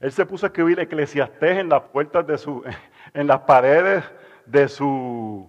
Él 0.00 0.10
se 0.10 0.26
puso 0.26 0.44
a 0.44 0.48
escribir 0.48 0.80
Eclesiastés 0.80 1.58
en 1.58 1.68
las 1.68 1.82
puertas 1.82 2.26
de 2.26 2.36
su, 2.36 2.64
en 3.14 3.28
las 3.28 3.38
paredes 3.42 4.02
de 4.44 4.66
su, 4.66 5.48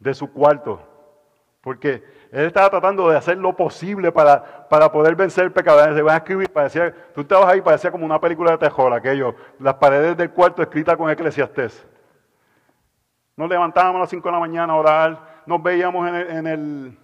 de 0.00 0.12
su 0.12 0.32
cuarto. 0.32 0.82
Porque 1.60 2.02
él 2.32 2.46
estaba 2.46 2.68
tratando 2.68 3.08
de 3.08 3.16
hacer 3.16 3.38
lo 3.38 3.54
posible 3.54 4.10
para, 4.10 4.68
para 4.68 4.90
poder 4.90 5.14
vencer 5.14 5.44
el 5.44 5.52
pecado. 5.52 5.94
Se 5.94 6.02
va 6.02 6.14
a 6.14 6.16
escribir, 6.16 6.50
parecía, 6.50 6.92
tú 7.14 7.20
estabas 7.20 7.52
ahí, 7.52 7.60
parecía 7.60 7.92
como 7.92 8.04
una 8.04 8.20
película 8.20 8.50
de 8.50 8.58
terror, 8.58 8.92
aquello, 8.92 9.36
las 9.60 9.74
paredes 9.74 10.16
del 10.16 10.32
cuarto 10.32 10.62
escritas 10.62 10.96
con 10.96 11.08
Eclesiastés. 11.08 11.86
Nos 13.36 13.48
levantábamos 13.48 13.98
a 13.98 14.00
las 14.00 14.10
5 14.10 14.26
de 14.26 14.32
la 14.32 14.40
mañana 14.40 14.72
a 14.72 14.76
orar, 14.76 15.42
nos 15.46 15.62
veíamos 15.62 16.08
en 16.08 16.46
el 16.48 16.98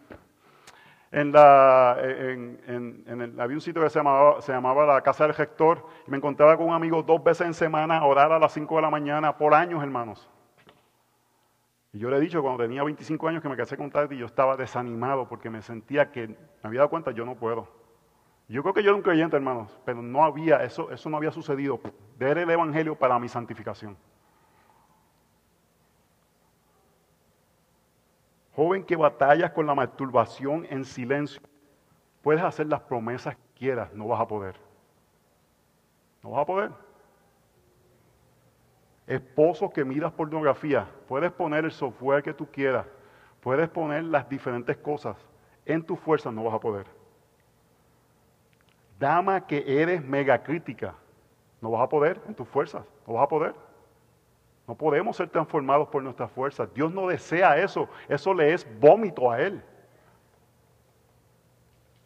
la, 1.11 1.97
en, 2.01 3.05
el, 3.09 3.41
había 3.41 3.57
un 3.57 3.61
sitio 3.61 3.83
que 3.83 3.91
se 3.91 3.99
llamaba, 3.99 4.87
la 4.87 5.01
Casa 5.03 5.25
del 5.27 5.35
Rector 5.35 5.85
y 6.07 6.11
me 6.11 6.17
encontraba 6.17 6.57
con 6.57 6.69
un 6.69 6.75
amigo 6.75 7.03
dos 7.03 7.23
veces 7.23 7.47
en 7.47 7.55
semana 7.55 7.99
a 7.99 8.05
orar 8.05 8.31
a 8.33 8.39
las 8.39 8.53
5 8.53 8.77
de 8.77 8.83
la 8.83 8.91
mañana 8.91 9.37
por 9.37 9.55
años, 9.55 9.83
hermanos. 9.83 10.29
Y 11.93 11.99
yo 11.99 12.09
le 12.11 12.19
he 12.19 12.21
dicho 12.21 12.41
cuando 12.41 12.63
tenía 12.63 12.85
25 12.85 13.27
años 13.27 13.43
que 13.43 13.49
me 13.49 13.57
casé 13.57 13.77
con 13.77 13.91
Tati, 13.91 14.17
yo 14.17 14.27
estaba 14.27 14.57
desanimado 14.57 15.29
porque 15.29 15.51
me 15.51 15.63
sentía 15.63 16.13
que 16.13 16.29
me 16.29 16.37
había 16.63 16.81
dado 16.81 16.91
cuenta 16.91 17.11
yo 17.11 17.25
no 17.25 17.35
puedo. 17.35 17.69
Yo 18.49 18.63
creo 18.63 18.75
que 18.75 18.83
yo 18.83 18.91
era 18.91 18.97
un 18.97 19.03
creyente, 19.03 19.37
hermanos, 19.37 19.77
pero 19.85 20.03
no 20.03 20.25
había, 20.25 20.63
eso, 20.65 20.91
eso 20.91 21.09
no 21.09 21.17
había 21.17 21.31
sucedido. 21.31 21.81
Ver 22.19 22.39
el 22.39 22.51
Evangelio 22.51 22.97
para 22.97 23.19
mi 23.19 23.29
santificación. 23.29 23.97
Joven 28.61 28.85
que 28.85 28.95
batallas 28.95 29.53
con 29.53 29.67
la 29.67 29.75
masturbación 29.75 30.67
en 30.69 30.85
silencio, 30.85 31.41
puedes 32.21 32.43
hacer 32.43 32.67
las 32.67 32.83
promesas 32.83 33.35
que 33.35 33.59
quieras, 33.59 33.91
no 33.95 34.07
vas 34.07 34.21
a 34.21 34.29
poder. 34.29 34.55
No 36.23 36.33
vas 36.33 36.43
a 36.43 36.45
poder. 36.45 36.71
Esposo 39.07 39.71
que 39.71 39.83
miras 39.83 40.13
pornografía, 40.13 40.87
puedes 41.09 41.33
poner 41.33 41.65
el 41.65 41.73
software 41.73 42.23
que 42.23 42.35
tú 42.35 42.47
quieras, 42.51 42.85
puedes 43.41 43.67
poner 43.71 44.05
las 44.05 44.29
diferentes 44.29 44.77
cosas, 44.77 45.17
en 45.65 45.83
tu 45.83 45.97
fuerza 45.97 46.31
no 46.31 46.45
vas 46.45 46.53
a 46.53 46.61
poder. 46.61 46.85
Dama 48.99 49.47
que 49.47 49.65
eres 49.81 50.05
mega 50.05 50.43
crítica, 50.43 50.95
no 51.63 51.71
vas 51.71 51.81
a 51.81 51.89
poder 51.89 52.21
en 52.29 52.35
tus 52.35 52.47
fuerzas, 52.47 52.85
no 53.07 53.15
vas 53.15 53.25
a 53.25 53.29
poder. 53.29 53.70
No 54.67 54.75
podemos 54.75 55.17
ser 55.17 55.29
transformados 55.29 55.89
por 55.89 56.03
nuestras 56.03 56.31
fuerzas. 56.31 56.73
Dios 56.75 56.93
no 56.93 57.09
desea 57.09 57.57
eso. 57.59 57.89
Eso 58.09 58.33
le 58.33 58.53
es 58.53 58.67
vómito 58.79 59.31
a 59.31 59.41
Él. 59.41 59.63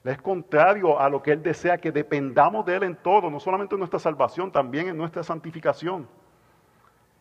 Le 0.02 0.12
es 0.12 0.20
contrario 0.20 1.00
a 1.00 1.08
lo 1.08 1.22
que 1.22 1.32
Él 1.32 1.42
desea, 1.42 1.78
que 1.78 1.90
dependamos 1.90 2.64
de 2.66 2.76
Él 2.76 2.82
en 2.82 2.96
todo, 2.96 3.30
no 3.30 3.40
solamente 3.40 3.74
en 3.74 3.78
nuestra 3.78 3.98
salvación, 3.98 4.52
también 4.52 4.88
en 4.88 4.96
nuestra 4.96 5.22
santificación. 5.22 6.06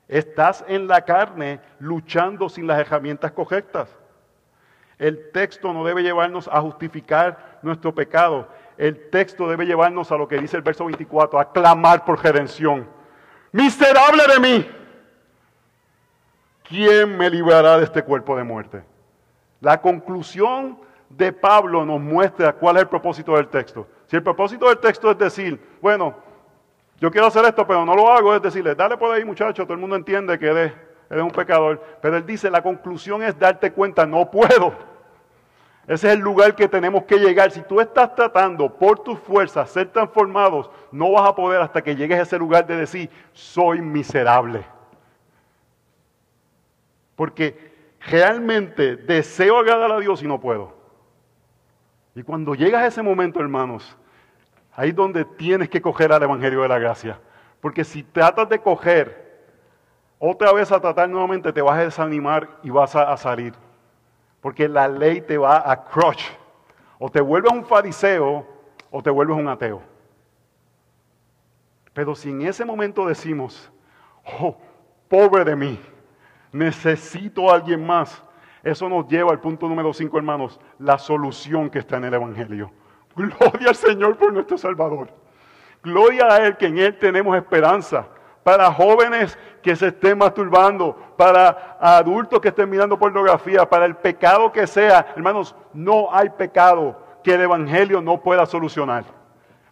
Estás 0.07 0.63
en 0.67 0.87
la 0.87 1.01
carne 1.01 1.61
luchando 1.79 2.49
sin 2.49 2.67
las 2.67 2.79
herramientas 2.79 3.31
correctas. 3.31 3.97
El 4.97 5.31
texto 5.31 5.73
no 5.73 5.83
debe 5.83 6.03
llevarnos 6.03 6.47
a 6.47 6.61
justificar 6.61 7.59
nuestro 7.61 7.95
pecado. 7.95 8.47
El 8.77 9.09
texto 9.09 9.47
debe 9.47 9.65
llevarnos 9.65 10.11
a 10.11 10.17
lo 10.17 10.27
que 10.27 10.37
dice 10.39 10.57
el 10.57 10.63
verso 10.63 10.85
24, 10.85 11.39
a 11.39 11.51
clamar 11.51 12.05
por 12.05 12.21
redención. 12.21 12.87
Miserable 13.51 14.23
de 14.33 14.39
mí. 14.39 14.82
¿Quién 16.63 17.17
me 17.17 17.29
librará 17.29 17.77
de 17.77 17.83
este 17.83 18.03
cuerpo 18.03 18.35
de 18.35 18.43
muerte? 18.43 18.83
La 19.61 19.79
conclusión 19.79 20.79
de 21.09 21.31
Pablo 21.31 21.85
nos 21.85 22.01
muestra 22.01 22.53
cuál 22.53 22.77
es 22.77 22.83
el 22.83 22.89
propósito 22.89 23.35
del 23.35 23.47
texto. 23.47 23.87
Si 24.07 24.15
el 24.15 24.23
propósito 24.23 24.67
del 24.67 24.79
texto 24.79 25.11
es 25.11 25.17
decir, 25.17 25.59
bueno, 25.81 26.15
yo 26.99 27.11
quiero 27.11 27.27
hacer 27.27 27.45
esto, 27.45 27.65
pero 27.65 27.85
no 27.85 27.95
lo 27.95 28.11
hago, 28.11 28.35
es 28.35 28.41
decirle, 28.41 28.75
dale 28.75 28.97
por 28.97 29.13
ahí 29.13 29.23
muchacho, 29.23 29.63
todo 29.63 29.73
el 29.73 29.79
mundo 29.79 29.95
entiende 29.95 30.37
que 30.39 30.47
eres, 30.47 30.73
un 31.09 31.31
pecador. 31.31 31.81
Pero 32.01 32.17
él 32.17 32.25
dice, 32.25 32.49
la 32.49 32.61
conclusión 32.61 33.21
es 33.21 33.37
darte 33.37 33.71
cuenta, 33.71 34.05
no 34.05 34.29
puedo. 34.31 34.73
Ese 35.85 36.07
es 36.07 36.13
el 36.13 36.19
lugar 36.19 36.55
que 36.55 36.67
tenemos 36.67 37.03
que 37.03 37.17
llegar. 37.17 37.51
Si 37.51 37.61
tú 37.61 37.81
estás 37.81 38.15
tratando 38.15 38.73
por 38.73 38.99
tus 38.99 39.19
fuerzas 39.19 39.69
ser 39.69 39.89
transformados, 39.89 40.69
no 40.91 41.11
vas 41.11 41.29
a 41.29 41.35
poder 41.35 41.61
hasta 41.61 41.81
que 41.81 41.95
llegues 41.95 42.19
a 42.19 42.23
ese 42.23 42.37
lugar 42.37 42.65
de 42.65 42.77
decir, 42.77 43.09
soy 43.33 43.81
miserable. 43.81 44.65
Porque 47.15 47.73
realmente 48.01 48.95
deseo 48.95 49.57
agradar 49.57 49.91
a 49.91 49.99
Dios 49.99 50.21
y 50.23 50.27
no 50.27 50.39
puedo. 50.39 50.73
Y 52.15 52.23
cuando 52.23 52.53
llegas 52.55 52.83
a 52.83 52.87
ese 52.87 53.01
momento, 53.01 53.39
hermanos, 53.39 53.97
ahí 54.75 54.89
es 54.89 54.95
donde 54.95 55.25
tienes 55.25 55.69
que 55.69 55.81
coger 55.81 56.11
al 56.11 56.23
Evangelio 56.23 56.61
de 56.61 56.67
la 56.67 56.79
Gracia. 56.79 57.19
Porque 57.59 57.83
si 57.83 58.03
tratas 58.03 58.49
de 58.49 58.59
coger 58.59 59.23
otra 60.19 60.53
vez 60.53 60.71
a 60.71 60.79
tratar 60.79 61.09
nuevamente, 61.09 61.51
te 61.51 61.61
vas 61.61 61.77
a 61.77 61.83
desanimar 61.83 62.59
y 62.63 62.69
vas 62.69 62.95
a 62.95 63.15
salir. 63.17 63.53
Porque 64.41 64.67
la 64.67 64.87
ley 64.87 65.21
te 65.21 65.37
va 65.37 65.69
a 65.69 65.85
crush. 65.85 66.23
O 66.99 67.09
te 67.09 67.21
vuelves 67.21 67.51
un 67.51 67.65
fariseo 67.65 68.45
o 68.91 69.01
te 69.01 69.09
vuelves 69.09 69.37
un 69.37 69.47
ateo. 69.47 69.81
Pero 71.93 72.15
si 72.15 72.29
en 72.29 72.41
ese 72.43 72.65
momento 72.65 73.05
decimos, 73.05 73.71
oh, 74.39 74.57
pobre 75.07 75.43
de 75.43 75.55
mí, 75.55 75.79
necesito 76.53 77.51
a 77.51 77.55
alguien 77.55 77.85
más, 77.85 78.23
eso 78.63 78.87
nos 78.87 79.07
lleva 79.07 79.31
al 79.31 79.41
punto 79.41 79.67
número 79.67 79.91
5, 79.91 80.17
hermanos, 80.17 80.59
la 80.79 80.97
solución 80.97 81.69
que 81.69 81.79
está 81.79 81.97
en 81.97 82.05
el 82.05 82.13
Evangelio. 82.13 82.71
Gloria 83.15 83.69
al 83.69 83.75
Señor 83.75 84.15
por 84.15 84.31
nuestro 84.31 84.57
Salvador. 84.57 85.09
Gloria 85.83 86.27
a 86.27 86.37
Él 86.45 86.55
que 86.55 86.67
en 86.67 86.77
Él 86.77 86.97
tenemos 86.97 87.35
esperanza 87.35 88.07
para 88.41 88.71
jóvenes 88.71 89.37
que 89.61 89.75
se 89.75 89.87
estén 89.87 90.17
masturbando, 90.17 90.95
para 91.17 91.77
adultos 91.79 92.39
que 92.39 92.49
estén 92.49 92.69
mirando 92.69 92.97
pornografía, 92.97 93.67
para 93.67 93.85
el 93.85 93.95
pecado 93.95 94.51
que 94.51 94.67
sea. 94.67 95.07
Hermanos, 95.15 95.55
no 95.73 96.13
hay 96.13 96.29
pecado 96.29 97.01
que 97.23 97.33
el 97.33 97.41
Evangelio 97.41 98.01
no 98.01 98.21
pueda 98.21 98.45
solucionar. 98.45 99.05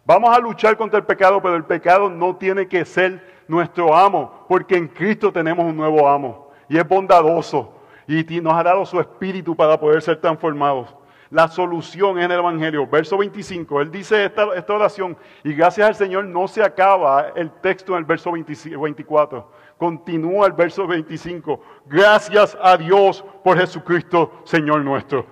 Vamos 0.04 0.36
a 0.36 0.40
luchar 0.40 0.76
contra 0.76 0.98
el 0.98 1.04
pecado, 1.04 1.40
pero 1.40 1.54
el 1.54 1.64
pecado 1.64 2.10
no 2.10 2.36
tiene 2.36 2.66
que 2.66 2.84
ser 2.84 3.44
nuestro 3.46 3.94
amo, 3.94 4.46
porque 4.48 4.76
en 4.76 4.88
Cristo 4.88 5.32
tenemos 5.32 5.64
un 5.64 5.76
nuevo 5.76 6.08
amo 6.08 6.41
y 6.72 6.78
es 6.78 6.88
bondadoso 6.88 7.70
y 8.08 8.40
nos 8.40 8.54
ha 8.54 8.62
dado 8.62 8.86
su 8.86 8.98
espíritu 8.98 9.54
para 9.54 9.78
poder 9.78 10.00
ser 10.00 10.18
transformados. 10.18 10.96
La 11.28 11.46
solución 11.46 12.18
es 12.18 12.24
en 12.24 12.32
el 12.32 12.38
Evangelio. 12.38 12.86
Verso 12.86 13.18
25, 13.18 13.82
él 13.82 13.90
dice 13.90 14.24
esta, 14.24 14.46
oración 14.72 15.14
y 15.44 15.52
gracias 15.52 15.86
al 15.86 15.94
Señor 15.94 16.24
no 16.24 16.48
se 16.48 16.62
acaba 16.62 17.28
el 17.36 17.50
texto 17.60 17.92
en 17.92 17.98
el 17.98 18.04
verso 18.06 18.32
24. 18.32 19.50
Continúa 19.76 20.46
el 20.46 20.52
verso 20.54 20.86
25. 20.86 21.60
Gracias 21.84 22.56
a 22.62 22.78
Dios 22.78 23.22
por 23.44 23.58
Jesucristo, 23.58 24.32
Señor 24.44 24.80
nuestro. 24.80 25.26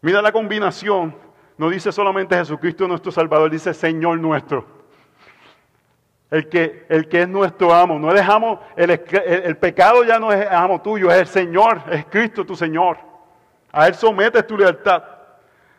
Mira 0.00 0.20
la 0.20 0.32
combinación. 0.32 1.14
No 1.56 1.70
dice 1.70 1.92
solamente 1.92 2.34
Jesucristo 2.34 2.88
nuestro 2.88 3.12
Salvador, 3.12 3.48
dice 3.48 3.72
Señor 3.74 4.18
nuestro. 4.18 4.79
El 6.30 6.48
que, 6.48 6.86
el 6.88 7.08
que 7.08 7.22
es 7.22 7.28
nuestro 7.28 7.74
amo. 7.74 7.98
No 7.98 8.12
dejamos, 8.12 8.60
el, 8.76 8.90
el 8.90 9.56
pecado 9.56 10.04
ya 10.04 10.18
no 10.18 10.32
es 10.32 10.46
amo 10.50 10.80
tuyo, 10.80 11.10
es 11.10 11.18
el 11.18 11.26
Señor, 11.26 11.82
es 11.90 12.04
Cristo 12.06 12.46
tu 12.46 12.54
Señor. 12.54 12.98
A 13.72 13.88
Él 13.88 13.94
sometes 13.94 14.46
tu 14.46 14.56
libertad. 14.56 15.02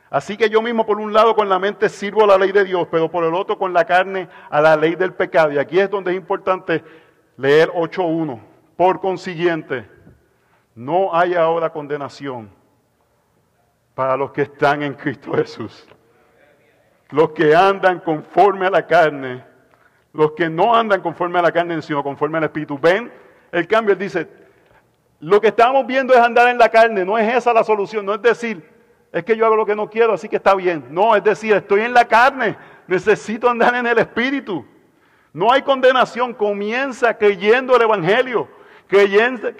Así 0.10 0.36
que 0.36 0.50
yo 0.50 0.62
mismo 0.62 0.86
por 0.86 1.00
un 1.00 1.14
lado 1.14 1.34
con 1.34 1.48
la 1.48 1.58
mente 1.58 1.88
sirvo 1.88 2.26
a 2.26 2.28
la 2.28 2.38
ley 2.38 2.52
de 2.52 2.66
Dios, 2.66 2.86
pero 2.92 3.10
por 3.10 3.24
el 3.24 3.34
otro 3.34 3.58
con 3.58 3.72
la 3.72 3.86
carne 3.86 4.28
a 4.50 4.60
la 4.60 4.76
ley 4.76 4.96
del 4.96 5.14
pecado. 5.14 5.54
Y 5.54 5.58
aquí 5.58 5.80
es 5.80 5.90
donde 5.90 6.12
es 6.12 6.18
importante 6.18 6.84
leer 7.38 7.70
8.1. 7.70 8.42
Por 8.76 9.00
consiguiente, 9.00 9.88
no 10.76 11.16
hay 11.16 11.36
ahora 11.36 11.72
condenación 11.72 12.50
para 13.96 14.18
los 14.18 14.32
que 14.32 14.42
están 14.44 14.84
en 14.84 14.96
Cristo 14.96 15.32
Jesús. 15.34 15.88
Los 17.10 17.32
que 17.32 17.56
andan 17.56 18.00
conforme 18.00 18.68
a 18.68 18.70
la 18.70 18.86
carne, 18.86 19.46
los 20.14 20.32
que 20.34 20.50
no 20.50 20.76
andan 20.76 21.02
conforme 21.02 21.40
a 21.40 21.42
la 21.42 21.52
carne, 21.52 21.82
sino 21.82 22.04
conforme 22.04 22.38
al 22.38 22.46
Espíritu. 22.46 22.78
Ven 22.78 23.12
el 23.52 23.68
cambio, 23.68 23.94
él 23.94 24.00
dice, 24.00 24.28
lo 25.20 25.40
que 25.40 25.48
estamos 25.48 25.86
viendo 25.86 26.14
es 26.14 26.20
andar 26.20 26.48
en 26.50 26.58
la 26.58 26.70
carne, 26.70 27.06
no 27.06 27.18
es 27.18 27.36
esa 27.36 27.54
la 27.54 27.64
solución, 27.64 28.06
no 28.06 28.14
es 28.14 28.22
decir, 28.22 28.64
es 29.12 29.24
que 29.24 29.36
yo 29.36 29.46
hago 29.46 29.56
lo 29.56 29.66
que 29.66 29.76
no 29.76 29.90
quiero, 29.90 30.14
así 30.14 30.30
que 30.30 30.38
está 30.38 30.56
bien. 30.56 30.86
No, 30.90 31.16
es 31.16 31.24
decir, 31.24 31.54
estoy 31.54 31.82
en 31.82 31.94
la 31.94 32.06
carne, 32.06 32.58
necesito 32.88 33.50
andar 33.50 33.76
en 33.76 33.86
el 33.86 33.98
Espíritu. 33.98 34.66
No 35.34 35.52
hay 35.52 35.62
condenación, 35.62 36.34
comienza 36.34 37.18
creyendo 37.18 37.76
el 37.76 37.82
Evangelio, 37.84 38.48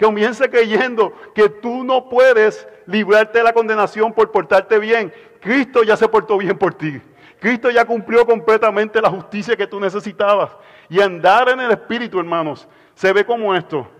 comienza 0.00 0.48
creyendo 0.48 1.14
que 1.34 1.48
tú 1.48 1.84
no 1.84 2.08
puedes 2.08 2.66
librarte 2.86 3.38
de 3.38 3.44
la 3.44 3.52
condenación 3.52 4.12
por 4.12 4.30
portarte 4.30 4.78
bien. 4.78 5.12
Cristo 5.40 5.82
ya 5.82 5.96
se 5.96 6.08
portó 6.08 6.38
bien 6.38 6.56
por 6.56 6.74
ti. 6.74 7.00
Cristo 7.42 7.70
ya 7.70 7.84
cumplió 7.84 8.24
completamente 8.24 9.02
la 9.02 9.10
justicia 9.10 9.56
que 9.56 9.66
tú 9.66 9.80
necesitabas. 9.80 10.56
Y 10.88 11.00
andar 11.00 11.48
en 11.48 11.58
el 11.58 11.72
Espíritu, 11.72 12.20
hermanos, 12.20 12.68
se 12.94 13.12
ve 13.12 13.26
como 13.26 13.52
esto. 13.52 13.90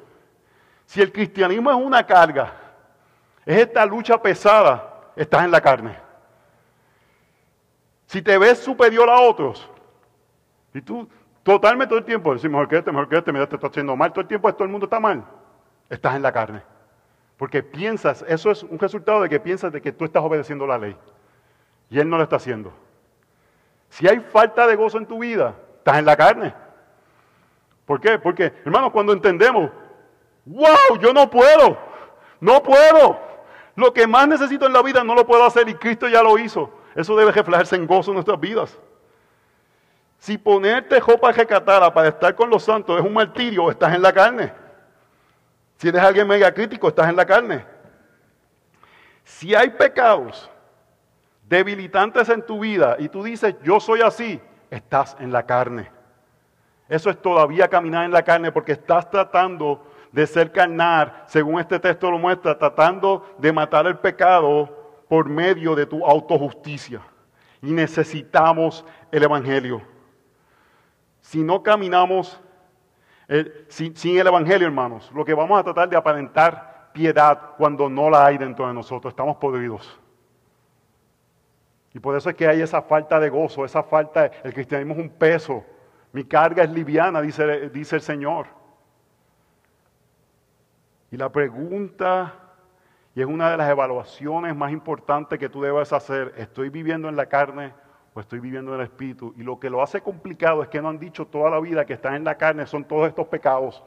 Si 0.86 1.02
el 1.02 1.10
cristianismo 1.10 1.68
es 1.68 1.76
una 1.76 2.06
carga, 2.06 2.52
es 3.44 3.62
esta 3.62 3.84
lucha 3.84 4.22
pesada, 4.22 5.10
estás 5.16 5.44
en 5.44 5.50
la 5.50 5.60
carne. 5.60 5.96
Si 8.06 8.22
te 8.22 8.38
ves 8.38 8.60
superior 8.60 9.10
a 9.10 9.20
otros, 9.22 9.68
y 10.72 10.80
tú 10.80 11.08
totalmente 11.42 11.88
todo 11.88 11.98
el 11.98 12.04
tiempo 12.04 12.32
decís, 12.32 12.48
mejor 12.48 12.68
que 12.68 12.78
este, 12.78 12.92
mejor 12.92 13.08
que 13.08 13.16
este, 13.16 13.32
mira, 13.32 13.48
te 13.48 13.56
está 13.56 13.66
haciendo 13.66 13.96
mal, 13.96 14.12
todo 14.12 14.20
el 14.20 14.28
tiempo 14.28 14.52
todo 14.52 14.62
el 14.62 14.70
mundo 14.70 14.86
está 14.86 15.00
mal, 15.00 15.24
estás 15.90 16.14
en 16.14 16.22
la 16.22 16.30
carne. 16.30 16.62
Porque 17.36 17.60
piensas, 17.60 18.24
eso 18.28 18.52
es 18.52 18.62
un 18.62 18.78
resultado 18.78 19.20
de 19.20 19.28
que 19.28 19.40
piensas 19.40 19.72
de 19.72 19.82
que 19.82 19.90
tú 19.90 20.04
estás 20.04 20.22
obedeciendo 20.22 20.64
la 20.64 20.78
ley. 20.78 20.96
Y 21.90 21.98
Él 21.98 22.08
no 22.08 22.18
lo 22.18 22.22
está 22.22 22.36
haciendo. 22.36 22.72
Si 23.92 24.08
hay 24.08 24.20
falta 24.20 24.66
de 24.66 24.74
gozo 24.74 24.96
en 24.96 25.04
tu 25.04 25.18
vida, 25.18 25.54
estás 25.76 25.98
en 25.98 26.06
la 26.06 26.16
carne. 26.16 26.54
¿Por 27.84 28.00
qué? 28.00 28.18
Porque, 28.18 28.50
hermanos, 28.64 28.90
cuando 28.90 29.12
entendemos 29.12 29.70
wow, 30.46 30.98
yo 30.98 31.12
no 31.12 31.28
puedo, 31.28 31.76
no 32.40 32.62
puedo. 32.62 33.20
Lo 33.76 33.92
que 33.92 34.06
más 34.06 34.26
necesito 34.26 34.64
en 34.64 34.72
la 34.72 34.80
vida 34.80 35.04
no 35.04 35.14
lo 35.14 35.26
puedo 35.26 35.44
hacer 35.44 35.68
y 35.68 35.74
Cristo 35.74 36.08
ya 36.08 36.22
lo 36.22 36.38
hizo. 36.38 36.70
Eso 36.94 37.14
debe 37.14 37.32
reflejarse 37.32 37.76
en 37.76 37.86
gozo 37.86 38.12
en 38.12 38.14
nuestras 38.14 38.40
vidas. 38.40 38.78
Si 40.18 40.38
ponerte 40.38 40.98
ropa 40.98 41.30
recatada 41.30 41.92
para 41.92 42.08
estar 42.08 42.34
con 42.34 42.48
los 42.48 42.62
santos 42.62 42.98
es 42.98 43.04
un 43.04 43.12
martirio, 43.12 43.70
estás 43.70 43.94
en 43.94 44.00
la 44.00 44.14
carne. 44.14 44.54
Si 45.76 45.88
eres 45.88 46.00
alguien 46.00 46.26
mega 46.26 46.50
crítico, 46.54 46.88
estás 46.88 47.10
en 47.10 47.16
la 47.16 47.26
carne. 47.26 47.66
Si 49.22 49.54
hay 49.54 49.68
pecados 49.68 50.50
debilitantes 51.52 52.30
en 52.30 52.40
tu 52.46 52.60
vida 52.60 52.96
y 52.98 53.10
tú 53.10 53.22
dices, 53.22 53.54
yo 53.62 53.78
soy 53.78 54.00
así, 54.00 54.40
estás 54.70 55.14
en 55.20 55.30
la 55.30 55.44
carne. 55.44 55.90
Eso 56.88 57.10
es 57.10 57.20
todavía 57.20 57.68
caminar 57.68 58.06
en 58.06 58.10
la 58.10 58.22
carne 58.22 58.50
porque 58.50 58.72
estás 58.72 59.10
tratando 59.10 59.84
de 60.12 60.26
ser 60.26 60.50
carnal, 60.50 61.24
según 61.26 61.60
este 61.60 61.78
texto 61.78 62.10
lo 62.10 62.18
muestra, 62.18 62.56
tratando 62.56 63.34
de 63.36 63.52
matar 63.52 63.86
el 63.86 63.98
pecado 63.98 65.04
por 65.10 65.28
medio 65.28 65.74
de 65.74 65.84
tu 65.84 66.06
autojusticia. 66.06 67.02
Y 67.60 67.70
necesitamos 67.72 68.82
el 69.10 69.22
Evangelio. 69.22 69.82
Si 71.20 71.42
no 71.42 71.62
caminamos 71.62 72.40
sin, 73.68 73.94
sin 73.94 74.18
el 74.18 74.26
Evangelio, 74.26 74.66
hermanos, 74.66 75.12
lo 75.14 75.22
que 75.22 75.34
vamos 75.34 75.60
a 75.60 75.64
tratar 75.64 75.88
de 75.90 75.96
aparentar 75.96 76.90
piedad 76.94 77.50
cuando 77.58 77.90
no 77.90 78.08
la 78.08 78.24
hay 78.24 78.38
dentro 78.38 78.66
de 78.66 78.72
nosotros, 78.72 79.12
estamos 79.12 79.36
podridos. 79.36 80.01
Y 81.94 82.00
por 82.00 82.16
eso 82.16 82.30
es 82.30 82.36
que 82.36 82.48
hay 82.48 82.60
esa 82.60 82.82
falta 82.82 83.20
de 83.20 83.28
gozo, 83.28 83.64
esa 83.64 83.82
falta, 83.82 84.26
el 84.42 84.54
cristianismo 84.54 84.94
es 84.94 85.00
un 85.00 85.10
peso. 85.10 85.64
Mi 86.12 86.24
carga 86.24 86.62
es 86.62 86.70
liviana, 86.70 87.20
dice, 87.20 87.68
dice 87.70 87.96
el 87.96 88.02
Señor. 88.02 88.46
Y 91.10 91.16
la 91.18 91.30
pregunta, 91.30 92.34
y 93.14 93.20
es 93.20 93.26
una 93.26 93.50
de 93.50 93.58
las 93.58 93.68
evaluaciones 93.70 94.56
más 94.56 94.72
importantes 94.72 95.38
que 95.38 95.50
tú 95.50 95.60
debes 95.60 95.92
hacer, 95.92 96.32
¿estoy 96.38 96.70
viviendo 96.70 97.08
en 97.08 97.16
la 97.16 97.26
carne 97.26 97.74
o 98.14 98.20
estoy 98.20 98.40
viviendo 98.40 98.72
en 98.74 98.80
el 98.80 98.86
espíritu? 98.86 99.34
Y 99.36 99.42
lo 99.42 99.60
que 99.60 99.68
lo 99.68 99.82
hace 99.82 100.00
complicado 100.00 100.62
es 100.62 100.68
que 100.68 100.80
no 100.80 100.88
han 100.88 100.98
dicho 100.98 101.26
toda 101.26 101.50
la 101.50 101.60
vida 101.60 101.84
que 101.84 101.92
están 101.92 102.14
en 102.14 102.24
la 102.24 102.36
carne 102.36 102.66
son 102.66 102.84
todos 102.84 103.08
estos 103.08 103.26
pecados. 103.26 103.82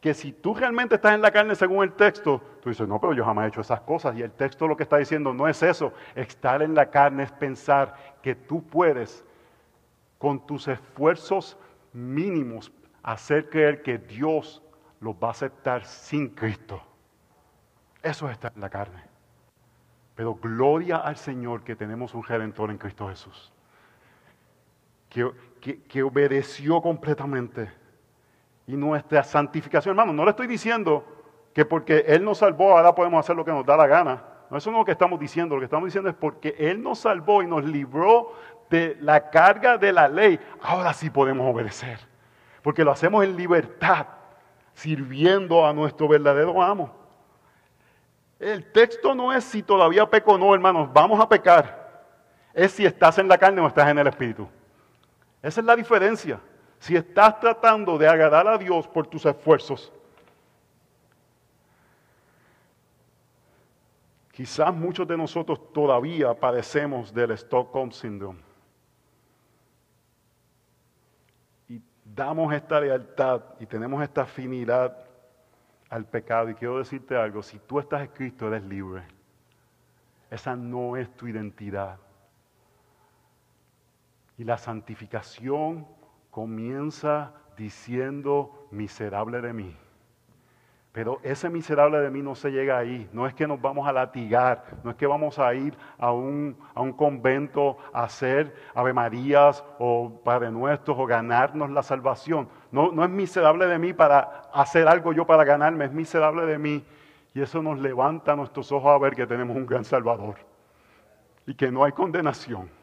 Que 0.00 0.14
si 0.14 0.32
tú 0.32 0.54
realmente 0.54 0.94
estás 0.94 1.14
en 1.14 1.22
la 1.22 1.30
carne 1.30 1.54
según 1.54 1.82
el 1.82 1.92
texto, 1.92 2.40
tú 2.62 2.68
dices, 2.68 2.86
no, 2.86 3.00
pero 3.00 3.12
yo 3.14 3.24
jamás 3.24 3.46
he 3.46 3.48
hecho 3.48 3.60
esas 3.60 3.80
cosas. 3.80 4.16
Y 4.16 4.22
el 4.22 4.30
texto 4.30 4.68
lo 4.68 4.76
que 4.76 4.84
está 4.84 4.96
diciendo 4.96 5.34
no 5.34 5.48
es 5.48 5.62
eso. 5.62 5.92
Estar 6.14 6.62
en 6.62 6.74
la 6.74 6.90
carne 6.90 7.24
es 7.24 7.32
pensar 7.32 7.94
que 8.22 8.34
tú 8.34 8.62
puedes, 8.62 9.24
con 10.18 10.46
tus 10.46 10.68
esfuerzos 10.68 11.58
mínimos, 11.92 12.72
hacer 13.02 13.48
creer 13.50 13.82
que 13.82 13.98
Dios 13.98 14.62
los 15.00 15.14
va 15.14 15.28
a 15.28 15.30
aceptar 15.32 15.84
sin 15.84 16.28
Cristo. 16.28 16.80
Eso 18.02 18.28
está 18.30 18.52
en 18.54 18.60
la 18.60 18.70
carne. 18.70 19.02
Pero 20.14 20.34
gloria 20.34 20.96
al 20.96 21.16
Señor 21.16 21.62
que 21.62 21.76
tenemos 21.76 22.14
un 22.14 22.24
redentor 22.24 22.70
en 22.70 22.78
Cristo 22.78 23.08
Jesús. 23.08 23.52
Que, 25.08 25.30
que, 25.88 26.02
obedeció 26.02 26.80
completamente. 26.82 27.70
Y 28.68 28.76
nuestra 28.76 29.24
santificación, 29.24 29.92
hermano, 29.92 30.12
no 30.12 30.24
le 30.24 30.30
estoy 30.30 30.46
diciendo 30.46 31.02
que 31.54 31.64
porque 31.64 32.04
Él 32.06 32.22
nos 32.22 32.38
salvó 32.38 32.76
ahora 32.76 32.94
podemos 32.94 33.18
hacer 33.18 33.34
lo 33.34 33.42
que 33.42 33.50
nos 33.50 33.64
da 33.64 33.78
la 33.78 33.86
gana. 33.86 34.22
No, 34.50 34.58
eso 34.58 34.70
no 34.70 34.76
es 34.76 34.80
lo 34.82 34.84
que 34.84 34.92
estamos 34.92 35.18
diciendo. 35.18 35.54
Lo 35.54 35.62
que 35.62 35.64
estamos 35.64 35.86
diciendo 35.86 36.10
es 36.10 36.14
porque 36.14 36.54
Él 36.58 36.82
nos 36.82 36.98
salvó 36.98 37.42
y 37.42 37.46
nos 37.46 37.64
libró 37.64 38.34
de 38.68 38.98
la 39.00 39.30
carga 39.30 39.78
de 39.78 39.90
la 39.90 40.06
ley. 40.06 40.38
Ahora 40.60 40.92
sí 40.92 41.08
podemos 41.08 41.50
obedecer. 41.50 41.98
Porque 42.60 42.84
lo 42.84 42.90
hacemos 42.90 43.24
en 43.24 43.36
libertad, 43.36 44.06
sirviendo 44.74 45.66
a 45.66 45.72
nuestro 45.72 46.06
verdadero 46.06 46.62
amo. 46.62 46.94
El 48.38 48.70
texto 48.70 49.14
no 49.14 49.32
es 49.32 49.44
si 49.44 49.62
todavía 49.62 50.04
peco 50.04 50.32
o 50.32 50.38
no, 50.38 50.54
hermanos. 50.54 50.90
Vamos 50.92 51.18
a 51.18 51.26
pecar. 51.26 52.04
Es 52.52 52.72
si 52.72 52.84
estás 52.84 53.16
en 53.16 53.28
la 53.28 53.38
carne 53.38 53.62
o 53.62 53.66
estás 53.66 53.88
en 53.88 53.98
el 53.98 54.06
espíritu. 54.06 54.46
Esa 55.42 55.60
es 55.60 55.66
la 55.66 55.74
diferencia. 55.74 56.38
Si 56.78 56.96
estás 56.96 57.40
tratando 57.40 57.98
de 57.98 58.08
agradar 58.08 58.46
a 58.46 58.56
Dios 58.56 58.86
por 58.86 59.06
tus 59.06 59.26
esfuerzos, 59.26 59.92
quizás 64.30 64.72
muchos 64.72 65.06
de 65.06 65.16
nosotros 65.16 65.72
todavía 65.72 66.32
padecemos 66.34 67.12
del 67.12 67.32
Stockholm 67.32 67.90
Syndrome. 67.90 68.40
Y 71.68 71.82
damos 72.04 72.52
esta 72.54 72.80
lealtad 72.80 73.42
y 73.58 73.66
tenemos 73.66 74.02
esta 74.02 74.22
afinidad 74.22 74.96
al 75.90 76.04
pecado. 76.04 76.50
Y 76.50 76.54
quiero 76.54 76.78
decirte 76.78 77.16
algo, 77.16 77.42
si 77.42 77.58
tú 77.58 77.80
estás 77.80 78.02
en 78.02 78.08
Cristo 78.08 78.46
eres 78.46 78.62
libre. 78.62 79.02
Esa 80.30 80.54
no 80.54 80.96
es 80.96 81.10
tu 81.16 81.26
identidad. 81.26 81.98
Y 84.36 84.44
la 84.44 84.58
santificación 84.58 85.97
comienza 86.38 87.32
diciendo, 87.56 88.68
miserable 88.70 89.40
de 89.40 89.52
mí. 89.52 89.76
Pero 90.92 91.18
ese 91.24 91.50
miserable 91.50 91.98
de 91.98 92.12
mí 92.12 92.22
no 92.22 92.36
se 92.36 92.52
llega 92.52 92.78
ahí. 92.78 93.10
No 93.12 93.26
es 93.26 93.34
que 93.34 93.48
nos 93.48 93.60
vamos 93.60 93.88
a 93.88 93.92
latigar, 93.92 94.62
no 94.84 94.92
es 94.92 94.96
que 94.96 95.08
vamos 95.08 95.40
a 95.40 95.52
ir 95.54 95.76
a 95.98 96.12
un, 96.12 96.56
a 96.76 96.80
un 96.80 96.92
convento 96.92 97.78
a 97.92 98.04
hacer 98.04 98.54
Ave 98.72 98.92
Marías 98.92 99.64
o 99.80 100.20
Padre 100.22 100.52
Nuestros 100.52 100.96
o 100.96 101.06
ganarnos 101.06 101.70
la 101.70 101.82
salvación. 101.82 102.48
No, 102.70 102.92
no 102.92 103.02
es 103.02 103.10
miserable 103.10 103.66
de 103.66 103.80
mí 103.80 103.92
para 103.92 104.42
hacer 104.52 104.86
algo 104.86 105.12
yo 105.12 105.26
para 105.26 105.42
ganarme, 105.42 105.86
es 105.86 105.92
miserable 105.92 106.46
de 106.46 106.56
mí. 106.56 106.84
Y 107.34 107.40
eso 107.40 107.60
nos 107.60 107.80
levanta 107.80 108.36
nuestros 108.36 108.70
ojos 108.70 108.92
a 108.92 108.98
ver 108.98 109.16
que 109.16 109.26
tenemos 109.26 109.56
un 109.56 109.66
gran 109.66 109.84
Salvador 109.84 110.36
y 111.46 111.54
que 111.54 111.72
no 111.72 111.82
hay 111.82 111.90
condenación. 111.90 112.77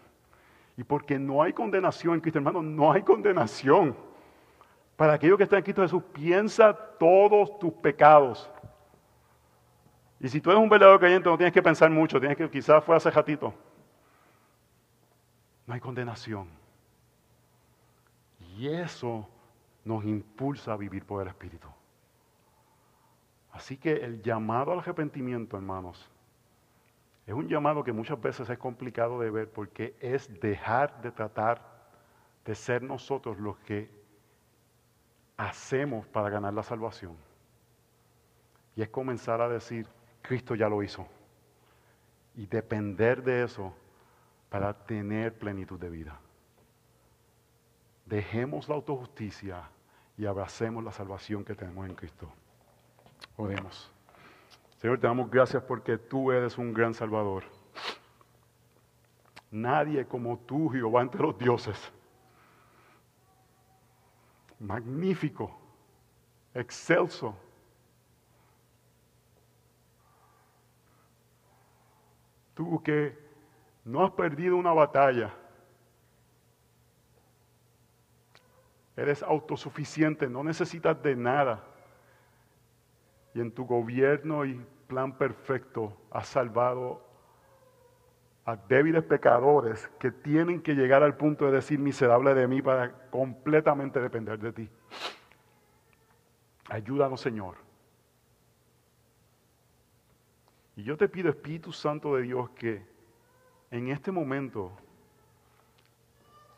Y 0.78 0.84
porque 0.84 1.18
no 1.18 1.42
hay 1.42 1.54
condenación 1.54 2.16
en 2.16 2.22
Cristo, 2.22 2.40
hermano, 2.40 2.62
no 2.62 2.92
hay 2.92 3.02
condenación. 3.02 3.96
Para 4.96 5.14
aquellos 5.14 5.38
que 5.38 5.44
están 5.44 5.58
en 5.58 5.64
Cristo 5.64 5.82
Jesús, 5.82 6.04
piensa 6.14 6.74
todos 6.74 7.58
tus 7.60 7.74
pecados. 7.74 8.50
Y 10.20 10.30
si 10.30 10.42
tú 10.42 10.50
eres 10.50 10.62
un 10.62 10.70
verdadero 10.70 11.00
creyente, 11.00 11.30
no 11.30 11.38
tienes 11.38 11.54
que 11.54 11.62
pensar 11.62 11.90
mucho, 11.90 12.20
tienes 12.20 12.38
que, 12.38 12.50
quizás 12.50 12.84
fue 12.84 12.96
hace 12.96 13.12
ratito. 13.12 13.54
No 15.66 15.74
hay 15.74 15.80
condenación. 15.80 16.48
Y 18.58 18.68
eso 18.68 19.28
nos 19.84 20.04
impulsa 20.06 20.74
a 20.74 20.78
vivir 20.78 21.06
por 21.06 21.22
el 21.22 21.28
Espíritu. 21.28 21.68
Así 23.52 23.78
que 23.78 23.94
el 23.94 24.22
llamado 24.22 24.72
al 24.72 24.80
arrepentimiento, 24.80 25.56
hermanos, 25.56 26.10
es 27.26 27.34
un 27.34 27.48
llamado 27.48 27.84
que 27.84 27.92
muchas 27.92 28.22
veces 28.22 28.50
es 28.50 28.58
complicado 28.58 29.20
de 29.20 29.32
ver 29.32 29.52
porque 29.52 29.96
es 30.00 30.40
dejar 30.40 31.02
de 31.02 31.12
tratar 31.12 31.62
de 32.46 32.54
ser 32.54 32.84
nosotros 32.84 33.40
los 33.40 33.58
que 33.60 33.90
hacemos 35.36 36.06
para 36.08 36.30
ganar 36.30 36.54
la 36.54 36.62
salvación. 36.62 37.18
Y 38.76 38.84
es 38.84 38.90
comenzar 38.90 39.42
a 39.42 39.50
decir, 39.50 39.88
Cristo 40.22 40.54
ya 40.54 40.70
lo 40.70 40.84
hizo. 40.84 41.08
Y 42.36 42.46
depender 42.46 43.24
de 43.24 43.44
eso 43.44 43.74
para 44.50 44.74
tener 44.74 45.38
plenitud 45.38 45.80
de 45.80 45.90
vida. 45.90 46.20
Dejemos 48.06 48.70
la 48.70 48.76
autojusticia 48.76 49.70
y 50.16 50.28
abracemos 50.28 50.84
la 50.84 50.92
salvación 50.92 51.44
que 51.44 51.56
tenemos 51.56 51.90
en 51.90 51.96
Cristo. 51.96 52.30
Oremos. 53.38 53.95
Señor, 54.78 55.00
te 55.00 55.08
damos 55.08 55.30
gracias 55.30 55.64
porque 55.64 55.98
tú 55.98 56.32
eres 56.32 56.58
un 56.58 56.74
gran 56.74 56.94
Salvador. 56.94 57.44
Nadie 59.52 60.06
como 60.06 60.38
tú, 60.40 60.70
Jehová, 60.70 61.02
entre 61.02 61.22
los 61.22 61.38
dioses. 61.38 61.92
Magnífico, 64.60 65.58
excelso. 66.54 67.36
Tú 72.54 72.82
que 72.84 73.18
no 73.86 74.04
has 74.04 74.12
perdido 74.12 74.58
una 74.58 74.74
batalla. 74.74 75.34
Eres 78.98 79.22
autosuficiente, 79.24 80.28
no 80.30 80.44
necesitas 80.44 81.02
de 81.02 81.16
nada. 81.16 81.64
Y 83.36 83.42
en 83.42 83.52
tu 83.52 83.66
gobierno 83.66 84.46
y 84.46 84.66
plan 84.88 85.18
perfecto 85.18 85.96
has 86.10 86.28
salvado 86.28 87.06
a 88.46 88.56
débiles 88.56 89.04
pecadores 89.04 89.90
que 90.00 90.10
tienen 90.12 90.62
que 90.62 90.74
llegar 90.74 91.04
al 91.04 91.18
punto 91.18 91.46
de 91.46 91.52
decir 91.52 91.78
miserable 91.78 92.34
de 92.34 92.48
mí 92.48 92.62
para 92.62 93.10
completamente 93.10 94.00
depender 94.00 94.40
de 94.40 94.54
ti. 94.54 94.70
Ayúdanos, 96.70 97.20
Señor. 97.20 97.56
Y 100.78 100.84
yo 100.84 100.96
te 100.96 101.10
pido, 101.10 101.30
Espíritu 101.30 101.74
Santo 101.74 102.16
de 102.16 102.24
Dios, 102.24 102.50
que 102.52 102.86
en 103.70 103.90
este 103.90 104.12
momento 104.12 104.72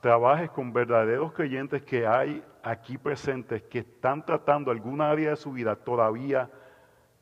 trabajes 0.01 0.51
con 0.51 0.71
verdaderos 0.71 1.33
creyentes 1.33 1.81
que 1.81 2.05
hay 2.05 2.43
aquí 2.61 2.97
presentes 2.97 3.63
que 3.63 3.79
están 3.79 4.25
tratando 4.25 4.69
alguna 4.69 5.09
área 5.09 5.31
de 5.31 5.35
su 5.35 5.51
vida 5.51 5.75
todavía 5.75 6.49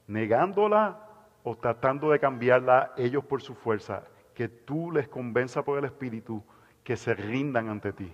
negándola 0.08 1.00
o 1.44 1.56
tratando 1.56 2.12
de 2.12 2.20
cambiarla 2.20 2.94
ellos 2.98 3.24
por 3.24 3.42
su 3.42 3.56
fuerza, 3.56 4.04
que 4.34 4.48
tú 4.50 4.92
les 4.92 5.08
convenza 5.08 5.64
por 5.64 5.78
el 5.78 5.86
Espíritu 5.86 6.44
que 6.84 6.98
se 6.98 7.14
rindan 7.14 7.70
ante 7.70 7.94
ti. 7.94 8.14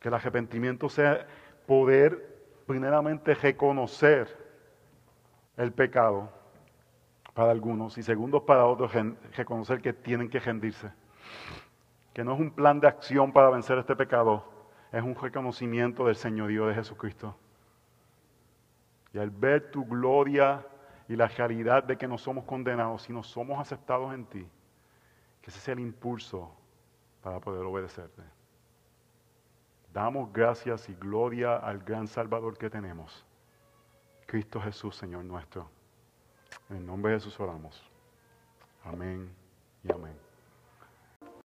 Que 0.00 0.08
el 0.08 0.14
arrepentimiento 0.14 0.88
sea 0.88 1.26
poder 1.66 2.38
primeramente 2.66 3.34
reconocer 3.34 4.28
el 5.56 5.72
pecado 5.72 6.30
para 7.34 7.50
algunos 7.50 7.96
y 7.98 8.02
segundos 8.02 8.42
para 8.42 8.66
otros 8.66 8.92
reconocer 9.36 9.80
que 9.80 9.92
tienen 9.92 10.28
que 10.28 10.40
rendirse. 10.40 10.90
Que 12.12 12.24
no 12.24 12.34
es 12.34 12.40
un 12.40 12.50
plan 12.50 12.80
de 12.80 12.88
acción 12.88 13.32
para 13.32 13.50
vencer 13.50 13.78
este 13.78 13.96
pecado, 13.96 14.44
es 14.92 15.02
un 15.02 15.14
reconocimiento 15.14 16.06
del 16.06 16.16
señorío 16.16 16.66
de 16.66 16.74
Jesucristo. 16.74 17.36
Y 19.12 19.18
al 19.18 19.30
ver 19.30 19.70
tu 19.70 19.84
gloria 19.84 20.64
y 21.08 21.16
la 21.16 21.26
realidad 21.26 21.84
de 21.84 21.96
que 21.96 22.06
no 22.06 22.18
somos 22.18 22.44
condenados, 22.44 23.02
sino 23.02 23.22
somos 23.22 23.58
aceptados 23.58 24.12
en 24.14 24.26
ti, 24.26 24.46
que 25.40 25.50
ese 25.50 25.58
sea 25.60 25.74
el 25.74 25.80
impulso 25.80 26.54
para 27.22 27.40
poder 27.40 27.64
obedecerte. 27.64 28.22
Damos 29.92 30.32
gracias 30.32 30.88
y 30.88 30.94
gloria 30.94 31.56
al 31.56 31.78
gran 31.78 32.06
Salvador 32.06 32.58
que 32.58 32.68
tenemos, 32.68 33.24
Cristo 34.26 34.60
Jesús, 34.60 34.96
Señor 34.96 35.24
nuestro. 35.24 35.70
En 36.68 36.76
el 36.76 36.86
nombre 36.86 37.12
de 37.12 37.18
Jesús 37.18 37.40
oramos. 37.40 37.82
Amén 38.84 39.30
y 39.82 39.92
amén. 39.92 40.27